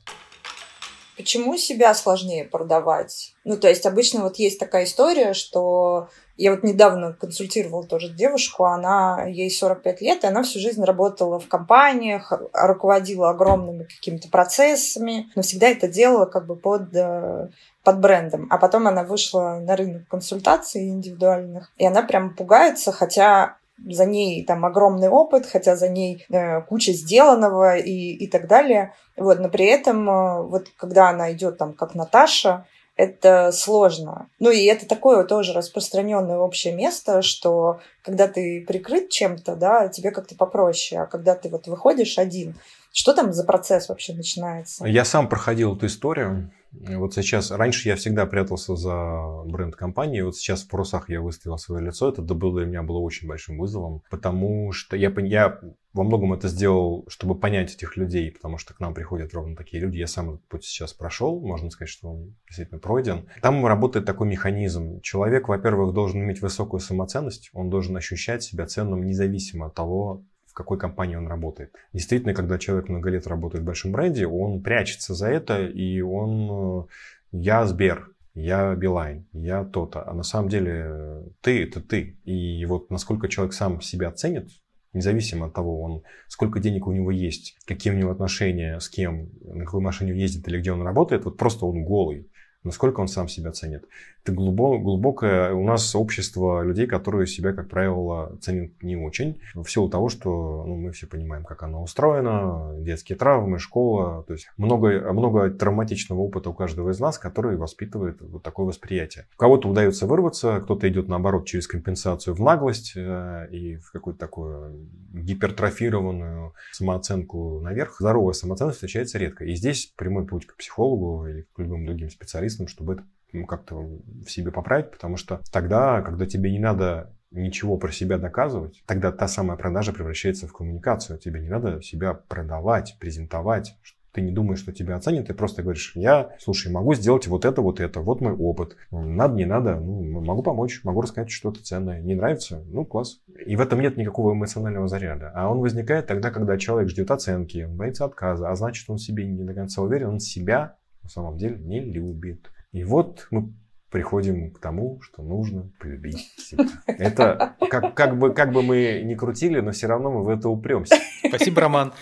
Почему 1.20 1.59
себя 1.59 1.92
сложнее 1.92 2.46
продавать? 2.46 3.34
Ну, 3.44 3.59
то 3.59 3.68
есть 3.68 3.84
обычно 3.84 4.22
вот 4.22 4.36
есть 4.36 4.59
такая 4.59 4.84
история, 4.84 5.34
что 5.34 6.09
я 6.38 6.53
вот 6.53 6.62
недавно 6.62 7.12
консультировала 7.12 7.84
тоже 7.84 8.09
девушку, 8.09 8.64
она, 8.64 9.26
ей 9.26 9.51
45 9.51 10.01
лет, 10.01 10.24
и 10.24 10.28
она 10.28 10.42
всю 10.42 10.61
жизнь 10.61 10.82
работала 10.82 11.38
в 11.38 11.46
компаниях, 11.46 12.32
руководила 12.55 13.28
огромными 13.28 13.84
какими-то 13.84 14.30
процессами, 14.30 15.30
но 15.36 15.42
всегда 15.42 15.68
это 15.68 15.88
делала 15.88 16.24
как 16.24 16.46
бы 16.46 16.57
под 16.57 16.94
э, 16.94 17.48
под 17.84 18.01
брендом. 18.01 18.46
А 18.48 18.57
потом 18.57 18.86
она 18.86 19.05
вышла 19.05 19.61
на 19.61 19.76
рынок 19.76 20.09
консультаций 20.09 20.88
индивидуальных, 20.88 21.70
и 21.76 21.86
она 21.86 22.03
прям 22.03 22.34
пугается, 22.34 22.92
хотя 22.92 23.59
за 23.88 24.04
ней 24.04 24.44
там 24.44 24.64
огромный 24.64 25.08
опыт, 25.08 25.46
хотя 25.46 25.76
за 25.76 25.88
ней 25.88 26.24
э, 26.30 26.60
куча 26.62 26.92
сделанного 26.92 27.76
и, 27.76 28.12
и 28.12 28.26
так 28.26 28.46
далее. 28.46 28.94
Вот, 29.16 29.38
но 29.38 29.48
при 29.48 29.66
этом, 29.66 30.08
э, 30.08 30.42
вот 30.42 30.68
когда 30.76 31.10
она 31.10 31.32
идет 31.32 31.58
там 31.58 31.72
как 31.72 31.94
Наташа, 31.94 32.66
это 32.96 33.50
сложно. 33.52 34.28
Ну 34.38 34.50
и 34.50 34.64
это 34.64 34.86
такое 34.86 35.24
тоже 35.24 35.54
распространенное 35.54 36.36
общее 36.36 36.74
место, 36.74 37.22
что 37.22 37.80
когда 38.02 38.28
ты 38.28 38.62
прикрыт 38.66 39.08
чем-то, 39.08 39.56
да, 39.56 39.88
тебе 39.88 40.10
как-то 40.10 40.34
попроще, 40.34 41.00
а 41.00 41.06
когда 41.06 41.34
ты 41.34 41.48
вот 41.48 41.66
выходишь 41.66 42.18
один, 42.18 42.56
что 42.92 43.14
там 43.14 43.32
за 43.32 43.44
процесс 43.44 43.88
вообще 43.88 44.12
начинается? 44.12 44.84
Я 44.84 45.04
сам 45.04 45.28
проходил 45.28 45.76
эту 45.76 45.86
историю. 45.86 46.50
Вот 46.72 47.14
сейчас, 47.14 47.50
раньше 47.50 47.88
я 47.88 47.96
всегда 47.96 48.26
прятался 48.26 48.76
за 48.76 49.42
бренд 49.44 49.74
компании, 49.74 50.20
вот 50.20 50.36
сейчас 50.36 50.62
в 50.62 50.68
просах 50.68 51.08
я 51.08 51.20
выставил 51.20 51.58
свое 51.58 51.84
лицо, 51.84 52.08
это 52.08 52.22
было 52.22 52.58
для 52.58 52.66
меня 52.66 52.82
было 52.82 52.98
очень 52.98 53.26
большим 53.26 53.58
вызовом, 53.58 54.02
потому 54.10 54.72
что 54.72 54.96
я, 54.96 55.12
я 55.16 55.60
во 55.92 56.04
многом 56.04 56.32
это 56.32 56.48
сделал, 56.48 57.04
чтобы 57.08 57.34
понять 57.34 57.74
этих 57.74 57.96
людей, 57.96 58.30
потому 58.30 58.58
что 58.58 58.74
к 58.74 58.80
нам 58.80 58.94
приходят 58.94 59.34
ровно 59.34 59.56
такие 59.56 59.82
люди. 59.82 59.98
Я 59.98 60.06
сам 60.06 60.30
этот 60.30 60.46
путь 60.46 60.64
сейчас 60.64 60.92
прошел, 60.92 61.40
можно 61.40 61.70
сказать, 61.70 61.90
что 61.90 62.08
он 62.08 62.36
действительно 62.46 62.78
пройден. 62.78 63.28
Там 63.42 63.66
работает 63.66 64.06
такой 64.06 64.28
механизм. 64.28 65.00
Человек, 65.00 65.48
во-первых, 65.48 65.92
должен 65.92 66.22
иметь 66.22 66.40
высокую 66.40 66.80
самоценность, 66.80 67.50
он 67.52 67.70
должен 67.70 67.96
ощущать 67.96 68.44
себя 68.44 68.66
ценным 68.66 69.04
независимо 69.04 69.66
от 69.66 69.74
того, 69.74 70.24
в 70.51 70.55
какой 70.55 70.78
компании 70.78 71.16
он 71.16 71.28
работает. 71.28 71.72
Действительно, 71.92 72.34
когда 72.34 72.59
человек 72.59 72.88
много 72.88 73.09
лет 73.11 73.26
работает 73.26 73.62
в 73.62 73.66
большом 73.66 73.92
бренде, 73.92 74.26
он 74.26 74.62
прячется 74.62 75.14
за 75.14 75.28
это, 75.28 75.64
и 75.64 76.01
он... 76.01 76.84
Э, 76.84 76.86
я 77.32 77.64
Сбер, 77.64 78.11
я 78.34 78.74
Билайн, 78.74 79.26
я 79.32 79.64
то-то. 79.64 80.09
А 80.09 80.12
на 80.12 80.24
самом 80.24 80.48
деле 80.48 81.24
ты– 81.40 81.62
это 81.64 81.80
ты. 81.80 82.18
И 82.24 82.64
вот 82.66 82.90
насколько 82.90 83.28
человек 83.28 83.55
сам 83.55 83.80
себя 83.80 84.11
ценит, 84.11 84.51
независимо 84.92 85.46
от 85.46 85.55
того, 85.55 85.80
он, 85.80 86.03
сколько 86.26 86.59
денег 86.59 86.88
у 86.88 86.92
него 86.92 87.12
есть, 87.12 87.57
какие 87.66 87.92
у 87.92 87.96
него 87.96 88.11
отношения, 88.11 88.80
с 88.80 88.88
кем, 88.88 89.30
на 89.42 89.64
какой 89.64 89.80
машине 89.80 90.18
ездит 90.20 90.48
или 90.48 90.59
где 90.59 90.72
он 90.72 90.82
работает, 90.82 91.24
вот 91.24 91.36
просто 91.36 91.66
он 91.66 91.84
голый 91.84 92.28
насколько 92.62 93.00
он 93.00 93.08
сам 93.08 93.28
себя 93.28 93.52
ценит. 93.52 93.86
Это 94.22 94.32
глубок, 94.32 94.82
глубокое 94.82 95.54
у 95.54 95.64
нас 95.64 95.94
общество 95.94 96.62
людей, 96.62 96.86
которые 96.86 97.26
себя, 97.26 97.54
как 97.54 97.68
правило, 97.68 98.36
ценят 98.42 98.70
не 98.82 98.96
очень, 98.96 99.40
в 99.54 99.66
силу 99.66 99.88
того, 99.88 100.11
что 100.11 100.64
ну, 100.66 100.76
мы 100.76 100.92
все 100.92 101.06
понимаем, 101.06 101.44
как 101.44 101.62
оно 101.62 101.82
устроено, 101.82 102.74
детские 102.80 103.16
травмы, 103.16 103.58
школа, 103.58 104.24
то 104.24 104.34
есть 104.34 104.50
много, 104.58 105.11
много 105.12 105.50
травматичного 105.50 106.20
опыта 106.20 106.50
у 106.50 106.52
каждого 106.52 106.90
из 106.90 107.00
нас, 107.00 107.18
который 107.18 107.56
воспитывает 107.56 108.20
вот 108.20 108.42
такое 108.42 108.66
восприятие. 108.66 109.26
У 109.36 109.38
кого-то 109.38 109.68
удается 109.68 110.06
вырваться, 110.06 110.61
кто-то 110.61 110.86
идет 110.86 111.08
наоборот 111.08 111.46
через 111.46 111.66
компенсацию 111.66 112.34
в 112.34 112.40
наглость 112.40 112.92
э, 112.96 113.48
и 113.50 113.76
в 113.76 113.90
какую-то 113.90 114.20
такую 114.20 114.86
гипертрофированную 115.14 116.52
самооценку 116.72 117.61
наверх. 117.61 117.96
Здоровая 117.98 118.34
самооценка 118.34 118.74
встречается 118.74 119.18
редко. 119.18 119.46
И 119.46 119.54
здесь 119.54 119.92
прямой 119.96 120.26
путь 120.26 120.46
к 120.46 120.56
психологу 120.56 121.26
или 121.26 121.46
к 121.54 121.58
любым 121.58 121.86
другим 121.86 122.11
специалистам 122.11 122.49
специалистом, 122.51 122.68
чтобы 122.68 122.94
это 122.94 123.05
ну, 123.32 123.46
как-то 123.46 123.76
в 123.76 124.28
себе 124.28 124.51
поправить, 124.51 124.90
потому 124.90 125.16
что 125.16 125.40
тогда, 125.53 126.03
когда 126.03 126.26
тебе 126.26 126.51
не 126.51 126.59
надо 126.59 127.14
ничего 127.30 127.78
про 127.78 127.92
себя 127.92 128.18
доказывать, 128.18 128.82
тогда 128.86 129.12
та 129.12 129.28
самая 129.28 129.57
продажа 129.57 129.92
превращается 129.92 130.48
в 130.48 130.53
коммуникацию. 130.53 131.18
Тебе 131.18 131.40
не 131.40 131.48
надо 131.48 131.80
себя 131.80 132.12
продавать, 132.12 132.96
презентовать, 132.98 133.76
ты 134.12 134.22
не 134.22 134.32
думаешь, 134.32 134.59
что 134.59 134.72
тебя 134.72 134.96
оценят, 134.96 135.28
ты 135.28 135.34
просто 135.34 135.62
говоришь, 135.62 135.92
я, 135.94 136.30
слушай, 136.40 136.72
могу 136.72 136.94
сделать 136.94 137.28
вот 137.28 137.44
это, 137.44 137.62
вот 137.62 137.78
это, 137.78 138.01
вот 138.01 138.20
мой 138.20 138.32
опыт. 138.32 138.76
Надо, 138.90 139.34
не 139.34 139.44
надо, 139.44 139.76
ну, 139.76 140.20
могу 140.20 140.42
помочь, 140.42 140.82
могу 140.82 141.01
рассказать 141.01 141.30
что-то 141.30 141.62
ценное. 141.62 142.01
Не 142.01 142.16
нравится? 142.16 142.64
Ну, 142.66 142.84
класс. 142.84 143.20
И 143.46 143.55
в 143.55 143.61
этом 143.61 143.80
нет 143.80 143.96
никакого 143.96 144.32
эмоционального 144.32 144.88
заряда. 144.88 145.30
А 145.34 145.48
он 145.48 145.61
возникает 145.61 146.09
тогда, 146.09 146.32
когда 146.32 146.59
человек 146.59 146.90
ждет 146.90 147.12
оценки, 147.12 147.66
он 147.68 147.76
боится 147.76 148.05
отказа, 148.05 148.51
а 148.51 148.57
значит, 148.57 148.90
он 148.90 148.98
себе 148.98 149.24
не 149.26 149.44
до 149.44 149.55
конца 149.55 149.80
уверен, 149.80 150.09
он 150.09 150.18
себя 150.18 150.76
на 151.03 151.09
самом 151.09 151.36
деле 151.36 151.57
не 151.59 151.80
любит. 151.80 152.51
И 152.72 152.84
вот 152.84 153.26
мы 153.30 153.53
приходим 153.90 154.53
к 154.53 154.61
тому, 154.61 155.01
что 155.03 155.22
нужно 155.22 155.70
полюбить 155.80 156.18
себя. 156.38 156.64
Это 156.86 157.57
как, 157.68 157.94
как, 157.94 158.18
бы, 158.18 158.32
как 158.32 158.53
бы 158.53 158.62
мы 158.62 159.03
ни 159.05 159.14
крутили, 159.14 159.61
но 159.61 159.72
все 159.72 159.88
равно 159.88 160.11
мы 160.11 160.24
в 160.24 160.28
это 160.28 160.48
упремся. 160.48 160.96
Спасибо, 161.26 161.62
Роман. 161.62 161.92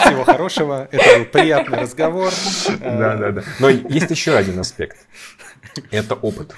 Всего 0.00 0.24
хорошего. 0.24 0.88
Это 0.90 1.18
был 1.18 1.26
приятный 1.26 1.78
разговор. 1.78 2.32
Да, 2.80 3.16
да, 3.16 3.30
да. 3.30 3.42
Но 3.60 3.68
есть 3.68 4.10
еще 4.10 4.36
один 4.36 4.58
аспект. 4.58 5.06
Это 5.90 6.14
опыт. 6.14 6.54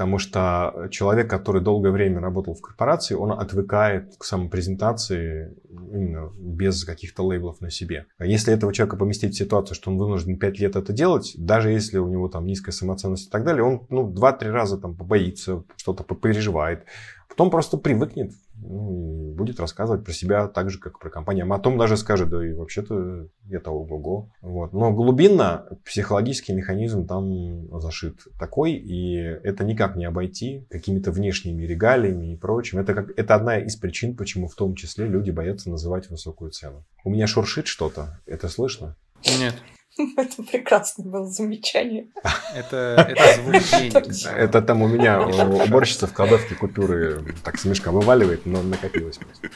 Потому 0.00 0.16
что 0.16 0.88
человек, 0.90 1.28
который 1.28 1.60
долгое 1.60 1.90
время 1.90 2.20
работал 2.20 2.54
в 2.54 2.62
корпорации, 2.62 3.14
он 3.14 3.32
отвыкает 3.32 4.16
к 4.16 4.24
самопрезентации 4.24 5.54
именно 5.68 6.32
без 6.38 6.84
каких-то 6.84 7.22
лейблов 7.22 7.60
на 7.60 7.70
себе. 7.70 8.06
Если 8.18 8.54
этого 8.54 8.72
человека 8.72 8.96
поместить 8.96 9.34
в 9.34 9.36
ситуацию, 9.36 9.74
что 9.74 9.90
он 9.90 9.98
вынужден 9.98 10.38
5 10.38 10.58
лет 10.58 10.76
это 10.76 10.94
делать, 10.94 11.34
даже 11.36 11.70
если 11.70 11.98
у 11.98 12.08
него 12.08 12.28
там 12.28 12.46
низкая 12.46 12.72
самоценность 12.72 13.28
и 13.28 13.30
так 13.30 13.44
далее, 13.44 13.62
он 13.62 13.82
ну, 13.90 14.10
2-3 14.10 14.50
раза 14.50 14.78
там 14.78 14.96
побоится, 14.96 15.64
что-то 15.76 16.02
переживает, 16.14 16.86
потом 17.28 17.50
просто 17.50 17.76
привыкнет 17.76 18.32
ну, 18.62 19.32
будет 19.34 19.60
рассказывать 19.60 20.04
про 20.04 20.12
себя 20.12 20.46
так 20.48 20.70
же, 20.70 20.78
как 20.78 20.98
про 20.98 21.10
компанию. 21.10 21.46
А 21.46 21.48
потом 21.48 21.78
даже 21.78 21.96
скажет, 21.96 22.28
да 22.28 22.46
и 22.46 22.52
вообще-то 22.52 23.28
это 23.50 23.70
ого-го. 23.70 24.30
Вот. 24.42 24.72
Но 24.72 24.92
глубинно 24.92 25.66
психологический 25.84 26.52
механизм 26.52 27.06
там 27.06 27.80
зашит 27.80 28.26
такой, 28.38 28.72
и 28.72 29.16
это 29.16 29.64
никак 29.64 29.96
не 29.96 30.04
обойти 30.04 30.66
какими-то 30.70 31.10
внешними 31.10 31.64
регалиями 31.64 32.32
и 32.32 32.36
прочим. 32.36 32.78
Это, 32.78 32.94
как, 32.94 33.18
это 33.18 33.34
одна 33.34 33.58
из 33.58 33.76
причин, 33.76 34.16
почему 34.16 34.48
в 34.48 34.54
том 34.54 34.74
числе 34.74 35.06
люди 35.06 35.30
боятся 35.30 35.70
называть 35.70 36.10
высокую 36.10 36.50
цену. 36.50 36.84
У 37.04 37.10
меня 37.10 37.26
шуршит 37.26 37.66
что-то, 37.66 38.20
это 38.26 38.48
слышно? 38.48 38.96
Нет. 39.38 39.54
Это 40.16 40.42
прекрасное 40.42 41.06
было 41.06 41.26
замечание. 41.26 42.08
Это, 42.54 43.06
это 43.08 43.42
звук 43.42 43.62
денег. 43.80 44.26
Это 44.36 44.62
там 44.62 44.82
у 44.82 44.88
меня 44.88 45.20
уборщица 45.22 46.06
в 46.06 46.12
кладовке 46.12 46.54
купюры 46.54 47.34
так 47.44 47.58
с 47.58 47.64
мешка 47.64 47.90
вываливает, 47.90 48.46
но 48.46 48.62
накопилось 48.62 49.18
просто. 49.18 49.48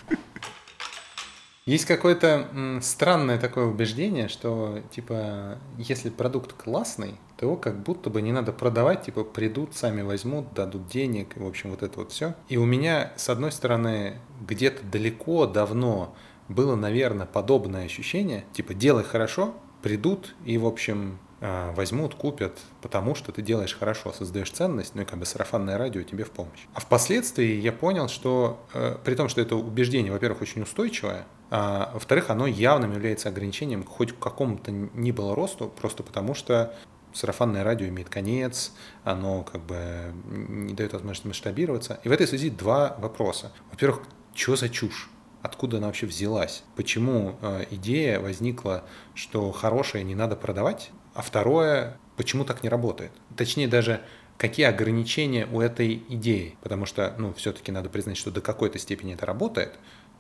Есть 1.67 1.87
какое-то 1.87 2.81
странное 2.83 3.39
такое 3.39 3.65
убеждение, 3.65 4.29
что, 4.29 4.81
типа, 4.91 5.59
если 5.79 6.11
продукт 6.11 6.53
классный, 6.53 7.15
то 7.39 7.47
его 7.47 7.57
как 7.57 7.83
будто 7.83 8.11
бы 8.11 8.21
не 8.21 8.33
надо 8.33 8.53
продавать, 8.53 9.05
типа, 9.05 9.25
придут, 9.25 9.75
сами 9.75 10.03
возьмут, 10.03 10.53
дадут 10.53 10.89
денег, 10.89 11.35
в 11.37 11.47
общем, 11.47 11.71
вот 11.71 11.83
это 11.83 12.01
вот 12.01 12.13
все. 12.13 12.35
И 12.51 12.59
у 12.59 12.67
меня, 12.67 13.15
с 13.17 13.31
одной 13.31 13.51
стороны, 13.51 14.19
где-то 14.47 14.85
далеко, 14.85 15.47
давно 15.47 16.15
было, 16.49 16.77
наверное, 16.77 17.25
подобное 17.25 17.87
ощущение, 17.87 18.45
типа, 18.53 18.75
делай 18.75 19.03
хорошо, 19.03 19.55
придут 19.85 20.35
и, 20.47 20.57
в 20.57 20.65
общем, 20.65 21.19
а, 21.43 21.73
возьмут, 21.73 22.15
купят, 22.15 22.59
потому 22.81 23.15
что 23.15 23.33
ты 23.33 23.43
делаешь 23.43 23.77
хорошо, 23.79 24.15
создаешь 24.15 24.51
ценность, 24.51 24.95
ну 24.95 25.03
и 25.03 25.05
как 25.05 25.19
бы 25.19 25.27
сарафанное 25.27 25.77
радио 25.77 26.03
тебе 26.03 26.25
в 26.25 26.31
помощь. 26.31 26.67
А 26.73 26.81
впоследствии 26.81 27.61
я 27.61 27.71
понял, 27.71 28.09
что 28.09 28.65
э, 28.73 28.97
при 29.05 29.15
том, 29.15 29.29
что 29.29 29.43
это 29.43 29.57
убеждение, 29.57 30.11
во-первых, 30.11 30.41
очень 30.41 30.63
устойчивое, 30.63 31.27
а 31.51 31.91
во-вторых, 31.93 32.31
оно 32.31 32.47
явным 32.47 32.93
является 32.93 33.29
ограничением 33.29 33.85
хоть 33.85 34.19
какому-то 34.19 34.71
ни 34.71 35.13
было 35.13 35.35
росту, 35.35 35.69
просто 35.69 36.03
потому 36.03 36.33
что 36.33 36.75
сарафанное 37.13 37.63
радио 37.63 37.87
имеет 37.89 38.09
конец, 38.09 38.73
оно 39.03 39.43
как 39.43 39.61
бы 39.61 40.15
не 40.25 40.73
дает 40.73 40.95
возможности 40.95 41.27
масштабироваться. 41.27 42.01
И 42.05 42.09
в 42.09 42.13
этой 42.13 42.27
связи 42.27 42.49
два 42.49 42.97
вопроса. 42.99 43.53
Во-первых, 43.71 44.01
что 44.35 44.57
за 44.57 44.71
чушь? 44.71 45.11
Откуда 45.45 45.77
она 45.77 45.89
вообще 45.89 46.07
взялась, 46.07 46.65
почему 46.75 47.37
э, 47.43 47.67
идея 47.73 48.19
возникла, 48.19 48.83
что 49.15 49.53
хорошее 49.53 50.03
не 50.03 50.15
надо 50.15 50.37
продавать, 50.37 50.91
а 51.13 51.21
второе, 51.21 51.99
почему 52.17 52.47
так 52.47 52.63
не 52.63 52.71
работает. 52.71 53.13
Точнее 53.37 53.69
даже, 53.69 54.01
какие 54.39 54.65
ограничения 54.65 55.47
у 55.47 55.61
этой 55.61 56.03
идеи, 56.09 56.57
потому 56.63 56.87
что, 56.87 57.15
ну, 57.19 57.35
все-таки 57.35 57.71
надо 57.71 57.91
признать, 57.91 58.17
что 58.17 58.31
до 58.31 58.41
какой-то 58.41 58.79
степени 58.79 59.13
это 59.13 59.27
работает, 59.27 59.75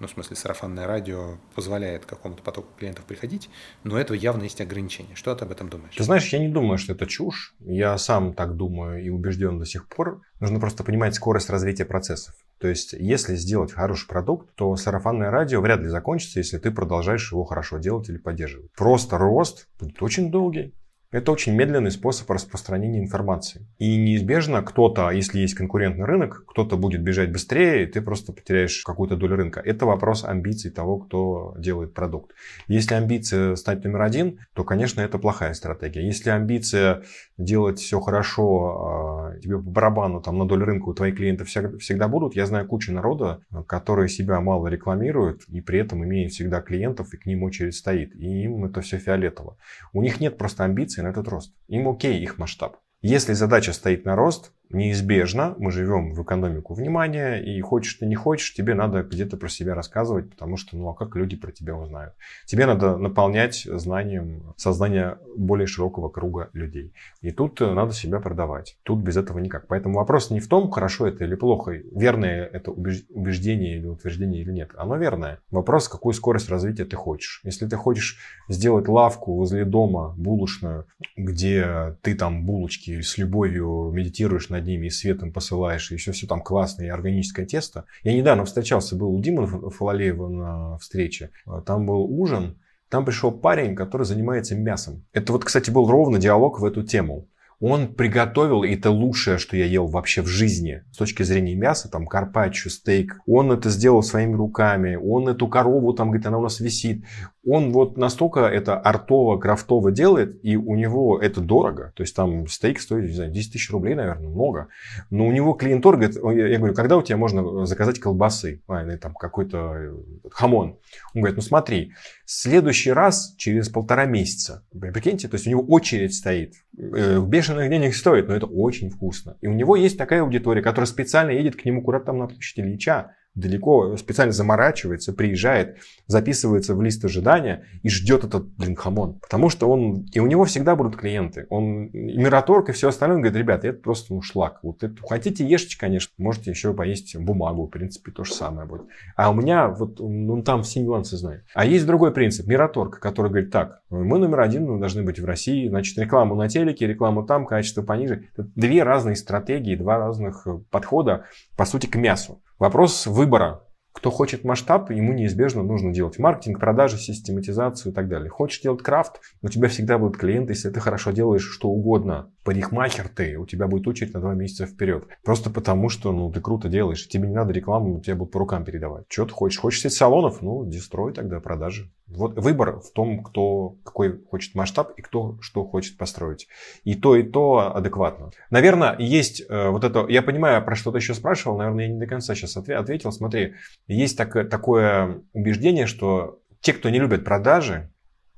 ну, 0.04 0.08
в 0.08 0.10
смысле, 0.10 0.36
сарафанное 0.36 0.86
радио 0.86 1.38
позволяет 1.54 2.04
какому-то 2.04 2.42
потоку 2.42 2.68
клиентов 2.78 3.06
приходить, 3.06 3.48
но 3.84 3.98
этого 3.98 4.14
явно 4.14 4.42
есть 4.42 4.60
ограничения. 4.60 5.14
Что 5.14 5.34
ты 5.34 5.46
об 5.46 5.50
этом 5.50 5.70
думаешь? 5.70 5.94
Ты 5.96 6.04
знаешь, 6.04 6.28
я 6.28 6.38
не 6.38 6.48
думаю, 6.48 6.76
что 6.76 6.92
это 6.92 7.06
чушь. 7.06 7.54
Я 7.60 7.96
сам 7.96 8.34
так 8.34 8.54
думаю 8.54 9.02
и 9.02 9.08
убежден 9.08 9.58
до 9.58 9.64
сих 9.64 9.88
пор. 9.88 10.20
Нужно 10.40 10.60
просто 10.60 10.84
понимать 10.84 11.14
скорость 11.14 11.48
развития 11.48 11.86
процессов. 11.86 12.34
То 12.58 12.68
есть, 12.68 12.92
если 12.92 13.34
сделать 13.34 13.72
хороший 13.72 14.06
продукт, 14.06 14.54
то 14.54 14.76
сарафанное 14.76 15.30
радио 15.30 15.62
вряд 15.62 15.80
ли 15.80 15.88
закончится, 15.88 16.38
если 16.38 16.58
ты 16.58 16.70
продолжаешь 16.70 17.32
его 17.32 17.44
хорошо 17.44 17.78
делать 17.78 18.10
или 18.10 18.18
поддерживать. 18.18 18.72
Просто 18.72 19.16
рост 19.16 19.68
будет 19.80 20.02
очень 20.02 20.30
долгий. 20.30 20.74
Это 21.14 21.30
очень 21.30 21.54
медленный 21.54 21.92
способ 21.92 22.28
распространения 22.28 22.98
информации. 22.98 23.64
И 23.78 23.96
неизбежно 23.96 24.62
кто-то, 24.62 25.10
если 25.10 25.38
есть 25.38 25.54
конкурентный 25.54 26.06
рынок, 26.06 26.42
кто-то 26.44 26.76
будет 26.76 27.02
бежать 27.02 27.30
быстрее, 27.30 27.84
и 27.84 27.86
ты 27.86 28.02
просто 28.02 28.32
потеряешь 28.32 28.82
какую-то 28.82 29.14
долю 29.14 29.36
рынка. 29.36 29.60
Это 29.60 29.86
вопрос 29.86 30.24
амбиций 30.24 30.72
того, 30.72 30.98
кто 30.98 31.54
делает 31.56 31.94
продукт. 31.94 32.32
Если 32.66 32.94
амбиция 32.94 33.54
стать 33.54 33.84
номер 33.84 34.02
один, 34.02 34.40
то, 34.54 34.64
конечно, 34.64 35.02
это 35.02 35.18
плохая 35.20 35.54
стратегия. 35.54 36.04
Если 36.04 36.30
амбиция 36.30 37.04
делать 37.38 37.78
все 37.78 38.00
хорошо, 38.00 39.28
а, 39.34 39.38
тебе 39.38 39.58
по 39.58 39.70
барабану 39.70 40.20
там 40.20 40.36
на 40.36 40.48
долю 40.48 40.64
рынка 40.64 40.88
у 40.88 40.94
твоих 40.94 41.14
клиентов 41.14 41.46
всегда, 41.46 42.08
будут. 42.08 42.34
Я 42.34 42.46
знаю 42.46 42.66
кучу 42.66 42.92
народа, 42.92 43.38
которые 43.68 44.08
себя 44.08 44.40
мало 44.40 44.66
рекламируют 44.66 45.44
и 45.46 45.60
при 45.60 45.78
этом 45.78 46.04
имеют 46.04 46.32
всегда 46.32 46.60
клиентов, 46.60 47.14
и 47.14 47.18
к 47.18 47.24
ним 47.24 47.44
очередь 47.44 47.76
стоит. 47.76 48.16
И 48.16 48.42
им 48.42 48.64
это 48.64 48.80
все 48.80 48.98
фиолетово. 48.98 49.56
У 49.92 50.02
них 50.02 50.18
нет 50.18 50.36
просто 50.36 50.64
амбиций 50.64 51.03
этот 51.06 51.28
рост. 51.28 51.54
Им 51.68 51.88
окей 51.88 52.20
их 52.22 52.38
масштаб. 52.38 52.76
Если 53.00 53.34
задача 53.34 53.72
стоит 53.72 54.04
на 54.04 54.16
рост, 54.16 54.52
неизбежно 54.70 55.54
мы 55.58 55.70
живем 55.70 56.14
в 56.14 56.22
экономику 56.22 56.74
внимания, 56.74 57.36
и 57.36 57.60
хочешь 57.60 57.94
ты 57.94 58.06
не 58.06 58.14
хочешь, 58.14 58.54
тебе 58.54 58.74
надо 58.74 59.02
где-то 59.02 59.36
про 59.36 59.48
себя 59.48 59.74
рассказывать, 59.74 60.30
потому 60.30 60.56
что, 60.56 60.76
ну 60.76 60.88
а 60.88 60.94
как 60.94 61.16
люди 61.16 61.36
про 61.36 61.52
тебя 61.52 61.76
узнают? 61.76 62.14
Тебе 62.46 62.66
надо 62.66 62.96
наполнять 62.96 63.62
знанием 63.64 64.54
сознание 64.56 65.18
более 65.36 65.66
широкого 65.66 66.08
круга 66.08 66.50
людей. 66.52 66.92
И 67.20 67.30
тут 67.30 67.60
э, 67.60 67.72
надо 67.72 67.92
себя 67.92 68.20
продавать. 68.20 68.76
Тут 68.82 69.00
без 69.00 69.16
этого 69.16 69.38
никак. 69.38 69.66
Поэтому 69.66 69.98
вопрос 69.98 70.30
не 70.30 70.40
в 70.40 70.48
том, 70.48 70.70
хорошо 70.70 71.06
это 71.06 71.24
или 71.24 71.34
плохо, 71.34 71.72
верное 71.72 72.44
это 72.44 72.70
убеждение 72.70 73.78
или 73.78 73.86
утверждение 73.86 74.42
или 74.42 74.52
нет. 74.52 74.70
Оно 74.76 74.96
верное. 74.96 75.38
Вопрос, 75.50 75.88
какую 75.88 76.12
скорость 76.14 76.48
развития 76.48 76.84
ты 76.84 76.96
хочешь. 76.96 77.40
Если 77.44 77.66
ты 77.66 77.76
хочешь 77.76 78.18
сделать 78.48 78.88
лавку 78.88 79.34
возле 79.34 79.64
дома, 79.64 80.14
булочную, 80.16 80.86
где 81.16 81.96
ты 82.02 82.14
там 82.14 82.44
булочки 82.44 83.00
с 83.00 83.18
любовью 83.18 83.90
медитируешь 83.92 84.50
над 84.54 84.66
ними 84.66 84.86
и 84.86 84.90
светом 84.90 85.32
посылаешь, 85.32 85.90
и 85.90 85.94
еще 85.94 86.12
все 86.12 86.26
там 86.26 86.40
классное 86.40 86.86
и 86.86 86.90
органическое 86.90 87.46
тесто. 87.46 87.84
Я 88.02 88.14
недавно 88.14 88.44
встречался, 88.44 88.96
был 88.96 89.14
у 89.14 89.20
Димы 89.20 89.46
Фалалеева 89.46 90.28
на 90.28 90.78
встрече. 90.78 91.30
Там 91.66 91.86
был 91.86 92.04
ужин, 92.04 92.58
там 92.88 93.04
пришел 93.04 93.32
парень, 93.32 93.74
который 93.74 94.04
занимается 94.04 94.54
мясом. 94.54 95.04
Это 95.12 95.32
вот, 95.32 95.44
кстати, 95.44 95.70
был 95.70 95.90
ровно 95.90 96.18
диалог 96.18 96.60
в 96.60 96.64
эту 96.64 96.82
тему. 96.82 97.28
Он 97.66 97.94
приготовил, 97.94 98.62
и 98.62 98.74
это 98.74 98.90
лучшее, 98.90 99.38
что 99.38 99.56
я 99.56 99.64
ел 99.64 99.86
вообще 99.86 100.20
в 100.20 100.26
жизни. 100.26 100.82
С 100.92 100.98
точки 100.98 101.22
зрения 101.22 101.54
мяса, 101.54 101.90
там, 101.90 102.06
карпаччо, 102.06 102.68
стейк. 102.68 103.18
Он 103.26 103.52
это 103.52 103.70
сделал 103.70 104.02
своими 104.02 104.34
руками. 104.34 104.96
Он 104.96 105.28
эту 105.28 105.48
корову, 105.48 105.94
там, 105.94 106.08
говорит, 106.08 106.26
она 106.26 106.36
у 106.36 106.42
нас 106.42 106.60
висит 106.60 107.06
он 107.46 107.72
вот 107.72 107.96
настолько 107.96 108.40
это 108.40 108.78
артово, 108.78 109.38
крафтово 109.38 109.92
делает, 109.92 110.38
и 110.42 110.56
у 110.56 110.74
него 110.74 111.18
это 111.20 111.40
дорого. 111.40 111.92
То 111.94 112.02
есть 112.02 112.16
там 112.16 112.46
стейк 112.48 112.80
стоит, 112.80 113.08
не 113.08 113.14
знаю, 113.14 113.30
10 113.30 113.52
тысяч 113.52 113.70
рублей, 113.70 113.94
наверное, 113.94 114.28
много. 114.28 114.68
Но 115.10 115.26
у 115.26 115.32
него 115.32 115.52
клиентор 115.52 115.96
говорит, 115.96 116.16
я 116.16 116.58
говорю, 116.58 116.74
когда 116.74 116.96
у 116.96 117.02
тебя 117.02 117.16
можно 117.16 117.66
заказать 117.66 118.00
колбасы, 118.00 118.62
а, 118.66 118.82
или 118.82 118.96
там 118.96 119.14
какой-то 119.14 119.74
э, 119.74 119.92
хамон? 120.30 120.78
Он 121.14 121.20
говорит, 121.20 121.36
ну 121.36 121.42
смотри, 121.42 121.92
следующий 122.24 122.92
раз 122.92 123.34
через 123.36 123.68
полтора 123.68 124.06
месяца. 124.06 124.64
Прикиньте, 124.72 125.28
то 125.28 125.34
есть 125.34 125.46
у 125.46 125.50
него 125.50 125.62
очередь 125.62 126.14
стоит. 126.14 126.54
Э, 126.78 127.18
в 127.18 127.28
бешеных 127.54 127.70
денег 127.70 127.94
стоит, 127.94 128.28
но 128.28 128.34
это 128.34 128.46
очень 128.46 128.90
вкусно. 128.90 129.36
И 129.40 129.46
у 129.46 129.52
него 129.52 129.76
есть 129.76 129.96
такая 129.96 130.22
аудитория, 130.22 130.62
которая 130.62 130.86
специально 130.86 131.30
едет 131.30 131.56
к 131.56 131.64
нему 131.64 131.82
куда-то 131.82 132.06
там 132.06 132.18
на 132.18 132.26
площадь 132.26 132.58
Ильича, 132.58 133.14
далеко, 133.34 133.96
специально 133.96 134.32
заморачивается, 134.32 135.12
приезжает, 135.12 135.78
записывается 136.06 136.74
в 136.74 136.82
лист 136.82 137.04
ожидания 137.04 137.64
и 137.82 137.88
ждет 137.88 138.24
этот, 138.24 138.46
блин, 138.56 138.76
хамон. 138.76 139.18
Потому 139.20 139.48
что 139.48 139.68
он, 139.68 140.06
и 140.12 140.20
у 140.20 140.26
него 140.26 140.44
всегда 140.44 140.76
будут 140.76 140.96
клиенты. 140.96 141.46
Он, 141.50 141.86
и 141.86 142.16
Мираторг, 142.16 142.68
и 142.68 142.72
все 142.72 142.88
остальное, 142.88 143.16
он 143.16 143.22
говорит, 143.22 143.38
ребята, 143.38 143.68
это 143.68 143.80
просто 143.80 144.14
ну, 144.14 144.22
шлак. 144.22 144.60
Вот 144.62 144.82
это, 144.82 144.94
хотите, 145.06 145.44
ешьте, 145.44 145.76
конечно, 145.78 146.12
можете 146.18 146.50
еще 146.50 146.72
поесть 146.74 147.16
бумагу, 147.16 147.66
в 147.66 147.70
принципе, 147.70 148.12
то 148.12 148.24
же 148.24 148.32
самое 148.32 148.68
будет. 148.68 148.86
А 149.16 149.30
у 149.30 149.34
меня, 149.34 149.68
вот, 149.68 149.98
ну, 149.98 150.42
там 150.42 150.62
все 150.62 150.80
нюансы 150.80 151.16
знает. 151.16 151.44
А 151.54 151.66
есть 151.66 151.86
другой 151.86 152.12
принцип, 152.12 152.46
Мираторг, 152.46 153.00
который 153.00 153.30
говорит, 153.30 153.50
так, 153.50 153.80
мы 153.90 154.18
номер 154.18 154.40
один, 154.40 154.66
мы 154.66 154.78
должны 154.78 155.02
быть 155.02 155.18
в 155.18 155.24
России, 155.24 155.68
значит, 155.68 155.98
рекламу 155.98 156.34
на 156.36 156.48
телеке, 156.48 156.86
рекламу 156.86 157.24
там, 157.24 157.46
качество 157.46 157.82
пониже. 157.82 158.28
Это 158.32 158.48
две 158.54 158.82
разные 158.82 159.16
стратегии, 159.16 159.74
два 159.74 159.98
разных 159.98 160.46
подхода, 160.70 161.24
по 161.56 161.64
сути, 161.64 161.86
к 161.86 161.96
мясу. 161.96 162.40
Вопрос 162.58 163.06
выбора. 163.06 163.64
Кто 163.92 164.10
хочет 164.10 164.44
масштаб, 164.44 164.90
ему 164.90 165.12
неизбежно 165.12 165.62
нужно 165.62 165.92
делать 165.92 166.18
маркетинг, 166.18 166.58
продажи, 166.60 166.98
систематизацию 166.98 167.92
и 167.92 167.94
так 167.94 168.08
далее. 168.08 168.28
Хочешь 168.28 168.60
делать 168.60 168.82
крафт, 168.82 169.20
у 169.42 169.48
тебя 169.48 169.68
всегда 169.68 169.98
будут 169.98 170.16
клиенты, 170.16 170.52
если 170.52 170.70
ты 170.70 170.80
хорошо 170.80 171.12
делаешь 171.12 171.48
что 171.48 171.68
угодно. 171.68 172.32
Парикмахер 172.44 173.08
ты, 173.08 173.36
у 173.38 173.46
тебя 173.46 173.66
будет 173.66 173.88
очередь 173.88 174.12
на 174.12 174.20
два 174.20 174.34
месяца 174.34 174.66
вперед. 174.66 175.04
Просто 175.24 175.48
потому, 175.48 175.88
что 175.88 176.12
ну, 176.12 176.30
ты 176.30 176.40
круто 176.40 176.68
делаешь, 176.68 177.08
тебе 177.08 177.28
не 177.28 177.34
надо 177.34 177.52
рекламу, 177.52 178.00
тебе 178.00 178.16
будут 178.16 178.32
по 178.32 178.38
рукам 178.38 178.64
передавать. 178.64 179.06
Что 179.08 179.24
ты 179.24 179.32
хочешь? 179.32 179.58
Хочешь 179.58 179.80
сеть 179.80 179.94
салонов? 179.94 180.42
Ну, 180.42 180.64
дестрой 180.66 181.14
тогда 181.14 181.40
продажи. 181.40 181.90
Вот 182.06 182.38
выбор 182.38 182.80
в 182.80 182.92
том, 182.92 183.24
кто 183.24 183.76
какой 183.82 184.22
хочет 184.26 184.54
масштаб 184.54 184.92
и 184.98 185.02
кто 185.02 185.38
что 185.40 185.64
хочет 185.64 185.96
построить. 185.96 186.46
И 186.84 186.94
то, 186.94 187.16
и 187.16 187.22
то 187.22 187.74
адекватно. 187.74 188.30
Наверное, 188.50 188.94
есть 188.98 189.42
э, 189.48 189.70
вот 189.70 189.84
это... 189.84 190.06
Я 190.08 190.20
понимаю, 190.20 190.62
про 190.62 190.76
что 190.76 190.92
ты 190.92 190.98
еще 190.98 191.14
спрашивал, 191.14 191.56
наверное, 191.56 191.86
я 191.86 191.92
не 191.94 191.98
до 191.98 192.06
конца 192.06 192.34
сейчас 192.34 192.56
ответил. 192.58 193.10
Смотри, 193.10 193.54
есть 193.86 194.18
так, 194.18 194.50
такое 194.50 195.22
убеждение, 195.32 195.86
что 195.86 196.40
те, 196.60 196.74
кто 196.74 196.90
не 196.90 196.98
любят 196.98 197.24
продажи, 197.24 197.90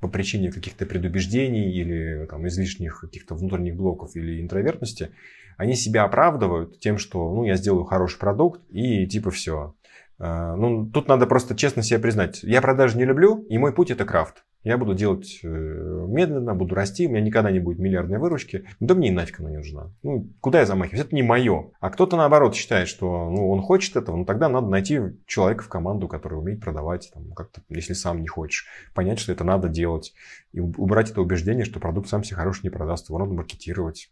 по 0.07 0.13
причине 0.13 0.53
каких-то 0.53 0.87
предубеждений 0.87 1.73
или 1.73 2.27
там, 2.27 2.47
излишних 2.47 3.01
каких-то 3.01 3.35
внутренних 3.35 3.75
блоков 3.75 4.15
или 4.15 4.41
интровертности, 4.41 5.11
они 5.57 5.75
себя 5.75 6.05
оправдывают 6.05 6.79
тем, 6.79 6.99
что 6.99 7.35
ну, 7.35 7.45
я 7.45 7.57
сделаю 7.57 7.85
хороший 7.85 8.19
продукт 8.19 8.61
и 8.71 9.07
типа 9.07 9.31
все. 9.31 9.75
Э, 10.19 10.55
ну, 10.57 10.89
тут 10.89 11.09
надо 11.09 11.27
просто 11.27 11.57
честно 11.57 11.83
себе 11.83 11.99
признать. 11.99 12.43
Я 12.43 12.63
продажи 12.63 12.97
не 12.97 13.05
люблю, 13.05 13.45
и 13.49 13.59
мой 13.59 13.73
путь 13.75 13.91
это 13.91 14.05
крафт. 14.05 14.45
Я 14.67 14.79
буду 14.79 14.95
делать 14.95 15.39
э, 15.45 15.47
медленно, 15.47 16.53
буду 16.57 16.75
расти, 16.75 17.07
у 17.07 17.11
меня 17.11 17.21
никогда 17.21 17.53
не 17.53 17.61
будет 17.61 17.79
миллиардной 17.79 18.19
выручки. 18.19 18.65
Да 18.81 18.97
мне 18.97 19.11
и 19.11 19.13
нафиг 19.13 19.39
она 19.39 19.51
не 19.51 19.59
нужна. 19.59 19.93
Ну, 20.03 20.29
куда 20.41 20.59
я 20.59 20.67
замахиваюсь? 20.67 21.05
Это 21.05 21.15
не 21.15 21.23
мое. 21.23 21.71
А 21.79 21.89
кто-то 21.89 22.17
наоборот 22.17 22.57
считает, 22.57 22.89
что 22.89 23.31
ну, 23.31 23.49
он 23.49 23.63
хочет 23.63 23.95
этого, 23.95 24.17
ну 24.17 24.25
тогда 24.25 24.49
надо 24.49 24.67
найти 24.67 25.01
человека 25.29 25.63
в 25.63 25.69
команду, 25.69 26.09
который 26.09 26.41
умеет 26.41 26.63
продавать, 26.63 27.13
там, 27.15 27.31
как-то, 27.31 27.63
если 27.69 27.93
сам 27.93 28.21
не 28.21 28.27
хочешь. 28.27 28.67
Понять, 28.93 29.21
что 29.21 29.31
это 29.31 29.45
надо 29.45 29.69
делать. 29.69 30.15
И 30.51 30.59
убрать 30.59 31.13
это 31.13 31.21
убеждение, 31.21 31.65
что 31.65 31.79
продукт 31.79 32.09
сам 32.09 32.25
себе 32.25 32.35
хороший 32.35 32.65
не 32.65 32.71
продаст. 32.71 33.09
Его 33.09 33.21
надо 33.21 33.35
маркетировать. 33.35 34.11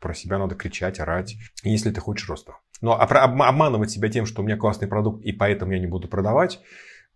Про 0.00 0.14
себя 0.14 0.38
надо 0.38 0.54
кричать, 0.54 0.98
орать. 0.98 1.36
Если 1.62 1.90
ты 1.90 2.00
хочешь 2.00 2.26
роста. 2.26 2.54
Но 2.80 2.94
обманывать 2.94 3.90
себя 3.90 4.08
тем, 4.08 4.24
что 4.24 4.40
у 4.40 4.46
меня 4.46 4.56
классный 4.56 4.88
продукт, 4.88 5.22
и 5.22 5.32
поэтому 5.32 5.72
я 5.72 5.78
не 5.78 5.86
буду 5.86 6.08
продавать, 6.08 6.60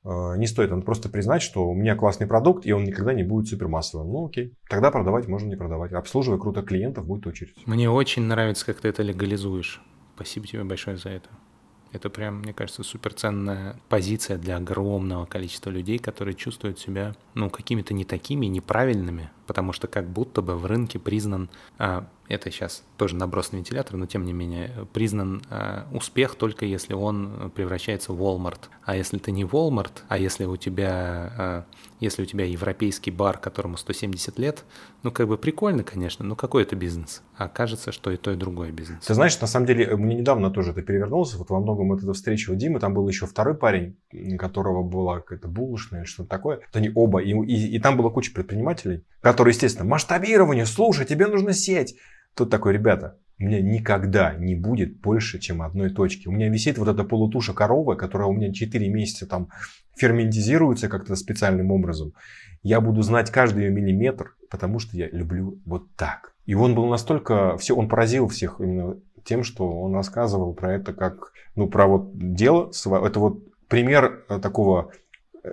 не 0.05 0.47
стоит, 0.47 0.71
надо 0.71 0.83
просто 0.83 1.09
признать, 1.09 1.43
что 1.43 1.69
у 1.69 1.75
меня 1.75 1.97
классный 1.97 2.27
продукт, 2.27 2.67
и 2.67 2.73
он 2.73 2.85
никогда 2.85 3.15
не 3.15 3.23
будет 3.23 3.49
супермассовым. 3.49 4.13
Ну 4.13 4.27
окей, 4.27 4.55
тогда 4.69 4.91
продавать 4.91 5.29
можно 5.29 5.49
не 5.49 5.57
продавать. 5.57 5.93
Обслуживая 5.93 6.39
круто 6.39 6.63
клиентов, 6.63 7.07
будет 7.07 7.27
очередь. 7.27 7.55
Мне 7.67 7.91
очень 7.91 8.23
нравится, 8.23 8.67
как 8.67 8.81
ты 8.81 8.89
это 8.89 9.03
легализуешь. 9.03 9.81
Спасибо 10.15 10.47
тебе 10.47 10.65
большое 10.65 10.97
за 10.97 11.09
это. 11.09 11.29
Это 11.93 12.11
прям, 12.11 12.41
мне 12.41 12.53
кажется, 12.53 12.83
суперценная 12.83 13.77
позиция 13.89 14.37
для 14.37 14.57
огромного 14.57 15.27
количества 15.27 15.71
людей, 15.71 15.99
которые 15.99 16.35
чувствуют 16.35 16.81
себя, 16.81 17.15
ну, 17.35 17.49
какими-то 17.49 17.95
не 17.95 18.05
такими, 18.05 18.47
неправильными, 18.47 19.31
потому 19.47 19.73
что 19.73 19.87
как 19.87 20.09
будто 20.09 20.43
бы 20.43 20.57
в 20.57 20.67
рынке 20.67 20.99
признан, 20.99 21.51
а, 21.79 22.09
это 22.29 22.51
сейчас 22.51 22.83
тоже 22.97 23.17
наброс 23.17 23.53
на 23.53 23.59
вентилятор, 23.59 23.97
но 23.97 24.07
тем 24.07 24.25
не 24.25 24.33
менее, 24.33 24.71
признан 24.93 25.43
а, 25.51 25.87
успех 25.93 26.37
только 26.37 26.65
если 26.65 26.95
он 26.95 27.53
превращается 27.55 28.13
в 28.13 28.21
Walmart. 28.21 28.61
А 28.85 28.97
если 28.97 29.19
ты 29.19 29.31
не 29.33 29.45
Walmart, 29.45 30.03
а 30.09 30.19
если 30.19 30.45
у 30.45 30.57
тебя, 30.57 31.33
а, 31.39 31.65
если 32.01 32.23
у 32.23 32.27
тебя 32.27 32.45
европейский 32.45 33.11
бар, 33.11 33.39
которому 33.39 33.77
170 33.77 34.39
лет, 34.39 34.65
ну 35.03 35.11
как 35.11 35.29
бы 35.29 35.37
прикольно, 35.37 35.85
конечно, 35.85 36.25
но 36.25 36.35
какой 36.35 36.63
это 36.63 36.77
бизнес? 36.77 37.23
А 37.37 37.49
кажется, 37.49 37.93
что 37.93 38.11
и 38.11 38.17
то, 38.17 38.31
и 38.31 38.37
другое 38.37 38.71
бизнес. 38.71 39.05
Ты 39.05 39.15
знаешь, 39.15 39.39
на 39.41 39.47
самом 39.47 39.67
деле, 39.67 39.95
мне 39.97 40.15
недавно 40.15 40.51
тоже 40.51 40.71
это 40.71 40.83
перевернулся, 40.83 41.37
вот 41.37 41.51
во 41.51 41.61
многом 41.61 41.93
эта 41.93 42.13
встреча 42.13 42.51
у 42.51 42.55
Димы, 42.55 42.81
там 42.81 42.95
был 42.95 43.07
еще 43.09 43.27
второй 43.27 43.55
парень, 43.55 43.97
у 44.13 44.37
которого 44.37 44.83
была 44.83 45.21
какая-то 45.21 45.49
булочная 45.49 46.01
или 46.01 46.07
что-то 46.07 46.31
такое, 46.31 46.57
вот 46.57 46.77
они 46.77 46.91
оба, 46.95 47.21
и, 47.21 47.33
и, 47.33 47.77
и 47.77 47.79
там 47.81 47.97
была 47.97 48.11
куча 48.11 48.33
предпринимателей, 48.33 49.05
который, 49.35 49.51
естественно, 49.51 49.85
масштабирование, 49.89 50.65
слушай, 50.65 51.05
тебе 51.05 51.27
нужна 51.27 51.53
сеть. 51.53 51.97
Тут 52.37 52.51
такой, 52.51 52.73
ребята, 52.73 53.19
у 53.41 53.43
меня 53.43 53.61
никогда 53.61 54.33
не 54.33 54.55
будет 54.55 55.01
больше, 55.01 55.41
чем 55.41 55.61
одной 55.61 55.91
точки. 55.91 56.29
У 56.29 56.31
меня 56.31 56.49
висит 56.49 56.79
вот 56.79 56.87
эта 56.87 57.03
полутуша 57.03 57.53
коровы, 57.53 57.97
которая 57.97 58.29
у 58.29 58.33
меня 58.33 58.53
4 58.53 58.89
месяца 58.89 59.27
там 59.27 59.49
ферментизируется 59.97 60.89
как-то 60.89 61.17
специальным 61.17 61.73
образом. 61.73 62.13
Я 62.63 62.81
буду 62.81 63.03
знать 63.03 63.33
каждый 63.33 63.65
ее 63.65 63.71
миллиметр, 63.73 64.37
потому 64.51 64.79
что 64.79 64.97
я 64.97 65.09
люблю 65.09 65.59
вот 65.67 65.93
так. 65.97 66.33
И 66.47 66.55
он 66.55 66.77
был 66.77 66.87
настолько, 66.87 67.57
все, 67.57 67.75
он 67.75 67.89
поразил 67.89 68.29
всех 68.29 68.61
именно 68.61 68.99
тем, 69.25 69.43
что 69.43 69.69
он 69.69 69.97
рассказывал 69.97 70.55
про 70.55 70.75
это 70.75 70.93
как, 70.93 71.33
ну, 71.57 71.67
про 71.67 71.89
вот 71.89 72.13
дело, 72.15 72.71
это 72.71 73.19
вот 73.19 73.43
пример 73.67 74.25
э, 74.29 74.39
такого 74.39 74.93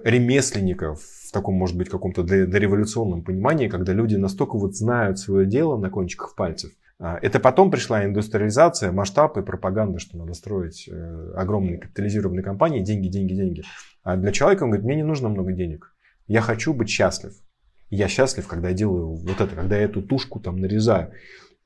ремесленника 0.04 0.96
в 0.96 1.32
таком, 1.32 1.56
может 1.56 1.78
быть, 1.78 1.90
каком-то 1.90 2.24
дореволюционном 2.24 3.24
понимании, 3.24 3.68
когда 3.68 3.94
люди 3.94 4.16
настолько 4.16 4.58
вот 4.58 4.76
знают 4.76 5.20
свое 5.20 5.46
дело 5.46 5.78
на 5.78 5.90
кончиках 5.90 6.36
пальцев. 6.36 6.72
А, 7.00 7.18
это 7.22 7.40
потом 7.40 7.72
пришла 7.72 8.06
индустриализация, 8.06 8.92
масштаб 8.92 9.38
и 9.38 9.42
пропаганда, 9.42 10.00
что 10.00 10.18
надо 10.18 10.34
строить 10.34 10.88
э, 10.88 11.34
огромные 11.36 11.80
капитализированные 11.80 12.44
компании, 12.44 12.82
деньги, 12.82 13.08
деньги, 13.08 13.34
деньги. 13.34 13.64
А 14.04 14.18
для 14.18 14.32
человека, 14.32 14.64
он 14.64 14.70
говорит, 14.70 14.86
мне 14.86 14.98
не 14.98 15.04
нужно 15.04 15.30
много 15.30 15.52
денег. 15.52 15.94
Я 16.28 16.42
хочу 16.42 16.74
быть 16.74 16.90
счастлив. 16.90 17.34
Я 17.90 18.08
счастлив, 18.08 18.48
когда 18.48 18.70
я 18.70 18.76
делаю 18.76 19.16
вот 19.16 19.42
это, 19.42 19.56
когда 19.56 19.76
я 19.76 19.84
эту 19.84 20.02
тушку 20.02 20.40
там 20.40 20.58
нарезаю. 20.58 21.12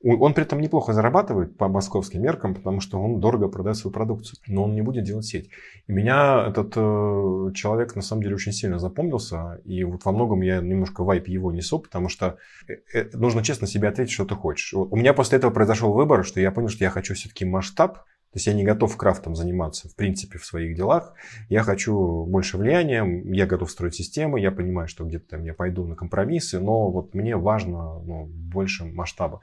Он 0.04 0.34
при 0.34 0.44
этом 0.44 0.60
неплохо 0.60 0.92
зарабатывает 0.92 1.56
по 1.56 1.68
московским 1.68 2.22
меркам, 2.22 2.54
потому 2.54 2.80
что 2.80 3.00
он 3.00 3.18
дорого 3.18 3.48
продает 3.48 3.76
свою 3.76 3.92
продукцию, 3.92 4.38
но 4.46 4.64
он 4.64 4.74
не 4.74 4.82
будет 4.82 5.04
делать 5.04 5.24
сеть. 5.24 5.48
И 5.86 5.92
меня 5.92 6.46
этот 6.48 6.74
э, 6.76 7.52
человек 7.54 7.96
на 7.96 8.02
самом 8.02 8.22
деле 8.22 8.34
очень 8.34 8.52
сильно 8.52 8.78
запомнился, 8.78 9.60
и 9.64 9.84
вот 9.84 10.04
во 10.04 10.12
многом 10.12 10.42
я 10.42 10.60
немножко 10.60 11.02
вайп 11.02 11.28
его 11.28 11.50
несу, 11.50 11.78
потому 11.78 12.08
что 12.10 12.36
э, 12.68 12.74
э, 12.92 13.10
нужно 13.14 13.42
честно 13.42 13.66
себе 13.66 13.88
ответить, 13.88 14.12
что 14.12 14.26
ты 14.26 14.34
хочешь. 14.34 14.74
У 14.74 14.94
меня 14.96 15.14
после 15.14 15.38
этого 15.38 15.50
произошел 15.50 15.92
выбор, 15.92 16.24
что 16.24 16.40
я 16.40 16.52
понял, 16.52 16.68
что 16.68 16.84
я 16.84 16.90
хочу 16.90 17.14
все-таки 17.14 17.46
масштаб, 17.46 18.04
то 18.36 18.38
есть 18.38 18.48
я 18.48 18.52
не 18.52 18.64
готов 18.64 18.94
крафтом 18.98 19.34
заниматься, 19.34 19.88
в 19.88 19.96
принципе, 19.96 20.36
в 20.36 20.44
своих 20.44 20.76
делах. 20.76 21.14
Я 21.48 21.62
хочу 21.62 22.26
больше 22.26 22.58
влияния, 22.58 23.02
я 23.34 23.46
готов 23.46 23.70
строить 23.70 23.94
системы, 23.94 24.38
я 24.38 24.50
понимаю, 24.50 24.88
что 24.88 25.06
где-то 25.06 25.26
там 25.26 25.42
я 25.44 25.54
пойду 25.54 25.86
на 25.86 25.96
компромиссы, 25.96 26.60
но 26.60 26.90
вот 26.90 27.14
мне 27.14 27.34
важно 27.34 27.98
ну, 28.00 28.26
больше 28.26 28.84
масштаба. 28.84 29.40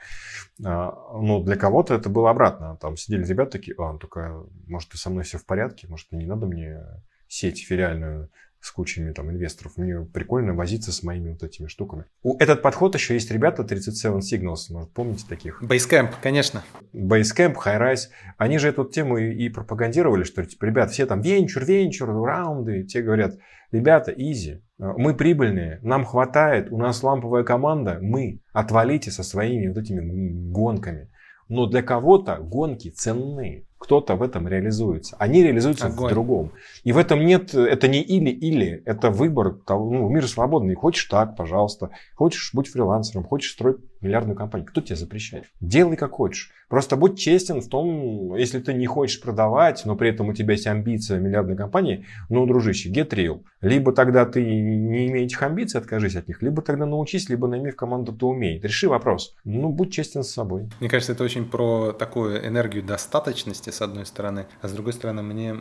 А, 0.63 0.93
но 1.19 1.41
для 1.41 1.55
кого-то 1.55 1.95
это 1.95 2.07
было 2.07 2.29
обратно. 2.29 2.77
Там 2.79 2.95
сидели 2.95 3.25
ребята 3.25 3.53
такие, 3.53 3.75
а, 3.79 3.97
только, 3.97 4.43
может, 4.67 4.93
и 4.93 4.97
со 4.97 5.09
мной 5.09 5.23
все 5.23 5.39
в 5.39 5.45
порядке, 5.47 5.87
может, 5.87 6.11
не 6.11 6.27
надо 6.27 6.45
мне 6.45 6.83
сеть 7.27 7.65
филиальную 7.65 8.29
с 8.63 8.71
кучами 8.71 9.11
там 9.11 9.29
инвесторов. 9.29 9.73
Мне 9.75 9.99
прикольно 10.05 10.53
возиться 10.53 10.93
с 10.93 11.03
моими 11.03 11.31
вот 11.31 11.43
этими 11.43 11.67
штуками. 11.67 12.05
У 12.21 12.37
этот 12.37 12.61
подход 12.61 12.95
еще 12.95 13.13
есть 13.13 13.29
ребята 13.29 13.65
37 13.65 14.19
Signals, 14.19 14.71
может, 14.71 14.93
помните 14.93 15.25
таких? 15.27 15.61
Basecamp, 15.61 16.11
конечно. 16.21 16.63
Basecamp, 16.93 17.55
Highrise. 17.55 18.07
Они 18.37 18.57
же 18.57 18.69
эту 18.69 18.85
тему 18.85 19.17
и, 19.17 19.33
и 19.33 19.49
пропагандировали, 19.49 20.23
что 20.23 20.45
типа, 20.45 20.63
ребят, 20.63 20.91
все 20.91 21.05
там 21.05 21.19
венчур, 21.19 21.65
венчур, 21.65 22.07
раунды. 22.07 22.83
Те 22.83 23.01
говорят, 23.01 23.37
ребята, 23.71 24.13
изи, 24.15 24.63
мы 24.77 25.13
прибыльные, 25.13 25.79
нам 25.81 26.05
хватает, 26.05 26.71
у 26.71 26.77
нас 26.77 27.03
ламповая 27.03 27.43
команда, 27.43 27.99
мы, 28.01 28.39
отвалите 28.53 29.11
со 29.11 29.23
своими 29.23 29.67
вот 29.67 29.77
этими 29.77 30.51
гонками. 30.51 31.11
Но 31.49 31.67
для 31.67 31.83
кого-то 31.83 32.37
гонки 32.37 32.89
ценны 32.89 33.67
кто-то 33.83 34.15
в 34.15 34.23
этом 34.23 34.47
реализуется. 34.47 35.17
Они 35.19 35.43
реализуются 35.43 35.87
Огонь. 35.87 36.07
в 36.07 36.13
другом. 36.13 36.51
И 36.85 36.93
в 36.93 36.97
этом 36.97 37.25
нет, 37.25 37.53
это 37.53 37.89
не 37.89 38.01
или-или, 38.01 38.81
это 38.85 39.11
выбор, 39.11 39.57
ну, 39.67 40.07
мир 40.07 40.25
свободный. 40.25 40.75
Хочешь 40.75 41.03
так, 41.05 41.35
пожалуйста. 41.35 41.89
Хочешь 42.15 42.51
быть 42.53 42.69
фрилансером, 42.69 43.25
хочешь 43.25 43.51
строить 43.51 43.77
миллиардную 43.99 44.37
компанию. 44.37 44.67
Кто 44.67 44.81
тебе 44.81 44.95
запрещает? 44.95 45.45
Делай 45.59 45.97
как 45.97 46.11
хочешь. 46.11 46.51
Просто 46.69 46.95
будь 46.95 47.19
честен 47.19 47.61
в 47.61 47.67
том, 47.67 48.35
если 48.35 48.59
ты 48.59 48.73
не 48.73 48.87
хочешь 48.87 49.21
продавать, 49.21 49.83
но 49.85 49.95
при 49.95 50.09
этом 50.09 50.29
у 50.29 50.33
тебя 50.33 50.53
есть 50.53 50.65
амбиция 50.65 51.19
миллиардной 51.19 51.55
компании, 51.55 52.05
ну, 52.29 52.45
дружище, 52.47 52.89
get 52.89 53.09
real. 53.09 53.43
Либо 53.61 53.91
тогда 53.91 54.25
ты 54.25 54.43
не 54.43 55.07
имеешь 55.07 55.27
этих 55.27 55.43
амбиций, 55.43 55.79
откажись 55.79 56.15
от 56.15 56.27
них, 56.27 56.41
либо 56.41 56.61
тогда 56.61 56.85
научись, 56.85 57.29
либо 57.29 57.47
найми 57.47 57.69
в 57.69 57.75
команду, 57.75 58.11
кто 58.13 58.29
умеет. 58.29 58.63
Реши 58.65 58.89
вопрос. 58.89 59.35
Ну, 59.43 59.69
будь 59.69 59.93
честен 59.93 60.23
с 60.23 60.31
собой. 60.31 60.69
Мне 60.79 60.89
кажется, 60.89 61.13
это 61.13 61.23
очень 61.23 61.45
про 61.45 61.91
такую 61.91 62.45
энергию 62.45 62.83
достаточности, 62.83 63.69
с 63.73 63.81
одной 63.81 64.05
стороны, 64.05 64.47
а 64.61 64.67
с 64.67 64.71
другой 64.71 64.93
стороны, 64.93 65.21
мне 65.21 65.55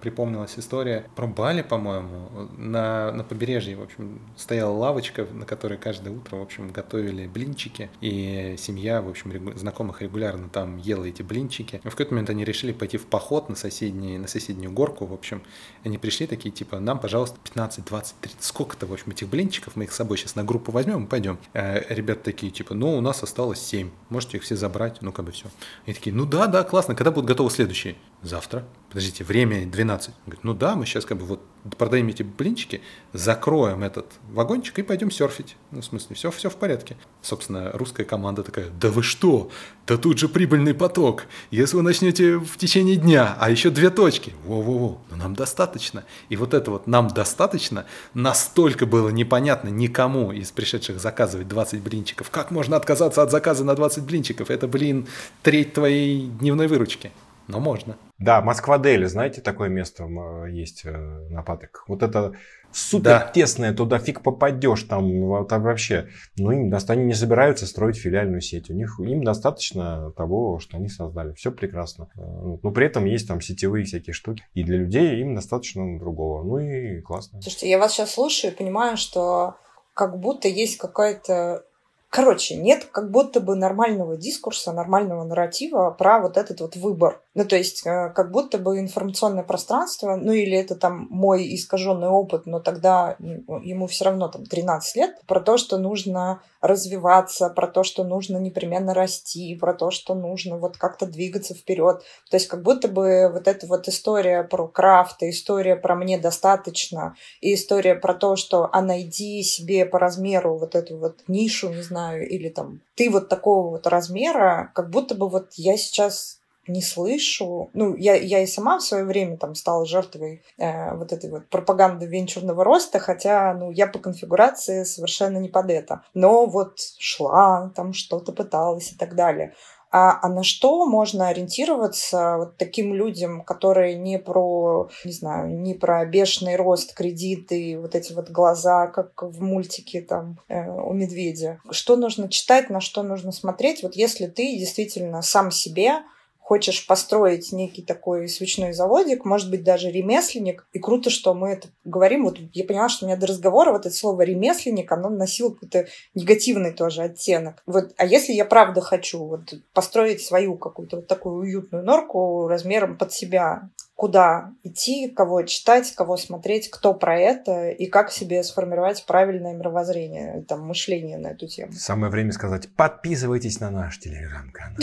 припомнилась 0.00 0.58
история 0.58 1.06
про 1.14 1.26
Бали, 1.26 1.62
по-моему, 1.62 2.48
на, 2.56 3.12
на 3.12 3.24
побережье, 3.24 3.76
в 3.76 3.82
общем, 3.82 4.20
стояла 4.36 4.72
лавочка, 4.72 5.26
на 5.32 5.44
которой 5.44 5.78
каждое 5.78 6.10
утро, 6.10 6.36
в 6.36 6.42
общем, 6.42 6.70
готовили 6.70 7.26
блинчики, 7.26 7.90
и 8.00 8.54
семья, 8.58 9.02
в 9.02 9.08
общем, 9.08 9.32
регу- 9.32 9.56
знакомых 9.56 10.02
регулярно 10.02 10.48
там 10.48 10.78
ела 10.78 11.04
эти 11.04 11.22
блинчики. 11.22 11.80
В 11.84 11.90
какой-то 11.90 12.14
момент 12.14 12.30
они 12.30 12.44
решили 12.44 12.72
пойти 12.72 12.96
в 12.96 13.06
поход 13.06 13.48
на, 13.48 13.56
соседний, 13.56 14.18
на 14.18 14.28
соседнюю 14.28 14.72
горку, 14.72 15.06
в 15.06 15.12
общем, 15.12 15.42
они 15.84 15.98
пришли 15.98 16.26
такие, 16.26 16.50
типа, 16.50 16.78
нам, 16.80 16.98
пожалуйста, 16.98 17.38
15, 17.44 17.84
20, 17.84 18.14
30, 18.20 18.42
сколько-то, 18.42 18.86
в 18.86 18.92
общем, 18.92 19.12
этих 19.12 19.28
блинчиков, 19.28 19.76
мы 19.76 19.84
их 19.84 19.92
с 19.92 19.96
собой 19.96 20.18
сейчас 20.18 20.36
на 20.36 20.44
группу 20.44 20.72
возьмем 20.72 21.04
и 21.04 21.06
пойдем. 21.06 21.38
А 21.54 21.82
ребята 21.88 22.24
такие, 22.24 22.50
типа, 22.52 22.74
ну, 22.74 22.96
у 22.96 23.00
нас 23.00 23.22
осталось 23.22 23.60
7, 23.60 23.90
можете 24.08 24.36
их 24.36 24.42
все 24.42 24.56
забрать, 24.56 24.98
ну, 25.02 25.12
как 25.12 25.24
бы 25.24 25.32
все. 25.32 25.46
Они 25.86 25.94
такие, 25.94 26.14
ну 26.14 26.24
да, 26.24 26.46
да, 26.46 26.64
классно, 26.64 26.94
когда 26.94 27.10
будут 27.10 27.28
готовы 27.28 27.47
следующие? 27.48 27.96
завтра. 28.22 28.64
Подождите, 28.88 29.22
время 29.22 29.66
12. 29.66 30.08
Он 30.08 30.14
говорит, 30.24 30.44
ну 30.44 30.54
да, 30.54 30.74
мы 30.74 30.86
сейчас 30.86 31.04
как 31.04 31.18
бы 31.18 31.26
вот 31.26 31.42
продаем 31.76 32.08
эти 32.08 32.22
блинчики, 32.22 32.80
закроем 33.12 33.82
этот 33.82 34.06
вагончик 34.30 34.78
и 34.78 34.82
пойдем 34.82 35.10
серфить. 35.10 35.56
Ну, 35.72 35.82
в 35.82 35.84
смысле, 35.84 36.16
все, 36.16 36.30
все 36.30 36.48
в 36.48 36.56
порядке. 36.56 36.96
Собственно, 37.20 37.70
русская 37.74 38.04
команда 38.04 38.42
такая, 38.42 38.70
да 38.70 38.88
вы 38.88 39.02
что? 39.02 39.50
Да 39.86 39.98
тут 39.98 40.18
же 40.18 40.28
прибыльный 40.28 40.72
поток. 40.72 41.26
Если 41.50 41.76
вы 41.76 41.82
начнете 41.82 42.38
в 42.38 42.56
течение 42.56 42.96
дня, 42.96 43.36
а 43.38 43.50
еще 43.50 43.68
две 43.68 43.90
точки, 43.90 44.32
во-во-во, 44.44 44.98
ну 45.10 45.16
нам 45.16 45.34
достаточно. 45.34 46.04
И 46.30 46.36
вот 46.36 46.54
это 46.54 46.70
вот 46.70 46.86
нам 46.86 47.08
достаточно 47.08 47.84
настолько 48.14 48.86
было 48.86 49.10
непонятно 49.10 49.68
никому 49.68 50.32
из 50.32 50.50
пришедших 50.50 50.98
заказывать 50.98 51.46
20 51.46 51.82
блинчиков. 51.82 52.30
Как 52.30 52.50
можно 52.50 52.76
отказаться 52.76 53.22
от 53.22 53.30
заказа 53.30 53.64
на 53.64 53.74
20 53.74 54.02
блинчиков? 54.04 54.50
Это, 54.50 54.66
блин, 54.66 55.06
треть 55.42 55.74
твоей 55.74 56.26
дневной 56.26 56.68
выручки 56.68 57.12
но 57.48 57.60
можно. 57.60 57.96
Да, 58.18 58.42
Москва-Дели, 58.42 59.06
знаете, 59.06 59.40
такое 59.40 59.68
место 59.68 60.06
есть 60.50 60.82
э, 60.84 60.90
на 61.30 61.42
Патек. 61.42 61.84
Вот 61.88 62.02
это 62.02 62.34
супер 62.72 63.10
да. 63.10 63.30
тесное, 63.32 63.72
туда 63.72 63.98
фиг 63.98 64.22
попадешь, 64.22 64.82
там, 64.82 65.46
там 65.46 65.62
вообще. 65.62 66.08
Ну, 66.36 66.50
им, 66.50 66.74
они 66.88 67.04
не 67.04 67.14
собираются 67.14 67.66
строить 67.66 67.96
филиальную 67.96 68.40
сеть. 68.40 68.70
У 68.70 68.74
них, 68.74 69.00
им 69.00 69.24
достаточно 69.24 70.12
того, 70.12 70.58
что 70.58 70.76
они 70.76 70.88
создали. 70.88 71.32
Все 71.32 71.50
прекрасно. 71.50 72.08
Э, 72.16 72.56
но 72.62 72.70
при 72.70 72.86
этом 72.86 73.06
есть 73.06 73.26
там 73.26 73.40
сетевые 73.40 73.84
всякие 73.84 74.12
штуки. 74.12 74.44
И 74.54 74.62
для 74.62 74.78
людей 74.78 75.20
им 75.20 75.34
достаточно 75.34 75.98
другого. 75.98 76.42
Ну 76.44 76.58
и 76.58 77.00
классно. 77.00 77.40
Слушайте, 77.40 77.70
я 77.70 77.78
вас 77.78 77.92
сейчас 77.92 78.12
слушаю 78.12 78.52
и 78.52 78.56
понимаю, 78.56 78.96
что 78.96 79.56
как 79.94 80.18
будто 80.20 80.48
есть 80.48 80.76
какая-то 80.76 81.64
Короче, 82.10 82.56
нет 82.56 82.86
как 82.90 83.10
будто 83.10 83.38
бы 83.40 83.54
нормального 83.54 84.16
дискурса, 84.16 84.72
нормального 84.72 85.24
нарратива 85.24 85.90
про 85.90 86.20
вот 86.20 86.38
этот 86.38 86.60
вот 86.62 86.74
выбор. 86.74 87.20
Ну, 87.34 87.44
то 87.44 87.54
есть, 87.54 87.86
э, 87.86 88.10
как 88.14 88.32
будто 88.32 88.56
бы 88.58 88.80
информационное 88.80 89.44
пространство, 89.44 90.16
ну, 90.16 90.32
или 90.32 90.56
это 90.56 90.74
там 90.74 91.06
мой 91.10 91.54
искаженный 91.54 92.08
опыт, 92.08 92.46
но 92.46 92.60
тогда 92.60 93.14
ему 93.18 93.86
все 93.86 94.06
равно 94.06 94.28
там 94.28 94.46
13 94.46 94.96
лет, 94.96 95.20
про 95.26 95.40
то, 95.40 95.58
что 95.58 95.76
нужно 95.76 96.42
развиваться, 96.60 97.50
про 97.50 97.68
то, 97.68 97.84
что 97.84 98.04
нужно 98.04 98.38
непременно 98.38 98.94
расти, 98.94 99.54
про 99.54 99.74
то, 99.74 99.90
что 99.90 100.14
нужно 100.14 100.56
вот 100.56 100.78
как-то 100.78 101.06
двигаться 101.06 101.54
вперед. 101.54 102.02
То 102.30 102.36
есть, 102.36 102.48
как 102.48 102.62
будто 102.62 102.88
бы 102.88 103.30
вот 103.32 103.46
эта 103.46 103.66
вот 103.66 103.86
история 103.86 104.42
про 104.42 104.66
крафт, 104.66 105.22
история 105.22 105.76
про 105.76 105.94
мне 105.94 106.18
достаточно, 106.18 107.14
и 107.40 107.54
история 107.54 107.94
про 107.94 108.14
то, 108.14 108.34
что 108.34 108.68
а 108.72 108.80
найди 108.82 109.42
себе 109.42 109.84
по 109.84 109.98
размеру 109.98 110.56
вот 110.56 110.74
эту 110.74 110.96
вот 110.96 111.20
нишу, 111.28 111.68
не 111.68 111.82
знаю, 111.82 111.97
знаю, 111.98 112.28
или 112.28 112.48
там 112.48 112.80
ты 112.94 113.10
вот 113.10 113.28
такого 113.28 113.70
вот 113.70 113.86
размера, 113.86 114.70
как 114.74 114.90
будто 114.90 115.14
бы 115.14 115.28
вот 115.28 115.52
я 115.54 115.76
сейчас 115.76 116.38
не 116.68 116.82
слышу. 116.82 117.70
Ну, 117.72 117.96
я, 117.96 118.14
я 118.14 118.40
и 118.40 118.46
сама 118.46 118.78
в 118.78 118.82
свое 118.82 119.04
время 119.04 119.36
там 119.38 119.54
стала 119.54 119.86
жертвой 119.86 120.42
э, 120.58 120.94
вот 120.94 121.12
этой 121.12 121.30
вот 121.30 121.48
пропаганды 121.48 122.06
венчурного 122.06 122.62
роста, 122.62 122.98
хотя, 122.98 123.54
ну, 123.54 123.70
я 123.70 123.86
по 123.86 123.98
конфигурации 123.98 124.84
совершенно 124.84 125.38
не 125.38 125.48
под 125.48 125.70
это. 125.70 126.02
Но 126.14 126.46
вот 126.46 126.78
шла, 126.98 127.72
там 127.74 127.94
что-то 127.94 128.32
пыталась 128.32 128.92
и 128.92 128.96
так 128.96 129.14
далее. 129.14 129.54
А, 129.90 130.18
а 130.22 130.28
на 130.28 130.42
что 130.42 130.84
можно 130.84 131.28
ориентироваться 131.28 132.36
вот 132.38 132.56
таким 132.56 132.94
людям, 132.94 133.42
которые 133.42 133.94
не 133.94 134.18
про, 134.18 134.90
не 135.04 135.12
знаю, 135.12 135.58
не 135.58 135.74
про 135.74 136.04
бешеный 136.04 136.56
рост, 136.56 136.94
кредиты, 136.94 137.78
вот 137.80 137.94
эти 137.94 138.12
вот 138.12 138.28
глаза, 138.30 138.88
как 138.88 139.22
в 139.22 139.42
мультике 139.42 140.02
там 140.02 140.38
э, 140.48 140.68
у 140.68 140.92
медведя. 140.92 141.60
Что 141.70 141.96
нужно 141.96 142.28
читать, 142.28 142.68
на 142.68 142.80
что 142.80 143.02
нужно 143.02 143.32
смотреть, 143.32 143.82
вот 143.82 143.94
если 143.94 144.26
ты 144.26 144.56
действительно 144.58 145.22
сам 145.22 145.50
себе 145.50 146.02
хочешь 146.48 146.86
построить 146.86 147.52
некий 147.52 147.82
такой 147.82 148.26
свечной 148.26 148.72
заводик, 148.72 149.26
может 149.26 149.50
быть, 149.50 149.62
даже 149.64 149.90
ремесленник. 149.90 150.66
И 150.72 150.78
круто, 150.78 151.10
что 151.10 151.34
мы 151.34 151.50
это 151.50 151.68
говорим. 151.84 152.24
Вот 152.24 152.38
я 152.54 152.64
поняла, 152.64 152.88
что 152.88 153.04
у 153.04 153.08
меня 153.08 153.18
до 153.18 153.26
разговора 153.26 153.70
вот 153.70 153.84
это 153.84 153.94
слово 153.94 154.22
ремесленник, 154.22 154.90
оно 154.90 155.10
носило 155.10 155.50
какой-то 155.50 155.88
негативный 156.14 156.72
тоже 156.72 157.02
оттенок. 157.02 157.62
Вот, 157.66 157.92
а 157.98 158.06
если 158.06 158.32
я 158.32 158.46
правда 158.46 158.80
хочу 158.80 159.26
вот 159.26 159.52
построить 159.74 160.22
свою 160.22 160.56
какую-то 160.56 160.96
вот 160.96 161.06
такую 161.06 161.34
уютную 161.40 161.84
норку 161.84 162.48
размером 162.48 162.96
под 162.96 163.12
себя, 163.12 163.68
куда 163.94 164.54
идти, 164.62 165.10
кого 165.10 165.42
читать, 165.42 165.92
кого 165.94 166.16
смотреть, 166.16 166.70
кто 166.70 166.94
про 166.94 167.20
это 167.20 167.68
и 167.68 167.84
как 167.84 168.10
себе 168.10 168.42
сформировать 168.42 169.04
правильное 169.04 169.52
мировоззрение, 169.52 170.46
там, 170.48 170.66
мышление 170.66 171.18
на 171.18 171.28
эту 171.28 171.46
тему. 171.46 171.72
Самое 171.74 172.10
время 172.10 172.32
сказать, 172.32 172.70
подписывайтесь 172.74 173.60
на 173.60 173.70
наш 173.70 173.98
телеграм-канал. 173.98 174.78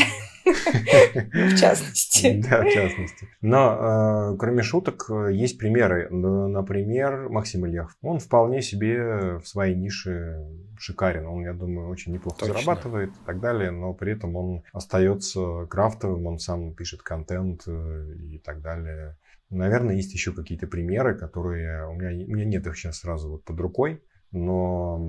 В 0.45 1.57
частности. 1.57 2.43
Да, 2.49 2.63
в 2.63 2.71
частности. 2.71 3.27
Но, 3.41 4.33
э, 4.33 4.37
кроме 4.37 4.63
шуток, 4.63 5.09
есть 5.31 5.57
примеры. 5.57 6.09
Например, 6.09 7.29
Максим 7.29 7.65
Ильяв. 7.65 7.95
Он 8.01 8.19
вполне 8.19 8.61
себе 8.61 9.37
в 9.39 9.47
своей 9.47 9.75
нише 9.75 10.45
шикарен. 10.77 11.25
Он, 11.25 11.43
я 11.43 11.53
думаю, 11.53 11.89
очень 11.89 12.13
неплохо 12.13 12.39
Точно. 12.39 12.53
зарабатывает 12.53 13.09
и 13.09 13.25
так 13.25 13.39
далее, 13.39 13.71
но 13.71 13.93
при 13.93 14.13
этом 14.13 14.35
он 14.35 14.63
остается 14.73 15.65
крафтовым, 15.67 16.25
он 16.27 16.39
сам 16.39 16.73
пишет 16.73 17.01
контент 17.01 17.63
э, 17.67 18.13
и 18.31 18.39
так 18.39 18.61
далее. 18.61 19.17
Наверное, 19.49 19.95
есть 19.95 20.13
еще 20.13 20.33
какие-то 20.33 20.67
примеры, 20.67 21.15
которые 21.15 21.87
у 21.87 21.93
меня, 21.93 22.25
у 22.25 22.35
меня 22.35 22.45
нет 22.45 22.67
их 22.67 22.77
сейчас 22.77 22.99
сразу 22.99 23.29
вот 23.29 23.43
под 23.43 23.59
рукой, 23.59 24.03
но 24.31 24.99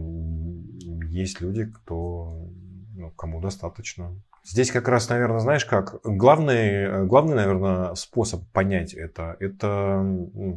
есть 1.09 1.41
люди, 1.41 1.64
кто, 1.64 2.49
ну, 2.95 3.11
кому 3.12 3.41
достаточно. 3.41 4.14
Здесь 4.49 4.70
как 4.70 4.86
раз, 4.86 5.09
наверное, 5.09 5.40
знаешь 5.40 5.64
как, 5.64 6.01
главный, 6.05 7.05
главный, 7.05 7.34
наверное, 7.34 7.94
способ 7.97 8.44
понять 8.53 8.94
это, 8.94 9.36
это 9.40 10.07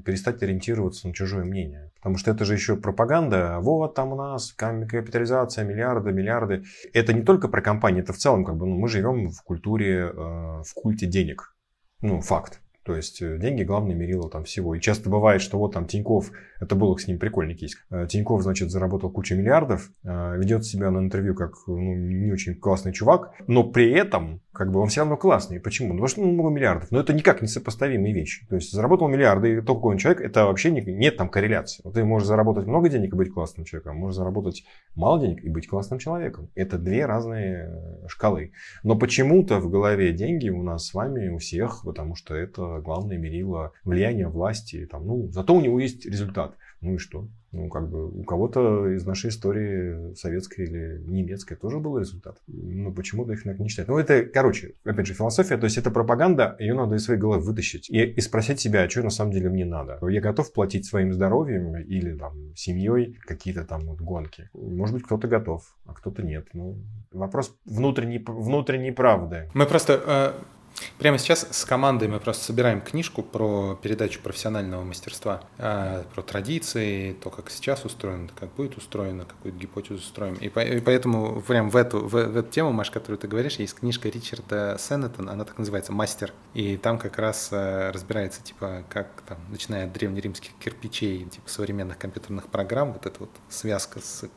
перестать 0.06 0.44
ориентироваться 0.44 1.08
на 1.08 1.14
чужое 1.14 1.44
мнение. 1.44 1.92
Потому 1.96 2.18
что 2.18 2.30
это 2.30 2.46
же 2.46 2.54
еще 2.54 2.76
пропаганда. 2.76 3.58
Вот 3.62 3.96
там 3.96 4.14
у 4.14 4.16
нас 4.16 4.54
капитализация, 4.54 5.66
миллиарды, 5.66 6.12
миллиарды. 6.12 6.66
Это 6.94 7.14
не 7.14 7.24
только 7.24 7.48
про 7.48 7.62
компании, 7.64 8.04
это 8.04 8.14
в 8.14 8.18
целом 8.18 8.46
как 8.46 8.58
бы 8.58 8.68
ну, 8.68 8.78
мы 8.78 8.88
живем 8.88 9.32
в 9.32 9.42
культуре, 9.42 10.12
э, 10.14 10.14
в 10.14 10.72
культе 10.76 11.08
денег. 11.08 11.56
Ну, 12.02 12.22
факт. 12.22 12.62
То 12.90 12.96
есть 12.96 13.22
э, 13.22 13.38
деньги 13.38 13.62
главное 13.62 13.94
мерило 13.94 14.32
там 14.32 14.46
всего. 14.46 14.74
И 14.74 14.82
часто 14.82 15.12
бывает, 15.12 15.44
что 15.44 15.60
вот 15.60 15.74
там 15.74 15.86
Тиньков, 15.86 16.32
это 16.60 16.74
было 16.74 16.98
с 16.98 17.06
ним 17.06 17.20
прикольный 17.20 17.54
кейс. 17.54 17.78
Э, 17.92 18.08
Тиньков, 18.10 18.42
значит, 18.42 18.72
заработал 18.72 19.12
кучу 19.12 19.36
миллиардов, 19.36 19.92
ведет 20.04 20.66
себя 20.66 20.90
на 20.90 20.98
интервью 20.98 21.36
как 21.36 21.54
ну, 21.68 21.94
не 21.94 22.32
очень 22.32 22.56
классный 22.56 22.92
чувак, 22.92 23.32
но 23.46 23.64
при 23.64 23.92
этом 23.92 24.42
как 24.60 24.74
бы 24.74 24.82
он 24.82 24.90
все 24.90 25.00
равно 25.00 25.16
классный. 25.16 25.58
Почему? 25.58 25.88
Ну, 25.88 25.94
потому 25.94 26.08
что 26.10 26.20
ну, 26.20 26.34
много 26.34 26.50
миллиардов. 26.50 26.92
Но 26.92 27.00
это 27.00 27.14
никак 27.14 27.42
не 27.42 27.48
сопоставимые 27.48 28.14
вещи. 28.14 28.46
То 28.50 28.56
есть 28.56 28.74
заработал 28.74 29.08
миллиарды, 29.08 29.54
и 29.54 29.62
только 29.62 29.86
он 29.86 29.98
человек, 29.98 30.20
это 30.20 30.48
вообще 30.48 30.70
не, 30.70 30.82
нет 30.82 31.16
там 31.16 31.30
корреляции. 31.30 31.82
Вот 31.86 31.94
ты 31.94 32.04
можешь 32.04 32.28
заработать 32.28 32.68
много 32.68 32.90
денег 32.90 33.14
и 33.14 33.16
быть 33.16 33.32
классным 33.32 33.64
человеком, 33.64 33.96
можешь 33.96 34.18
заработать 34.18 34.66
мало 34.96 35.22
денег 35.22 35.42
и 35.46 35.50
быть 35.50 35.70
классным 35.70 35.98
человеком. 35.98 36.50
Это 36.56 36.78
две 36.78 37.06
разные 37.06 37.70
э, 37.70 38.08
шкалы. 38.10 38.52
Но 38.84 38.98
почему-то 38.98 39.62
в 39.62 39.70
голове 39.70 40.12
деньги 40.12 40.50
у 40.50 40.62
нас 40.62 40.88
с 40.88 40.94
вами, 40.94 41.30
у 41.30 41.38
всех, 41.38 41.84
потому 41.86 42.16
что 42.16 42.36
это 42.36 42.82
главное 42.84 43.18
мерило 43.18 43.72
влияния 43.86 44.28
власти. 44.28 44.86
Там, 44.92 45.08
ну, 45.08 45.32
зато 45.32 45.56
у 45.56 45.62
него 45.62 45.80
есть 45.80 46.06
результат. 46.06 46.58
Ну 46.82 46.96
и 46.96 46.98
что? 46.98 47.30
Ну, 47.52 47.70
как 47.70 47.90
бы 47.90 48.08
у 48.08 48.24
кого-то 48.24 48.94
из 48.94 49.06
нашей 49.06 49.30
истории 49.30 50.14
советской 50.16 50.66
или 50.66 51.02
немецкой 51.08 51.56
тоже 51.56 51.80
был 51.80 51.98
результат. 51.98 52.38
Ну, 52.48 52.94
почему-то 52.94 53.34
их 53.34 53.46
не 53.46 53.68
считать. 53.68 53.88
Ну, 53.88 53.98
это, 53.98 54.24
короче, 54.24 54.76
опять 54.84 55.08
же, 55.08 55.14
философия, 55.14 55.58
то 55.58 55.66
есть 55.66 55.78
это 55.78 55.90
пропаганда, 55.90 56.56
ее 56.60 56.76
надо 56.76 56.96
из 56.96 57.06
своей 57.06 57.20
головы 57.20 57.44
вытащить 57.44 57.90
и, 57.90 58.04
и 58.04 58.22
спросить 58.22 58.60
себя, 58.60 58.84
а 58.84 58.90
что 58.90 59.04
на 59.04 59.10
самом 59.10 59.32
деле 59.32 59.50
мне 59.50 59.66
надо. 59.66 60.00
Я 60.08 60.22
готов 60.22 60.54
платить 60.54 60.86
своим 60.86 61.14
здоровьем 61.14 61.76
или 61.78 62.16
там 62.16 62.56
семьей 62.56 63.18
какие-то 63.22 63.64
там 63.66 63.82
вот 63.82 64.02
гонки. 64.02 64.50
Может 64.54 64.96
быть, 64.96 65.04
кто-то 65.04 65.28
готов, 65.28 65.76
а 65.86 65.94
кто-то 65.94 66.22
нет. 66.22 66.48
Ну, 66.54 66.78
вопрос 67.12 67.56
внутренней, 67.66 68.24
внутренней 68.26 68.92
правды. 68.92 69.50
Мы 69.54 69.66
просто 69.66 70.02
э, 70.06 70.59
Прямо 70.98 71.18
сейчас 71.18 71.48
с 71.52 71.66
командой 71.66 72.08
мы 72.08 72.20
просто 72.20 72.46
собираем 72.46 72.82
книжку 72.82 73.24
про 73.24 73.78
передачу 73.82 74.22
профессионального 74.22 74.84
мастерства, 74.84 75.42
а, 75.58 76.04
про 76.14 76.22
традиции, 76.22 77.14
то, 77.14 77.30
как 77.30 77.50
сейчас 77.50 77.86
устроено, 77.86 78.30
как 78.38 78.54
будет 78.54 78.78
устроено, 78.78 79.26
какую-то 79.26 79.58
гипотезу 79.58 80.02
строим. 80.02 80.36
И, 80.36 80.50
по, 80.50 80.60
и 80.60 80.80
поэтому 80.80 81.42
прям 81.42 81.70
в 81.70 81.76
эту, 81.76 82.00
в, 82.00 82.12
в 82.12 82.38
эту 82.38 82.50
тему, 82.50 82.72
Маш, 82.72 82.92
которую 82.92 83.18
ты 83.18 83.28
говоришь, 83.28 83.56
есть 83.56 83.76
книжка 83.76 84.10
Ричарда 84.10 84.78
Сеннетона, 84.80 85.34
она 85.34 85.46
так 85.46 85.58
называется 85.58 85.92
«Мастер». 85.92 86.34
И 86.54 86.78
там 86.78 86.98
как 86.98 87.18
раз 87.18 87.50
а, 87.52 87.92
разбирается, 87.92 88.44
типа, 88.44 88.84
как 88.90 89.24
там, 89.28 89.38
начиная 89.50 89.86
от 89.86 89.94
древнеримских 89.94 90.52
кирпичей, 90.60 91.26
типа 91.26 91.50
современных 91.50 91.98
компьютерных 91.98 92.48
программ, 92.48 92.94
вот 92.94 93.06
эта 93.06 93.20
вот 93.20 93.32
связка 93.50 94.00
с... 94.00 94.28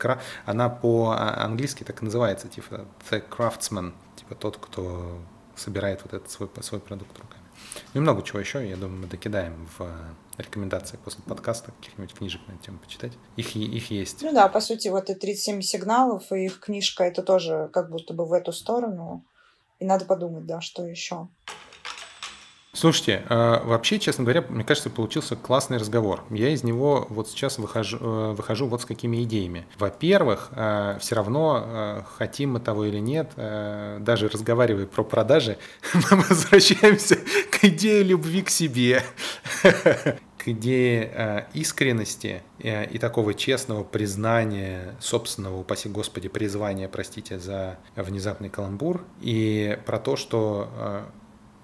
Она 0.45 0.69
по-английски 0.69 1.83
так 1.83 2.01
и 2.01 2.05
называется, 2.05 2.47
типа 2.47 2.85
«The 3.09 3.23
Craftsman», 3.29 3.93
типа 4.15 4.35
тот, 4.35 4.57
кто 4.57 5.19
собирает 5.55 6.01
вот 6.03 6.13
этот 6.13 6.29
свой, 6.31 6.49
свой 6.61 6.81
продукт 6.81 7.17
руками. 7.17 7.43
Ну 7.93 8.01
и 8.01 8.03
много 8.03 8.23
чего 8.23 8.39
еще, 8.39 8.67
я 8.67 8.75
думаю, 8.75 9.01
мы 9.01 9.07
докидаем 9.07 9.67
в 9.77 9.87
рекомендации 10.37 10.97
после 10.97 11.23
подкаста 11.23 11.71
каких-нибудь 11.71 12.13
книжек 12.13 12.41
на 12.47 12.53
эту 12.53 12.63
тему 12.63 12.79
почитать. 12.79 13.13
Их, 13.35 13.55
их 13.55 13.91
есть. 13.91 14.21
Ну 14.21 14.33
да, 14.33 14.47
по 14.47 14.59
сути, 14.59 14.87
вот 14.87 15.09
и 15.09 15.15
37 15.15 15.61
сигналов, 15.61 16.31
и 16.31 16.45
их 16.45 16.59
книжка, 16.59 17.03
это 17.03 17.23
тоже 17.23 17.69
как 17.71 17.89
будто 17.89 18.13
бы 18.13 18.25
в 18.25 18.33
эту 18.33 18.51
сторону. 18.51 19.23
И 19.79 19.85
надо 19.85 20.05
подумать, 20.05 20.45
да, 20.45 20.61
что 20.61 20.85
еще. 20.85 21.27
Слушайте, 22.75 23.23
а, 23.29 23.63
вообще, 23.63 23.99
честно 23.99 24.23
говоря, 24.23 24.43
мне 24.49 24.63
кажется, 24.63 24.89
получился 24.89 25.35
классный 25.35 25.77
разговор. 25.77 26.23
Я 26.31 26.49
из 26.49 26.63
него 26.63 27.05
вот 27.07 27.29
сейчас 27.29 27.59
выхожу, 27.59 27.99
э, 28.01 28.33
выхожу 28.33 28.65
вот 28.65 28.81
с 28.81 28.85
какими 28.85 29.21
идеями. 29.21 29.67
Во-первых, 29.77 30.49
а, 30.53 30.97
все 30.97 31.13
равно, 31.13 32.03
хотим 32.17 32.53
мы 32.53 32.59
того 32.59 32.85
или 32.85 32.97
нет, 32.97 33.31
даже 33.35 34.27
разговаривая 34.27 34.87
про 34.87 35.03
продажи, 35.03 35.59
мы 35.93 36.17
возвращаемся 36.17 37.17
к 37.51 37.63
идее 37.63 38.01
любви 38.01 38.41
к 38.41 38.49
себе 38.49 39.03
к 40.37 40.47
идее 40.47 41.47
искренности 41.53 42.41
и 42.59 42.97
такого 42.99 43.33
честного 43.33 43.83
признания 43.83 44.95
собственного, 44.99 45.59
упаси 45.59 45.89
Господи, 45.89 46.27
призвания, 46.27 46.89
простите 46.89 47.39
за 47.39 47.77
внезапный 47.95 48.49
каламбур, 48.49 49.05
и 49.21 49.77
про 49.85 49.99
то, 49.99 50.15
что 50.15 51.05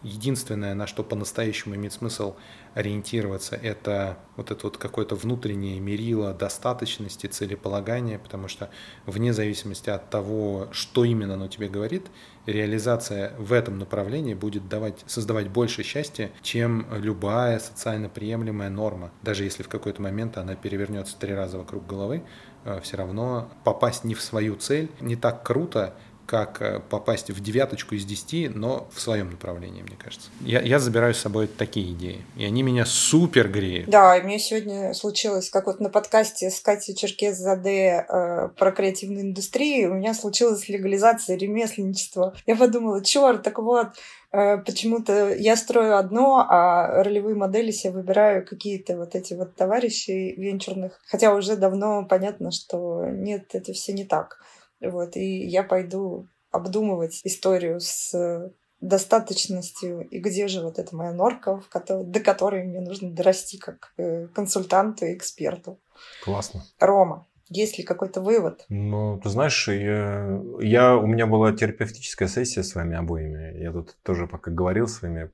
единственное, 0.03 0.73
на 0.73 0.87
что 0.87 1.03
по-настоящему 1.03 1.75
имеет 1.75 1.93
смысл 1.93 2.35
ориентироваться, 2.73 3.55
это 3.55 4.17
вот 4.35 4.51
это 4.51 4.67
вот 4.67 4.77
какое-то 4.77 5.15
внутреннее 5.15 5.79
мерило 5.79 6.33
достаточности, 6.33 7.27
целеполагания, 7.27 8.19
потому 8.19 8.47
что 8.47 8.69
вне 9.05 9.33
зависимости 9.33 9.89
от 9.89 10.09
того, 10.09 10.69
что 10.71 11.03
именно 11.03 11.33
оно 11.33 11.47
тебе 11.47 11.67
говорит, 11.67 12.07
реализация 12.45 13.33
в 13.37 13.53
этом 13.53 13.79
направлении 13.79 14.33
будет 14.33 14.69
давать, 14.69 15.03
создавать 15.07 15.49
больше 15.49 15.83
счастья, 15.83 16.31
чем 16.41 16.87
любая 16.91 17.59
социально 17.59 18.09
приемлемая 18.09 18.69
норма. 18.69 19.11
Даже 19.21 19.43
если 19.43 19.63
в 19.63 19.69
какой-то 19.69 20.01
момент 20.01 20.37
она 20.37 20.55
перевернется 20.55 21.17
три 21.17 21.33
раза 21.33 21.57
вокруг 21.57 21.85
головы, 21.85 22.23
э, 22.63 22.79
все 22.81 22.97
равно 22.97 23.49
попасть 23.63 24.03
не 24.03 24.15
в 24.15 24.21
свою 24.21 24.55
цель 24.55 24.89
не 25.01 25.15
так 25.15 25.43
круто, 25.43 25.95
как 26.29 26.61
э, 26.61 26.79
попасть 26.79 27.31
в 27.31 27.41
девяточку 27.41 27.95
из 27.95 28.05
десяти, 28.05 28.49
но 28.49 28.87
в 28.93 29.01
своем 29.01 29.31
направлении, 29.31 29.81
мне 29.81 29.97
кажется. 29.97 30.29
Я, 30.41 30.61
я 30.61 30.77
забираю 30.77 31.15
с 31.15 31.17
собой 31.17 31.47
такие 31.47 31.91
идеи, 31.93 32.23
и 32.37 32.45
они 32.45 32.61
меня 32.61 32.85
супер 32.85 33.49
греют. 33.49 33.89
Да, 33.89 34.15
и 34.15 34.21
мне 34.21 34.37
сегодня 34.37 34.93
случилось, 34.93 35.49
как 35.49 35.65
вот 35.65 35.79
на 35.79 35.89
подкасте 35.89 36.51
с 36.51 36.59
Катей 36.59 36.93
Черкес-Заде 36.93 38.05
э, 38.07 38.49
про 38.55 38.71
креативную 38.71 39.23
индустрию, 39.23 39.91
у 39.91 39.95
меня 39.95 40.13
случилась 40.13 40.69
легализация 40.69 41.35
ремесленничества. 41.35 42.35
Я 42.45 42.55
подумала, 42.55 43.03
черт, 43.03 43.41
так 43.41 43.57
вот, 43.57 43.87
э, 44.31 44.59
почему-то 44.59 45.33
я 45.33 45.55
строю 45.55 45.97
одно, 45.97 46.45
а 46.47 47.03
ролевые 47.03 47.35
модели 47.35 47.71
себе 47.71 47.93
выбираю 47.93 48.45
какие-то 48.45 48.97
вот 48.97 49.15
эти 49.15 49.33
вот 49.33 49.55
товарищи 49.55 50.35
венчурных. 50.37 50.99
Хотя 51.07 51.33
уже 51.33 51.55
давно 51.55 52.05
понятно, 52.05 52.51
что 52.51 53.07
нет, 53.07 53.55
это 53.55 53.73
все 53.73 53.93
не 53.93 54.05
так. 54.05 54.37
Вот, 54.81 55.15
и 55.15 55.45
я 55.45 55.63
пойду 55.63 56.27
обдумывать 56.51 57.21
историю 57.23 57.79
с 57.79 58.51
достаточностью 58.81 60.07
и 60.07 60.19
где 60.19 60.47
же 60.47 60.61
вот 60.61 60.79
эта 60.79 60.95
моя 60.95 61.11
норка, 61.11 61.61
до 61.73 62.19
которой 62.21 62.63
мне 62.63 62.79
нужно 62.79 63.11
дорасти 63.11 63.57
как 63.57 63.93
э, 63.97 64.27
консультанту 64.27 65.05
и 65.05 65.15
эксперту. 65.15 65.79
Классно. 66.23 66.63
Рома, 66.79 67.27
есть 67.49 67.77
ли 67.77 67.83
какой-то 67.83 68.21
вывод? 68.21 68.65
Ну, 68.69 69.19
ты 69.21 69.29
знаешь, 69.29 69.67
я, 69.67 70.39
я, 70.61 70.95
у 70.95 71.07
меня 71.07 71.27
была 71.27 71.51
терапевтическая 71.51 72.27
сессия 72.27 72.63
с 72.63 72.73
вами 72.75 72.95
обоими. 72.95 73.59
Я 73.59 73.73
тут 73.73 73.97
тоже 74.03 74.27
пока 74.27 74.49
говорил 74.49 74.87
с 74.87 75.01
вами 75.01 75.29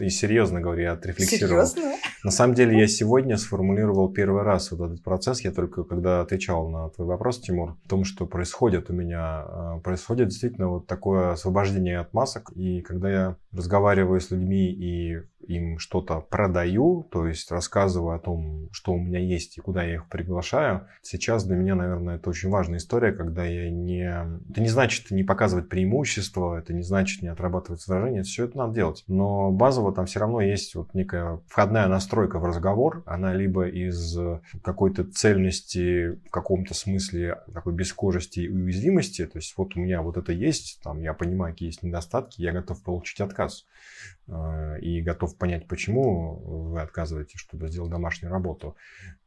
и 0.00 0.10
серьезно 0.10 0.60
говорю, 0.60 0.82
я 0.82 0.92
отрефлексировал. 0.92 1.66
Серьезно? 1.66 1.96
На 2.24 2.30
самом 2.30 2.54
деле 2.54 2.78
я 2.78 2.86
сегодня 2.86 3.36
сформулировал 3.36 4.08
первый 4.08 4.42
раз 4.42 4.70
вот 4.70 4.86
этот 4.86 5.02
процесс. 5.02 5.40
Я 5.40 5.50
только 5.50 5.82
когда 5.82 6.20
отвечал 6.20 6.68
на 6.68 6.88
твой 6.90 7.08
вопрос, 7.08 7.40
Тимур, 7.40 7.70
о 7.84 7.88
том, 7.88 8.04
что 8.04 8.26
происходит 8.26 8.90
у 8.90 8.92
меня, 8.92 9.44
э, 9.44 9.80
происходит 9.82 10.28
действительно 10.28 10.68
вот 10.68 10.86
такое 10.86 11.32
освобождение 11.32 11.98
от 11.98 12.12
масок. 12.12 12.52
И 12.54 12.80
когда 12.82 13.10
я 13.10 13.36
разговариваю 13.50 14.20
с 14.20 14.30
людьми 14.30 14.70
и 14.70 15.22
им 15.48 15.78
что-то 15.78 16.20
продаю, 16.20 17.06
то 17.10 17.26
есть 17.26 17.50
рассказываю 17.50 18.16
о 18.16 18.18
том, 18.18 18.68
что 18.72 18.92
у 18.92 18.98
меня 18.98 19.18
есть 19.18 19.58
и 19.58 19.60
куда 19.60 19.82
я 19.82 19.94
их 19.94 20.08
приглашаю. 20.08 20.86
Сейчас 21.02 21.44
для 21.44 21.56
меня, 21.56 21.74
наверное, 21.74 22.16
это 22.16 22.30
очень 22.30 22.48
важная 22.48 22.78
история, 22.78 23.12
когда 23.12 23.44
я 23.44 23.70
не... 23.70 24.02
Это 24.50 24.60
не 24.60 24.68
значит 24.68 25.10
не 25.10 25.24
показывать 25.24 25.68
преимущества, 25.68 26.58
это 26.58 26.72
не 26.72 26.82
значит 26.82 27.22
не 27.22 27.28
отрабатывать 27.28 27.86
возражения, 27.86 28.22
все 28.22 28.44
это 28.44 28.58
надо 28.58 28.74
делать. 28.74 29.04
Но 29.06 29.50
базово 29.50 29.92
там 29.92 30.06
все 30.06 30.20
равно 30.20 30.40
есть 30.40 30.74
вот 30.74 30.94
некая 30.94 31.40
входная 31.46 31.88
настройка 31.88 32.38
в 32.38 32.44
разговор, 32.44 33.02
она 33.06 33.34
либо 33.34 33.68
из 33.68 34.16
какой-то 34.62 35.04
цельности 35.04 36.18
в 36.26 36.30
каком-то 36.30 36.74
смысле 36.74 37.38
такой 37.52 37.72
бескожести 37.72 38.40
и 38.40 38.48
уязвимости, 38.48 39.26
то 39.26 39.38
есть 39.38 39.54
вот 39.56 39.76
у 39.76 39.80
меня 39.80 40.02
вот 40.02 40.16
это 40.16 40.32
есть, 40.32 40.80
там 40.82 41.00
я 41.00 41.14
понимаю, 41.14 41.52
какие 41.52 41.68
есть 41.68 41.82
недостатки, 41.82 42.40
я 42.40 42.52
готов 42.52 42.82
получить 42.82 43.20
отказ. 43.20 43.64
Э, 44.28 44.78
и 44.80 45.00
готов 45.02 45.31
понять, 45.38 45.66
почему 45.68 46.70
вы 46.70 46.80
отказываете, 46.80 47.38
чтобы 47.38 47.68
сделать 47.68 47.90
домашнюю 47.90 48.32
работу. 48.32 48.76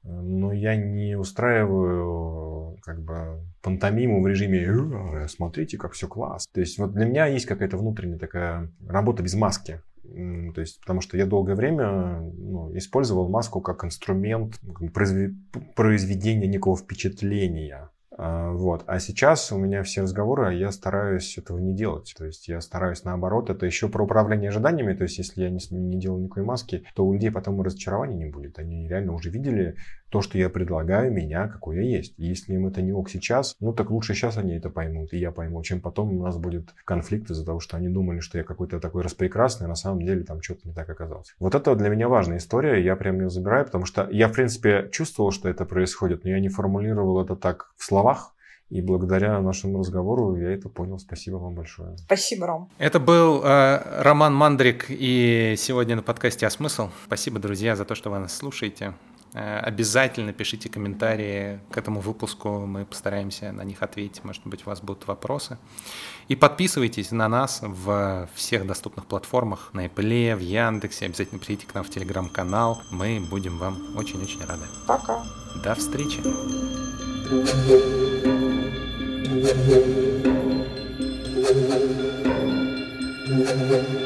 Но 0.04 0.54
я 0.54 0.76
не 0.76 1.18
устраиваю 1.18 2.78
как 2.82 3.02
бы 3.02 3.42
пантомиму 3.62 4.22
в 4.22 4.28
режиме 4.28 4.60
«Э, 4.64 5.28
«смотрите, 5.28 5.78
как 5.78 5.94
все 5.94 6.08
класс». 6.08 6.48
То 6.54 6.60
есть 6.60 6.78
вот 6.78 6.94
для 6.94 7.06
меня 7.06 7.26
есть 7.26 7.46
какая-то 7.46 7.78
внутренняя 7.78 8.20
такая 8.20 8.72
работа 8.88 9.24
без 9.24 9.34
маски. 9.34 9.82
То 10.04 10.62
есть, 10.62 10.80
потому 10.82 11.02
что 11.02 11.18
я 11.18 11.26
долгое 11.26 11.56
время 11.56 12.20
ну, 12.20 12.76
использовал 12.78 13.28
маску 13.28 13.60
как 13.62 13.84
инструмент 13.84 14.60
произведения 15.76 16.48
некого 16.48 16.78
впечатления. 16.78 17.90
А, 18.18 18.52
вот. 18.52 18.84
А 18.88 19.00
сейчас 19.00 19.52
у 19.52 19.58
меня 19.58 19.84
все 19.84 20.02
разговоры, 20.02 20.48
а 20.48 20.52
я 20.52 20.72
стараюсь 20.72 21.38
этого 21.38 21.60
не 21.60 21.74
делать. 21.74 22.14
То 22.18 22.26
есть 22.26 22.48
я 22.48 22.62
стараюсь 22.62 23.04
наоборот, 23.04 23.50
это 23.50 23.66
еще 23.66 23.90
про 23.90 24.04
управление 24.04 24.50
ожиданиями. 24.50 24.94
То 24.94 25.04
есть 25.04 25.18
если 25.18 25.44
я 25.44 25.50
не, 25.50 25.60
не 25.72 26.00
делаю 26.00 26.24
никакой 26.24 26.44
маски, 26.44 26.86
то 26.96 27.06
у 27.06 27.14
людей 27.14 27.32
потом 27.32 27.62
разочарования 27.62 28.16
не 28.16 28.26
будет. 28.26 28.58
Они 28.58 28.88
реально 28.88 29.14
уже 29.14 29.30
видели 29.30 29.76
то, 30.16 30.22
что 30.22 30.38
я 30.38 30.50
предлагаю, 30.50 31.12
меня, 31.12 31.50
какой 31.50 31.76
я 31.76 31.82
есть. 31.82 32.14
И 32.16 32.26
если 32.26 32.54
им 32.54 32.68
это 32.68 32.82
не 32.82 32.94
ок 32.94 33.10
сейчас, 33.10 33.54
ну 33.60 33.74
так 33.74 33.90
лучше 33.90 34.14
сейчас 34.14 34.38
они 34.38 34.56
это 34.56 34.70
поймут, 34.70 35.12
и 35.12 35.18
я 35.18 35.30
пойму, 35.30 35.62
чем 35.62 35.82
потом 35.82 36.18
у 36.18 36.24
нас 36.24 36.38
будет 36.38 36.74
конфликт 36.86 37.30
из-за 37.30 37.46
того, 37.46 37.60
что 37.60 37.76
они 37.76 37.90
думали, 37.90 38.22
что 38.22 38.38
я 38.38 38.46
какой-то 38.46 38.80
такой 38.80 39.04
распрекрасный, 39.04 39.66
а 39.66 39.68
на 39.68 39.76
самом 39.76 40.06
деле 40.06 40.24
там 40.24 40.42
что-то 40.42 40.70
не 40.70 40.74
так 40.74 40.90
оказалось. 40.90 41.36
Вот 41.38 41.54
это 41.54 41.76
для 41.76 41.90
меня 41.90 42.08
важная 42.08 42.38
история, 42.38 42.82
я 42.82 42.96
прям 42.96 43.20
ее 43.20 43.30
забираю, 43.30 43.66
потому 43.66 43.84
что 43.84 44.08
я, 44.10 44.30
в 44.30 44.32
принципе, 44.32 44.88
чувствовал, 44.90 45.32
что 45.32 45.50
это 45.50 45.66
происходит, 45.66 46.24
но 46.24 46.30
я 46.30 46.40
не 46.40 46.48
формулировал 46.48 47.22
это 47.22 47.36
так 47.36 47.74
в 47.76 47.84
словах, 47.84 48.34
и 48.70 48.82
благодаря 48.82 49.42
нашему 49.42 49.80
разговору 49.80 50.38
я 50.38 50.52
это 50.52 50.70
понял. 50.70 50.98
Спасибо 50.98 51.36
вам 51.36 51.56
большое. 51.56 51.98
Спасибо, 51.98 52.48
Ром. 52.48 52.70
Это 52.78 53.02
был 53.02 53.44
э, 53.44 54.02
Роман 54.02 54.34
Мандрик 54.34 54.86
и 54.88 55.56
сегодня 55.58 55.98
на 55.98 56.04
подкасте 56.04 56.48
«А 56.48 56.50
смысл?». 56.50 56.90
Спасибо, 57.06 57.38
друзья, 57.40 57.76
за 57.76 57.84
то, 57.84 57.96
что 57.96 58.10
вы 58.10 58.20
нас 58.20 58.34
слушаете. 58.34 58.94
Э, 59.36 59.60
обязательно 59.60 60.32
пишите 60.32 60.70
комментарии 60.70 61.60
к 61.70 61.78
этому 61.78 62.00
выпуску, 62.00 62.66
мы 62.66 62.86
постараемся 62.86 63.52
на 63.52 63.64
них 63.64 63.84
ответить, 63.84 64.24
может 64.24 64.42
быть, 64.48 64.66
у 64.66 64.70
вас 64.70 64.80
будут 64.80 65.08
вопросы. 65.08 65.58
И 66.30 66.38
подписывайтесь 66.38 67.12
на 67.12 67.28
нас 67.28 67.60
в 67.62 68.30
всех 68.34 68.66
доступных 68.66 69.06
платформах, 69.08 69.72
на 69.74 69.88
Apple, 69.88 70.36
в 70.38 70.40
Яндексе, 70.40 71.08
обязательно 71.08 71.40
придите 71.40 71.68
к 71.68 71.74
нам 71.74 71.84
в 71.84 71.90
Телеграм-канал, 71.90 72.82
мы 72.92 73.20
будем 73.30 73.58
вам 73.58 73.98
очень-очень 73.98 74.40
рады. 74.40 74.64
Пока. 74.88 75.26
До 75.62 75.76
встречи. 75.76 76.22
Thank 79.46 79.70
you. 83.70 84.06